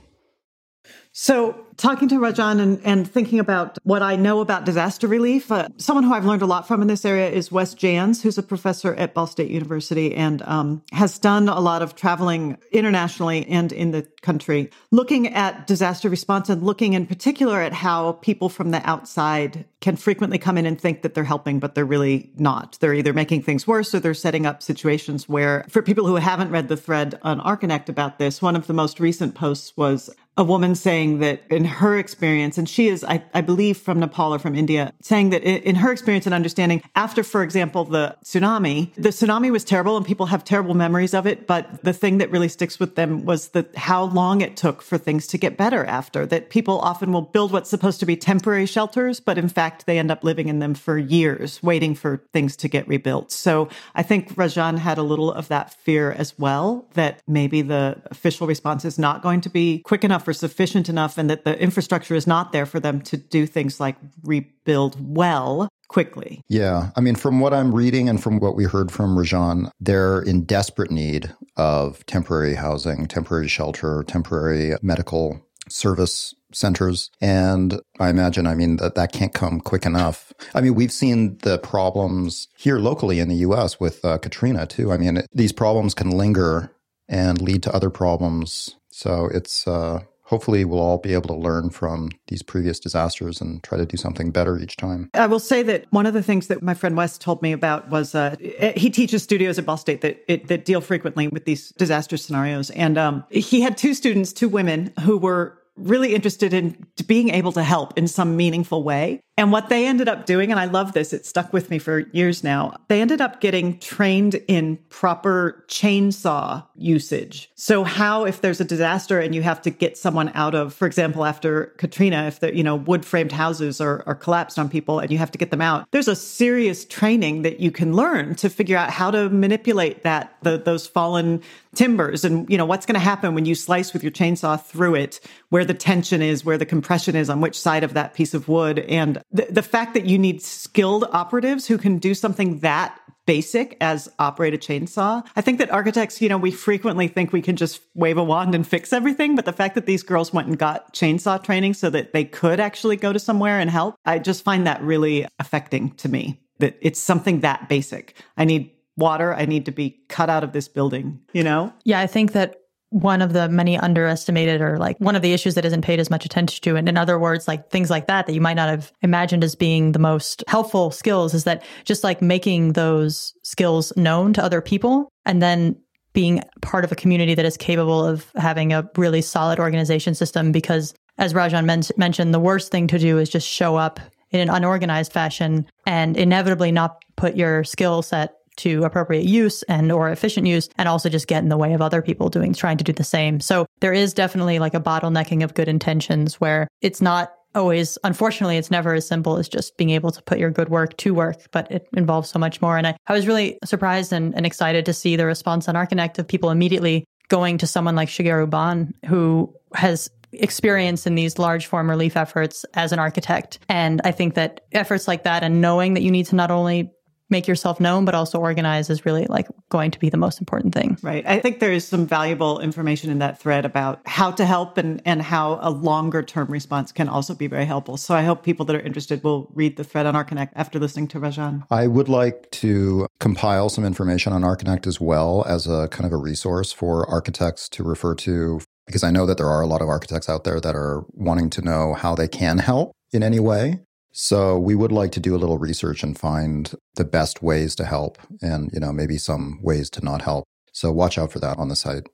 So, 1.14 1.63
talking 1.78 2.08
to 2.10 2.16
Rajan 2.16 2.60
and, 2.60 2.82
and 2.84 3.10
thinking 3.10 3.40
about 3.40 3.78
what 3.84 4.02
I 4.02 4.16
know 4.16 4.42
about 4.42 4.66
disaster 4.66 5.08
relief, 5.08 5.52
uh, 5.52 5.70
someone 5.78 6.04
who 6.04 6.14
I've 6.14 6.26
learned 6.26 6.42
a 6.42 6.46
lot 6.46 6.68
from 6.68 6.82
in 6.82 6.88
this 6.88 7.06
area 7.06 7.30
is 7.30 7.52
Wes 7.52 7.76
Janz, 7.76 8.22
who's 8.22 8.38
a 8.38 8.44
professor 8.44 8.94
at 8.96 9.14
Ball 9.14 9.28
State 9.28 9.50
University 9.50 10.14
and 10.14 10.42
um, 10.44 10.84
has 10.92 11.20
done 11.20 11.50
a 11.50 11.60
lot 11.60 11.82
of 11.82 11.96
traveling 11.96 12.58
internationally 12.72 13.46
and 13.48 13.72
in 13.72 13.92
the 13.92 14.04
country, 14.22 14.70
looking 14.92 15.28
at 15.34 15.68
disaster 15.68 16.10
response 16.10 16.50
and 16.50 16.64
looking 16.64 16.94
in 16.94 17.06
particular 17.06 17.62
at 17.62 17.74
how 17.74 18.14
people 18.14 18.50
from 18.50 18.72
the 18.72 18.82
outside 18.88 19.66
can 19.82 19.98
frequently 19.98 20.38
come 20.38 20.58
in 20.58 20.66
and 20.66 20.80
think 20.80 21.02
that 21.02 21.14
they're 21.14 21.26
helping, 21.26 21.60
but 21.60 21.76
they're 21.76 21.84
really 21.84 22.32
not. 22.38 22.78
They're 22.80 22.94
either 22.94 23.12
making 23.12 23.42
things 23.42 23.68
worse 23.68 23.94
or 23.94 24.00
they're 24.00 24.14
setting 24.14 24.46
up 24.46 24.64
situations 24.64 25.28
where, 25.28 25.66
for 25.70 25.82
people 25.82 26.08
who 26.08 26.16
haven't 26.16 26.52
read 26.52 26.70
the 26.70 26.78
thread 26.78 27.20
on 27.22 27.42
Archinect 27.42 27.90
about 27.90 28.18
this, 28.18 28.42
one 28.42 28.56
of 28.56 28.68
the 28.68 28.74
most 28.74 29.02
recent 29.02 29.36
posts 29.36 29.76
was 29.76 30.10
a 30.36 30.44
woman 30.44 30.74
saying 30.74 31.20
that 31.20 31.44
in 31.50 31.64
her 31.64 31.98
experience, 31.98 32.58
and 32.58 32.68
she 32.68 32.88
is, 32.88 33.04
I, 33.04 33.24
I, 33.34 33.42
believe, 33.42 33.78
from 33.78 34.00
Nepal 34.00 34.34
or 34.34 34.40
from 34.40 34.56
India, 34.56 34.92
saying 35.02 35.30
that 35.30 35.44
in 35.44 35.76
her 35.76 35.92
experience 35.92 36.26
and 36.26 36.34
understanding, 36.34 36.82
after, 36.96 37.24
for 37.24 37.44
example, 37.44 37.84
the 37.84 38.16
tsunami, 38.24 38.94
the 38.96 39.10
tsunami 39.10 39.52
was 39.52 39.64
terrible 39.64 39.96
and 39.96 40.06
people 40.06 40.26
have 40.28 40.44
terrible 40.44 40.74
memories 40.74 41.14
of 41.14 41.28
it. 41.28 41.46
But 41.46 41.84
the 41.84 41.94
thing 41.94 42.18
that 42.18 42.32
really 42.32 42.50
sticks 42.50 42.80
with 42.80 42.96
them 42.96 43.26
was 43.26 43.50
that 43.50 43.76
how 43.76 44.06
long 44.06 44.42
it 44.42 44.58
took 44.58 44.82
for 44.82 44.98
things 44.98 45.28
to 45.28 45.38
get 45.38 45.56
better 45.56 45.86
after. 45.86 46.26
That 46.26 46.50
people 46.50 46.80
often 46.80 47.12
will 47.12 47.22
build 47.22 47.52
what's 47.52 47.70
supposed 47.70 48.00
to 48.00 48.06
be 48.08 48.16
temporary 48.16 48.66
shelters, 48.66 49.20
but 49.20 49.38
in 49.38 49.50
fact, 49.50 49.86
they 49.86 50.00
end 50.00 50.10
up 50.10 50.24
living 50.24 50.48
in 50.48 50.58
them 50.60 50.74
for 50.74 50.98
years, 50.98 51.62
waiting 51.62 51.94
for 51.94 52.24
things 52.34 52.56
to 52.58 52.68
get 52.68 52.88
rebuilt. 52.88 53.32
So 53.32 53.70
I 53.94 54.02
think 54.02 54.34
Rajan 54.34 54.80
had 54.80 54.98
a 54.98 55.04
little 55.04 55.32
of 55.32 55.48
that 55.50 55.74
fear 55.74 56.12
as 56.12 56.38
well, 56.40 56.88
that 56.94 57.22
maybe 57.28 57.62
the 57.62 58.02
official 58.08 58.48
response 58.48 58.84
is 58.84 58.98
not 58.98 59.22
going 59.22 59.42
to 59.42 59.50
be 59.50 59.80
quick 59.80 60.04
enough 60.04 60.23
or 60.28 60.34
sufficient 60.34 60.90
enough 60.90 61.18
and 61.18 61.30
that 61.30 61.46
the 61.46 61.60
infrastructure 61.60 62.16
is 62.16 62.28
not 62.28 62.52
there 62.52 62.66
for 62.66 62.80
them 62.80 63.02
to 63.02 63.18
do 63.18 63.46
things 63.46 63.80
like 63.80 63.96
rebuild 64.24 64.96
well 65.00 65.70
quickly. 65.88 66.42
Yeah. 66.50 66.90
I 66.96 67.02
mean, 67.02 67.16
from 67.16 67.40
what 67.40 67.54
I'm 67.54 67.74
reading 67.74 68.10
and 68.10 68.22
from 68.22 68.40
what 68.40 68.56
we 68.56 68.64
heard 68.64 68.92
from 68.92 69.16
Rajan, 69.16 69.70
they're 69.80 70.22
in 70.22 70.44
desperate 70.44 70.90
need 70.90 71.32
of 71.56 72.06
temporary 72.08 72.56
housing, 72.56 73.06
temporary 73.06 73.48
shelter, 73.48 74.04
temporary 74.08 74.76
medical 74.82 75.40
service 75.70 76.34
centers. 76.52 77.10
And 77.22 77.80
I 78.00 78.10
imagine, 78.10 78.48
I 78.48 78.56
mean, 78.56 78.78
that 78.78 78.96
that 78.96 79.12
can't 79.12 79.34
come 79.34 79.60
quick 79.60 79.86
enough. 79.86 80.34
I 80.54 80.62
mean, 80.62 80.76
we've 80.76 80.92
seen 80.92 81.38
the 81.40 81.58
problems 81.60 82.48
here 82.58 82.80
locally 82.80 83.20
in 83.20 83.30
the 83.30 83.36
US 83.38 83.80
with 83.80 84.04
uh, 84.04 84.18
Katrina, 84.18 84.66
too. 84.66 84.92
I 84.92 84.98
mean, 84.98 85.18
it, 85.18 85.28
these 85.34 85.52
problems 85.52 85.94
can 85.94 86.10
linger 86.10 86.72
and 87.08 87.42
lead 87.42 87.64
to 87.64 87.76
other 87.76 87.90
problems. 87.90 88.76
So 88.92 89.30
it's, 89.34 89.68
uh, 89.68 90.02
hopefully 90.34 90.66
we'll 90.66 90.80
all 90.80 90.98
be 90.98 91.14
able 91.14 91.28
to 91.28 91.36
learn 91.36 91.70
from 91.70 92.10
these 92.28 92.42
previous 92.42 92.80
disasters 92.80 93.40
and 93.40 93.62
try 93.62 93.78
to 93.78 93.86
do 93.86 93.96
something 93.96 94.32
better 94.32 94.58
each 94.58 94.78
time. 94.78 95.08
I 95.14 95.28
will 95.28 95.40
say 95.40 95.62
that 95.62 95.86
one 95.92 96.08
of 96.08 96.16
the 96.16 96.24
things 96.24 96.48
that 96.48 96.64
my 96.64 96.74
friend 96.74 96.98
Wes 96.98 97.20
told 97.20 97.44
me 97.44 97.52
about 97.52 97.92
was 97.92 98.16
uh, 98.16 98.36
he 98.76 98.90
teaches 98.90 99.22
studios 99.22 99.60
at 99.60 99.66
Ball 99.68 99.78
State 99.78 100.02
that 100.02 100.24
it, 100.28 100.48
that 100.48 100.66
deal 100.66 100.82
frequently 100.82 101.28
with 101.28 101.46
these 101.46 101.70
disaster 101.74 102.18
scenarios, 102.18 102.72
and 102.72 102.98
um, 102.98 103.24
he 103.30 103.62
had 103.62 103.78
two 103.78 103.94
students, 103.94 104.34
two 104.34 104.50
women, 104.50 104.92
who 105.02 105.20
were 105.20 105.60
really 105.76 106.14
interested 106.14 106.54
in 106.54 106.86
being 107.08 107.30
able 107.30 107.52
to 107.52 107.64
help 107.64 107.98
in 107.98 108.08
some 108.08 108.36
meaningful 108.36 108.84
way. 108.84 109.22
And 109.38 109.52
what 109.52 109.70
they 109.70 109.88
ended 109.88 110.08
up 110.08 110.26
doing, 110.26 110.52
and 110.52 110.60
I 110.60 110.66
love 110.66 110.94
this, 110.94 111.14
it 111.14 111.26
stuck 111.26 111.52
with 111.52 111.72
me 111.72 111.80
for 111.80 112.00
years 112.12 112.44
now, 112.44 112.76
they 112.88 113.02
ended 113.02 113.22
up 113.22 113.42
getting 113.42 113.80
trained 113.80 114.36
in 114.48 114.78
proper 114.90 115.66
chainsaw 115.68 116.66
usage. 116.84 117.50
So 117.56 117.84
how 117.84 118.26
if 118.26 118.42
there's 118.42 118.60
a 118.60 118.66
disaster 118.66 119.20
and 119.20 119.34
you 119.34 119.42
have 119.42 119.62
to 119.64 119.70
get 119.70 119.98
someone 119.98 120.32
out 120.36 120.54
of, 120.54 120.74
for 120.74 120.86
example, 120.86 121.26
after 121.26 121.68
Katrina, 121.78 122.26
if 122.28 122.40
the, 122.40 122.56
you 122.56 122.64
know, 122.64 122.76
wood 122.76 123.06
framed 123.06 123.32
houses 123.32 123.80
are, 123.80 124.04
are 124.06 124.16
collapsed 124.16 124.60
on 124.60 124.70
people 124.70 125.00
and 125.00 125.12
you 125.12 125.18
have 125.18 125.32
to 125.32 125.38
get 125.38 125.52
them 125.52 125.62
out, 125.62 125.88
there's 125.92 126.08
a 126.08 126.16
serious 126.16 126.86
training 126.86 127.44
that 127.44 127.60
you 127.60 127.72
can 127.72 127.94
learn 127.94 128.36
to 128.36 128.50
figure 128.50 128.78
out 128.78 128.90
how 128.90 129.10
to 129.12 129.30
manipulate 129.30 130.04
that, 130.04 130.36
the, 130.42 130.58
those 130.58 130.86
fallen 130.86 131.42
timbers 131.74 132.24
and, 132.24 132.48
you 132.50 132.58
know, 132.58 132.66
what's 132.66 132.86
going 132.86 132.94
to 132.94 133.00
happen 133.00 133.34
when 133.34 133.46
you 133.46 133.56
slice 133.56 133.94
with 133.94 134.04
your 134.04 134.12
chainsaw 134.12 134.62
through 134.64 134.96
it, 134.96 135.20
where 135.50 135.66
the 135.66 135.74
tension 135.74 136.22
is, 136.22 136.46
where 136.46 136.58
the 136.58 136.66
compression 136.66 137.16
is 137.16 137.30
on 137.30 137.42
which 137.42 137.60
side 137.60 137.84
of 137.84 137.94
that 137.94 138.14
piece 138.14 138.34
of 138.34 138.48
wood. 138.48 138.80
And 138.80 139.22
the, 139.32 139.48
the 139.50 139.64
fact 139.64 139.94
that 139.96 140.06
you 140.06 140.20
need 140.20 140.42
skilled 140.42 141.06
operatives 141.12 141.66
who 141.66 141.78
can 141.78 141.98
do 141.98 142.14
something 142.14 142.60
that 142.60 143.00
basic 143.26 143.78
as 143.82 144.10
operate 144.20 144.54
a 144.54 144.58
chainsaw. 144.58 145.26
I 145.36 145.42
think 145.42 145.60
that 145.60 145.72
architects, 145.72 146.22
you 146.22 146.30
know, 146.30 146.38
we 146.38 146.52
frequently 146.52 147.08
think 147.08 147.32
we 147.32 147.42
can 147.42 147.56
just 147.56 147.82
wave 147.94 148.18
a 148.18 148.24
wand 148.24 148.56
and 148.56 148.68
fix 148.68 148.92
everything, 148.92 149.36
but 149.36 149.46
the 149.46 149.54
fact 149.54 149.76
that 149.76 149.86
these 149.86 150.04
girls 150.04 150.34
went 150.34 150.48
and 150.48 150.58
got 150.58 150.94
chainsaw 150.94 151.42
training 151.42 151.74
so 151.74 151.90
that 151.90 152.14
they 152.14 152.26
could 152.26 152.60
actually 152.60 152.96
go 152.96 153.14
to 153.14 153.20
somewhere 153.20 153.60
and 153.60 153.70
help, 153.70 153.96
I 154.06 154.20
just 154.20 154.44
find 154.44 154.68
that 154.68 154.82
really 154.82 155.28
affecting 155.40 155.92
to 155.96 156.10
me. 156.10 156.40
That 156.60 156.78
it's 156.82 157.00
something 157.00 157.40
that 157.42 157.70
basic. 157.70 158.16
I 158.38 158.46
need 158.46 158.72
water, 158.96 159.34
I 159.34 159.46
need 159.46 159.66
to 159.66 159.72
be 159.72 160.02
cut 160.10 160.30
out 160.30 160.44
of 160.44 160.54
this 160.54 160.68
building, 160.68 161.20
you 161.34 161.44
know? 161.44 161.74
Yeah, 161.84 162.00
I 162.00 162.08
think 162.08 162.34
that 162.34 162.58
one 162.94 163.24
of 163.24 163.34
the 163.34 163.50
many 163.50 163.76
underestimated 163.76 164.62
or 164.62 164.78
like 164.78 164.96
one 165.00 165.16
of 165.16 165.24
the 165.24 165.34
issues 165.34 165.56
that 165.56 165.66
isn't 165.66 165.82
paid 165.82 166.00
as 166.00 166.12
much 166.12 166.26
attention 166.26 166.62
to. 166.62 166.76
And 166.76 166.88
in 166.88 166.96
other 166.96 167.18
words, 167.18 167.48
like 167.48 167.72
things 167.72 167.90
like 167.90 168.06
that, 168.06 168.28
that 168.28 168.34
you 168.34 168.42
might 168.42 168.54
not 168.54 168.70
have 168.70 168.92
imagined 169.02 169.44
as 169.44 169.56
being 169.56 169.94
the 169.94 170.00
most 170.00 170.44
helpful 170.48 170.92
skills 170.92 171.34
is 171.34 171.44
that 171.46 171.64
just 171.86 172.04
like 172.04 172.22
making 172.22 172.74
those 172.74 173.34
skills 173.42 173.92
known 173.98 174.32
to 174.34 174.44
other 174.44 174.62
people 174.62 175.10
and 175.26 175.42
then 175.42 175.76
being 176.14 176.44
part 176.62 176.86
of 176.86 176.92
a 176.92 176.96
community 176.96 177.34
that 177.34 177.46
is 177.46 177.58
capable 177.58 178.06
of 178.06 178.32
having 178.36 178.72
a 178.72 178.88
really 178.96 179.22
solid 179.22 179.60
organization 179.60 180.14
system. 180.14 180.52
Because 180.52 180.94
as 181.18 181.34
Rajan 181.34 181.66
men- 181.66 181.82
mentioned, 181.98 182.32
the 182.32 182.40
worst 182.40 182.72
thing 182.72 182.86
to 182.90 183.00
do 183.00 183.18
is 183.18 183.28
just 183.28 183.48
show 183.48 183.76
up 183.76 184.00
in 184.30 184.40
an 184.40 184.52
unorganized 184.52 185.12
fashion 185.12 185.66
and 185.88 186.16
inevitably 186.16 186.72
not 186.72 187.04
put 187.16 187.36
your 187.36 187.64
skill 187.64 188.04
set 188.04 188.36
to 188.58 188.84
appropriate 188.84 189.26
use 189.26 189.64
and 189.64 189.92
or 189.92 190.10
efficient 190.10 190.48
use 190.48 190.70
and 190.78 190.88
also 190.88 191.10
just 191.10 191.28
get 191.28 191.44
in 191.44 191.50
the 191.50 191.58
way 191.58 191.74
of 191.74 191.82
other 191.82 192.02
people 192.02 192.30
doing 192.30 192.54
trying 192.54 192.78
to 192.78 192.84
do 192.84 192.94
the 192.94 193.04
same. 193.04 193.40
So 193.40 193.66
there 193.80 193.94
is 193.94 194.14
definitely 194.14 194.60
like 194.60 194.74
a 194.74 194.80
bottlenecking 194.80 195.44
of 195.44 195.54
good 195.54 195.68
intentions 195.68 196.36
where 196.40 196.68
it's 196.82 197.02
not 197.02 197.34
always 197.56 197.98
unfortunately 198.04 198.58
it's 198.58 198.72
never 198.72 198.94
as 198.94 199.08
simple 199.08 199.38
as 199.38 199.48
just 199.48 199.78
being 199.78 199.92
able 199.92 200.12
to 200.12 200.22
put 200.24 200.40
your 200.40 200.50
good 200.50 200.70
work 200.70 200.98
to 200.98 201.14
work 201.14 201.38
but 201.52 201.70
it 201.72 201.88
involves 201.94 202.30
so 202.30 202.40
much 202.40 202.62
more 202.62 202.78
and 202.78 202.88
i, 202.88 202.96
I 203.08 203.14
was 203.14 203.28
really 203.28 203.58
surprised 203.64 204.12
and, 204.12 204.36
and 204.36 204.46
excited 204.46 204.86
to 204.86 204.94
see 204.94 205.16
the 205.16 205.26
response 205.26 205.70
on 205.70 205.76
archinect 205.76 206.18
of 206.20 206.28
people 206.28 206.50
immediately 206.50 207.06
going 207.28 207.58
to 207.60 207.68
someone 207.68 207.96
like 207.96 208.10
shigeru 208.10 208.50
ban 208.50 208.94
who 209.06 209.54
has 209.76 210.10
experience 210.32 211.06
in 211.06 211.14
these 211.14 211.38
large 211.38 211.68
form 211.68 211.90
relief 211.90 212.18
efforts 212.18 212.66
as 212.74 212.92
an 212.92 213.00
architect 213.00 213.60
and 213.70 214.02
i 214.04 214.12
think 214.12 214.34
that 214.34 214.62
efforts 214.72 215.08
like 215.08 215.24
that 215.24 215.44
and 215.44 215.62
knowing 215.62 215.94
that 215.94 216.02
you 216.02 216.12
need 216.12 216.26
to 216.26 216.36
not 216.36 216.50
only 216.50 216.92
make 217.34 217.48
yourself 217.48 217.82
known, 217.82 218.06
but 218.06 218.16
also 218.16 218.40
organize 218.40 218.90
is 218.90 219.06
really 219.06 219.26
like 219.26 219.48
going 219.70 219.92
to 219.92 220.00
be 220.00 220.10
the 220.10 220.18
most 220.18 220.40
important 220.40 220.74
thing. 220.74 220.98
Right. 221.02 221.26
I 221.28 221.40
think 221.40 221.60
there 221.60 221.74
is 221.74 221.86
some 221.86 222.06
valuable 222.06 222.62
information 222.62 223.10
in 223.10 223.20
that 223.20 223.42
thread 223.42 223.66
about 223.66 224.00
how 224.06 224.32
to 224.32 224.46
help 224.46 224.78
and, 224.78 225.02
and 225.04 225.22
how 225.22 225.60
a 225.62 225.72
longer 225.72 226.24
term 226.24 226.48
response 226.48 226.94
can 226.94 227.10
also 227.10 227.36
be 227.36 227.48
very 227.48 227.66
helpful. 227.66 227.98
So 227.98 228.16
I 228.16 228.22
hope 228.22 228.44
people 228.44 228.66
that 228.68 228.76
are 228.76 228.82
interested 228.82 229.22
will 229.24 229.52
read 229.54 229.76
the 229.76 229.84
thread 229.84 230.06
on 230.06 230.14
Archinect 230.14 230.52
after 230.56 230.80
listening 230.80 231.10
to 231.10 231.20
Rajan. 231.20 231.64
I 231.72 231.88
would 231.88 232.08
like 232.08 232.50
to 232.52 233.08
compile 233.20 233.68
some 233.68 233.84
information 233.84 234.32
on 234.32 234.44
Archinect 234.44 234.88
as 234.88 235.02
well 235.02 235.44
as 235.48 235.68
a 235.68 235.90
kind 235.90 236.06
of 236.06 236.14
a 236.14 236.18
resource 236.18 236.72
for 236.72 237.10
architects 237.10 237.68
to 237.70 237.84
refer 237.84 238.16
to 238.16 238.62
because 238.86 239.04
I 239.04 239.12
know 239.12 239.26
that 239.26 239.38
there 239.38 239.50
are 239.50 239.62
a 239.62 239.68
lot 239.68 239.82
of 239.82 239.88
architects 239.90 240.30
out 240.30 240.44
there 240.44 240.60
that 240.60 240.76
are 240.76 241.06
wanting 241.14 241.50
to 241.52 241.62
know 241.62 241.94
how 241.94 242.16
they 242.16 242.28
can 242.28 242.58
help 242.60 242.92
in 243.12 243.24
any 243.24 243.40
way. 243.40 243.80
So 244.16 244.60
we 244.60 244.76
would 244.76 244.92
like 244.92 245.12
to 245.14 245.20
do 245.20 245.36
a 245.36 245.38
little 245.38 245.58
research 245.58 246.04
and 246.04 246.18
find 246.18 246.72
the 246.96 247.04
best 247.04 247.42
ways 247.42 247.74
to 247.76 247.84
help 247.84 248.20
and, 248.44 248.72
you 248.72 248.80
know, 248.80 248.94
maybe 248.94 249.18
some 249.18 249.60
ways 249.64 249.90
to 249.92 250.06
not 250.06 250.22
help. 250.22 250.46
So 250.72 250.92
watch 250.92 251.18
out 251.18 251.32
for 251.32 251.40
that 251.40 251.58
on 251.58 251.70
the 251.70 251.76
site. 251.76 252.08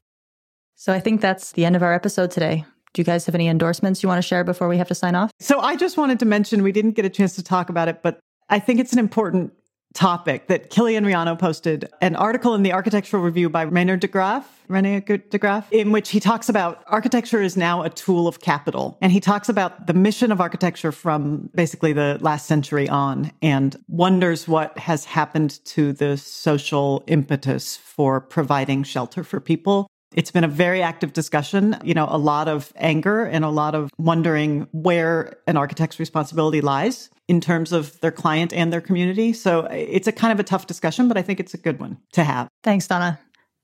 So 0.75 0.93
I 0.93 1.01
think 1.01 1.19
that's 1.19 1.51
the 1.51 1.65
end 1.65 1.75
of 1.75 1.83
our 1.83 1.93
episode 1.93 2.31
today. 2.31 2.63
Do 2.93 3.01
you 3.01 3.05
guys 3.05 3.25
have 3.25 3.35
any 3.35 3.49
endorsements 3.49 4.01
you 4.01 4.07
want 4.07 4.17
to 4.17 4.27
share 4.27 4.45
before 4.45 4.69
we 4.69 4.77
have 4.77 4.87
to 4.87 4.95
sign 4.95 5.13
off? 5.13 5.29
So 5.41 5.59
I 5.59 5.75
just 5.75 5.97
wanted 5.97 6.19
to 6.19 6.25
mention 6.25 6.63
we 6.63 6.71
didn't 6.71 6.91
get 6.91 7.03
a 7.03 7.09
chance 7.09 7.35
to 7.35 7.43
talk 7.43 7.69
about 7.69 7.89
it, 7.89 8.01
but 8.01 8.19
I 8.47 8.59
think 8.59 8.79
it's 8.79 8.93
an 8.93 8.99
important 8.99 9.51
topic 9.93 10.47
that 10.47 10.69
Quilian 10.69 11.05
Riano 11.05 11.37
posted 11.37 11.89
an 12.01 12.15
article 12.15 12.53
in 12.53 12.63
the 12.63 12.73
Architectural 12.73 13.23
Review 13.23 13.49
by 13.49 13.65
Reinier 13.65 13.99
de 13.99 14.07
Graaf, 14.07 14.59
Rene 14.67 14.99
de 15.01 15.37
Graaf, 15.37 15.71
in 15.71 15.91
which 15.91 16.09
he 16.09 16.19
talks 16.19 16.47
about 16.47 16.83
architecture 16.87 17.41
is 17.41 17.57
now 17.57 17.81
a 17.81 17.89
tool 17.89 18.27
of 18.27 18.39
capital. 18.39 18.97
And 19.01 19.11
he 19.11 19.19
talks 19.19 19.49
about 19.49 19.87
the 19.87 19.93
mission 19.93 20.31
of 20.31 20.39
architecture 20.39 20.91
from 20.91 21.49
basically 21.55 21.91
the 21.91 22.19
last 22.21 22.45
century 22.45 22.87
on 22.87 23.31
and 23.41 23.75
wonders 23.87 24.47
what 24.47 24.77
has 24.77 25.05
happened 25.05 25.63
to 25.65 25.91
the 25.91 26.17
social 26.17 27.03
impetus 27.07 27.75
for 27.75 28.21
providing 28.21 28.83
shelter 28.83 29.23
for 29.23 29.39
people. 29.39 29.89
It's 30.19 30.31
been 30.31 30.43
a 30.43 30.49
very 30.49 30.81
active 30.81 31.13
discussion, 31.13 31.77
you 31.81 31.93
know, 31.93 32.05
a 32.09 32.17
lot 32.17 32.49
of 32.49 32.73
anger 32.75 33.23
and 33.23 33.45
a 33.45 33.49
lot 33.49 33.73
of 33.73 33.89
wondering 33.97 34.67
where 34.73 35.37
an 35.47 35.55
architect's 35.55 35.97
responsibility 35.97 36.59
lies 36.59 37.09
in 37.29 37.39
terms 37.39 37.71
of 37.71 37.97
their 38.01 38.11
client 38.11 38.51
and 38.51 38.73
their 38.73 38.81
community. 38.81 39.31
So 39.31 39.61
it's 39.71 40.07
a 40.07 40.11
kind 40.11 40.33
of 40.33 40.39
a 40.41 40.43
tough 40.43 40.67
discussion, 40.67 41.07
but 41.07 41.17
I 41.17 41.21
think 41.21 41.39
it's 41.39 41.53
a 41.53 41.57
good 41.57 41.79
one 41.79 41.99
to 42.11 42.25
have. 42.25 42.49
Thanks, 42.65 42.85
Donna. 42.85 43.17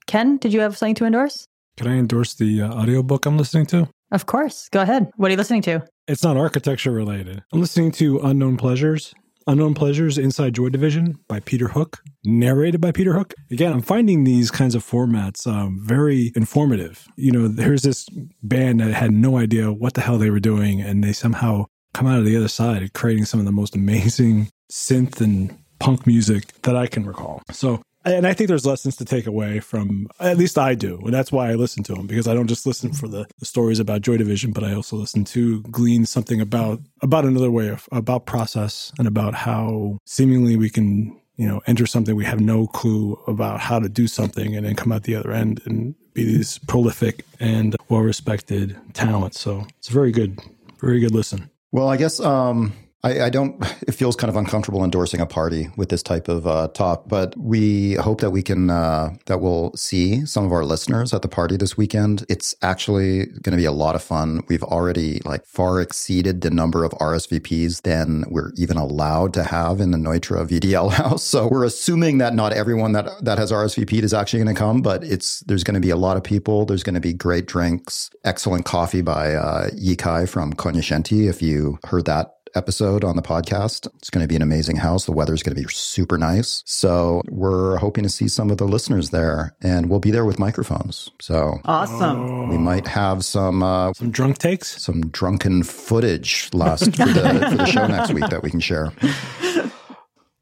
Ken, 0.08 0.38
did 0.38 0.54
you 0.54 0.62
have 0.62 0.78
something 0.78 0.96
to 0.96 1.06
endorse? 1.06 1.46
Can 1.76 1.88
I 1.88 1.98
endorse 1.98 2.36
the 2.36 2.62
uh, 2.62 2.74
audiobook 2.74 3.26
I'm 3.26 3.38
listening 3.38 3.66
to? 3.66 3.90
Of 4.14 4.26
course. 4.26 4.70
Go 4.70 4.80
ahead. 4.80 5.12
What 5.18 5.28
are 5.28 5.32
you 5.32 5.38
listening 5.38 5.64
to? 5.64 5.86
It's 6.08 6.24
not 6.24 6.38
architecture 6.38 6.92
related. 6.92 7.44
I'm 7.52 7.60
listening 7.60 7.92
to 7.94 8.20
Unknown 8.20 8.56
Pleasures. 8.56 9.14
Unknown 9.48 9.76
Pleasures 9.76 10.18
Inside 10.18 10.56
Joy 10.56 10.70
Division 10.70 11.20
by 11.28 11.40
Peter 11.40 11.68
Hook, 11.68 12.02
narrated 12.24 12.82
by 12.82 12.92
Peter 12.92 13.14
Hook. 13.14 13.36
Again, 13.52 13.72
I'm 13.72 13.82
finding 13.82 14.24
these 14.24 14.50
kinds 14.50 14.74
of 14.74 14.84
formats 14.84 15.46
um, 15.46 15.80
very 15.84 16.32
informative. 16.36 17.08
You 17.16 17.32
know, 17.32 17.48
there's 17.48 17.84
this 17.84 18.08
band 18.42 18.80
that 18.80 18.94
had 18.94 19.12
no 19.12 19.38
idea 19.38 19.72
what 19.72 19.94
the 19.94 20.02
hell 20.02 20.18
they 20.18 20.32
were 20.32 20.40
doing, 20.40 20.82
and 20.82 21.04
they 21.04 21.14
somehow 21.14 21.66
come 21.94 22.08
out 22.08 22.18
of 22.18 22.26
the 22.26 22.36
other 22.36 22.48
side 22.48 22.94
creating 22.94 23.26
some 23.26 23.40
of 23.40 23.46
the 23.46 23.52
most 23.52 23.76
amazing 23.76 24.50
synth 24.72 25.22
and 25.22 25.56
punk 25.80 26.08
music 26.08 26.60
that 26.64 26.76
I 26.76 26.88
can 26.88 27.06
recall. 27.06 27.44
So 27.52 27.84
and 28.06 28.28
I 28.28 28.34
think 28.34 28.48
there's 28.48 28.66
lessons 28.66 28.96
to 28.98 29.06
take 29.06 29.26
away 29.26 29.60
from, 29.60 30.08
at 30.20 30.38
least 30.38 30.58
I 30.58 30.76
do. 30.76 31.00
And 31.04 31.14
that's 31.14 31.32
why 31.32 31.50
I 31.50 31.56
listen 31.56 31.84
to 31.84 31.96
them 31.96 32.08
because 32.08 32.28
I 32.28 32.34
don't 32.34 32.48
just 32.48 32.66
listen 32.66 32.94
for 32.94 33.08
the, 33.08 33.26
the 33.40 33.46
stories 33.46 33.80
about 33.80 34.02
Joy 34.02 34.18
Division, 34.18 34.52
but 34.52 34.64
I 34.64 34.74
also 34.74 34.96
listen 34.96 35.24
to 35.26 35.62
glean 35.64 36.06
something 36.06 36.40
about, 36.40 36.80
about 37.02 37.26
another 37.26 37.50
way 37.50 37.70
of, 37.70 37.90
about 37.92 38.26
process 38.26 38.94
and 39.00 39.08
about 39.08 39.34
how 39.34 39.98
seemingly 40.06 40.56
we 40.56 40.70
can, 40.70 41.20
you 41.38 41.48
know, 41.48 41.62
enter 41.66 41.86
something 41.86 42.16
we 42.16 42.26
have 42.26 42.40
no 42.40 42.68
clue 42.68 43.20
about 43.28 43.60
how 43.60 43.80
to 43.80 43.90
do 43.90 44.08
something 44.08 44.56
and 44.56 44.66
then 44.66 44.76
come 44.76 44.92
out 44.92 45.04
the 45.04 45.16
other 45.16 45.32
end 45.32 45.62
and 45.66 45.96
be 46.14 46.24
these 46.24 46.60
prolific 46.60 47.26
and 47.40 47.76
well 47.90 48.02
respected 48.02 48.78
talents. 48.94 49.40
So 49.40 49.66
it's 49.80 49.90
a 49.90 49.94
very 49.94 50.12
good, 50.12 50.40
very 50.80 51.00
good 51.00 51.12
listen. 51.12 51.50
Well, 51.72 51.90
I 51.90 51.98
guess 51.98 52.20
um, 52.20 52.72
I, 53.06 53.26
I, 53.26 53.30
don't, 53.30 53.64
it 53.88 53.92
feels 53.94 54.16
kind 54.16 54.30
of 54.30 54.36
uncomfortable 54.36 54.84
endorsing 54.84 55.22
a 55.22 55.28
party 55.28 55.70
with 55.78 55.90
this 55.90 56.02
type 56.02 56.28
of 56.28 56.48
uh, 56.48 56.70
talk, 56.70 57.08
but 57.08 57.38
we 57.38 57.94
hope 57.94 58.20
that 58.22 58.32
we 58.32 58.42
can, 58.42 58.72
uh, 58.72 59.14
that 59.28 59.42
we'll 59.42 59.72
see 59.76 60.26
some 60.26 60.44
of 60.44 60.52
our 60.52 60.66
listeners 60.66 61.14
at 61.14 61.22
the 61.22 61.28
party 61.28 61.56
this 61.56 61.78
weekend. 61.78 62.26
It's 62.30 62.56
actually 62.64 63.28
going 63.28 63.52
to 63.52 63.58
be 63.58 63.66
a 63.66 63.72
lot 63.72 63.94
of 63.94 64.02
fun. 64.02 64.42
We've 64.48 64.64
already 64.64 65.22
like 65.24 65.46
far 65.46 65.82
exceeded 65.82 66.42
the 66.42 66.50
number 66.50 66.84
of 66.84 66.94
RSVPs 66.94 67.84
than 67.84 68.26
we're 68.28 68.52
even 68.58 68.76
allowed 68.76 69.36
to 69.36 69.44
have 69.44 69.80
in 69.80 69.92
the 69.92 70.00
Neutra 70.00 70.48
VDL 70.48 70.92
house. 70.94 71.24
So 71.24 71.48
we're 71.48 71.66
assuming 71.66 72.18
that 72.18 72.34
not 72.34 72.54
everyone 72.54 72.94
that, 72.94 73.24
that 73.24 73.38
has 73.38 73.52
RSVP'd 73.52 74.04
is 74.04 74.16
actually 74.16 74.44
going 74.44 74.56
to 74.56 74.60
come, 74.60 74.82
but 74.82 75.04
it's, 75.04 75.42
there's 75.42 75.64
going 75.64 75.76
to 75.76 75.80
be 75.80 75.92
a 75.92 75.96
lot 75.96 76.18
of 76.18 76.24
people. 76.24 76.66
There's 76.66 76.84
going 76.84 76.96
to 76.96 77.02
be 77.02 77.14
great 77.14 77.46
drinks, 77.46 78.10
excellent 78.24 78.66
coffee 78.66 79.04
by 79.04 79.36
uh, 79.36 79.70
Yeekai 79.70 80.28
from 80.28 80.54
Cognoscenti. 80.54 81.30
If 81.30 81.44
you 81.44 81.78
heard 81.84 82.06
that 82.06 82.32
episode 82.56 83.04
on 83.04 83.16
the 83.16 83.22
podcast. 83.22 83.88
It's 83.98 84.10
going 84.10 84.24
to 84.24 84.28
be 84.28 84.36
an 84.36 84.42
amazing 84.42 84.78
house. 84.78 85.06
The 85.06 85.12
weather's 85.12 85.44
going 85.44 85.56
to 85.56 85.62
be 85.62 85.68
super 85.70 86.18
nice. 86.18 86.64
So 86.66 87.22
we're 87.30 87.78
hoping 87.78 88.04
to 88.04 88.10
see 88.10 88.28
some 88.28 88.50
of 88.50 88.58
the 88.58 88.66
listeners 88.66 89.10
there 89.10 89.56
and 89.62 89.90
we'll 89.90 90.00
be 90.00 90.12
there 90.12 90.26
with 90.26 90.40
microphones. 90.40 91.12
So 91.22 91.60
awesome. 91.66 92.50
We 92.50 92.58
might 92.58 92.88
have 92.88 93.24
some, 93.24 93.64
uh, 93.64 93.94
some 93.94 94.12
drunk 94.12 94.38
takes, 94.38 94.82
some 94.82 95.08
drunken 95.08 95.64
footage 95.64 96.50
last 96.54 96.86
for 96.96 97.06
the, 97.06 97.48
for 97.50 97.58
the 97.58 97.66
show 97.66 97.88
next 97.88 98.14
week 98.14 98.28
that 98.30 98.44
we 98.44 98.50
can 98.50 98.60
share. 98.60 98.92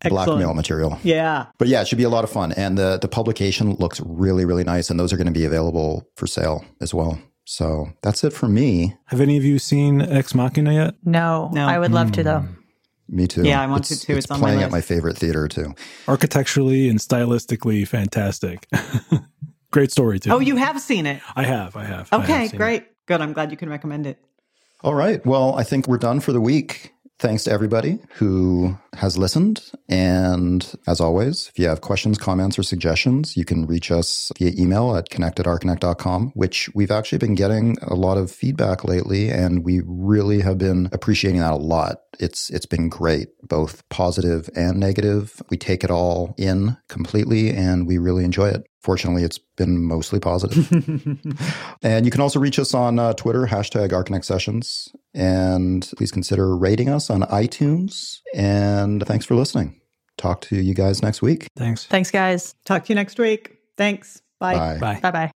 blackmail 0.10 0.54
material. 0.54 1.00
Yeah. 1.04 1.46
But 1.58 1.70
yeah, 1.70 1.82
it 1.82 1.88
should 1.88 1.98
be 1.98 2.04
a 2.04 2.10
lot 2.10 2.24
of 2.24 2.30
fun. 2.30 2.52
And 2.52 2.78
the, 2.78 2.98
the 3.02 3.08
publication 3.08 3.76
looks 3.76 4.02
really, 4.06 4.46
really 4.46 4.64
nice. 4.66 4.90
And 4.90 5.00
those 5.00 5.14
are 5.14 5.18
going 5.18 5.28
to 5.28 5.34
be 5.34 5.46
available 5.46 6.08
for 6.18 6.28
sale 6.28 6.66
as 6.82 6.94
well. 6.94 7.20
So 7.46 7.90
that's 8.02 8.24
it 8.24 8.32
for 8.32 8.48
me. 8.48 8.96
Have 9.06 9.20
any 9.22 9.38
of 9.38 9.44
you 9.44 9.60
seen 9.60 10.02
Ex 10.02 10.34
Machina 10.34 10.74
yet? 10.74 10.96
No, 11.04 11.50
no. 11.54 11.68
I 11.68 11.80
would 11.80 11.92
love 11.92 12.10
mm. 12.10 12.14
to 12.14 12.24
though. 12.24 12.40
Hmm. 12.40 12.54
Me 13.10 13.28
too. 13.28 13.44
Yeah, 13.44 13.62
I 13.62 13.68
want 13.68 13.92
it's, 13.92 14.00
to 14.00 14.06
too. 14.08 14.14
It's, 14.14 14.26
it's 14.30 14.40
playing 14.40 14.60
my 14.60 14.64
at 14.64 14.72
my 14.72 14.82
favorite 14.82 15.18
theater 15.18 15.48
too. 15.48 15.74
Architecturally 16.08 16.90
and 16.90 17.00
stylistically 17.00 17.88
fantastic. 17.88 18.68
Great 19.72 19.92
story 19.92 20.20
too. 20.20 20.32
Oh, 20.32 20.40
you 20.40 20.56
have 20.56 20.80
seen 20.80 21.06
it? 21.06 21.22
I 21.36 21.44
have. 21.44 21.76
I 21.76 21.84
have. 21.84 22.12
Okay, 22.14 22.34
I 22.34 22.38
have 22.44 22.56
great. 22.56 22.84
It. 22.84 22.96
Good. 23.08 23.22
I'm 23.22 23.34
glad 23.34 23.52
you 23.52 23.58
can 23.58 23.70
recommend 23.70 24.06
it. 24.06 24.24
All 24.82 24.94
right. 24.94 25.26
Well, 25.26 25.56
I 25.56 25.64
think 25.64 25.88
we're 25.88 25.98
done 25.98 26.20
for 26.20 26.32
the 26.32 26.40
week. 26.40 26.93
Thanks 27.20 27.46
to 27.46 27.52
everybody 27.52 28.00
who 28.16 28.78
has 28.96 29.18
listened. 29.18 29.72
And 29.88 30.74
as 30.88 31.00
always, 31.00 31.48
if 31.48 31.60
you 31.60 31.68
have 31.68 31.82
questions, 31.82 32.18
comments, 32.18 32.60
or 32.60 32.64
suggestions, 32.64 33.38
you 33.38 33.46
can 33.46 33.66
reach 33.66 33.92
us 33.92 34.32
via 34.38 34.52
email 34.58 34.96
at 34.96 35.10
connectedarchitect.com, 35.10 36.32
which 36.36 36.70
we've 36.76 36.92
actually 36.92 37.20
been 37.20 37.36
getting 37.36 37.78
a 37.82 37.94
lot 37.94 38.18
of 38.18 38.32
feedback 38.32 38.84
lately. 38.84 39.30
And 39.30 39.64
we 39.64 39.82
really 39.86 40.42
have 40.42 40.58
been 40.58 40.90
appreciating 40.92 41.40
that 41.40 41.54
a 41.54 41.58
lot. 41.58 41.98
It's 42.20 42.50
it's 42.50 42.66
been 42.66 42.90
great, 42.90 43.30
both 43.42 43.88
positive 43.90 44.50
and 44.56 44.80
negative. 44.80 45.42
We 45.50 45.58
take 45.58 45.84
it 45.84 45.92
all 45.92 46.36
in 46.38 46.78
completely 46.90 47.52
and 47.52 47.88
we 47.88 47.98
really 48.00 48.26
enjoy 48.26 48.50
it. 48.50 48.66
Fortunately, 48.84 49.24
it's 49.24 49.38
been 49.38 49.82
mostly 49.82 50.20
positive. 50.20 50.70
and 51.84 52.06
you 52.06 52.12
can 52.12 52.20
also 52.20 52.38
reach 52.38 52.60
us 52.60 52.74
on 52.74 53.00
uh, 53.00 53.14
Twitter, 53.14 53.48
hashtag 53.48 53.90
Archinect 53.90 54.26
Sessions. 54.26 54.90
And 55.14 55.90
please 55.96 56.12
consider 56.12 56.56
rating 56.56 56.90
us 56.90 57.10
on 57.10 57.22
iTunes. 57.22 58.20
And 58.36 59.02
thanks 59.08 59.26
for 59.26 59.36
listening. 59.36 59.80
Talk 60.18 60.42
to 60.42 60.58
you 60.58 60.74
guys 60.74 61.02
next 61.02 61.22
week. 61.22 61.48
Thanks. 61.56 61.86
Thanks, 61.86 62.12
guys. 62.12 62.56
Talk 62.66 62.84
to 62.86 62.90
you 62.90 62.96
next 62.96 63.18
week. 63.18 63.58
Thanks. 63.78 64.22
Bye. 64.40 64.78
Bye. 64.80 65.00
Bye 65.02 65.12
bye. 65.12 65.32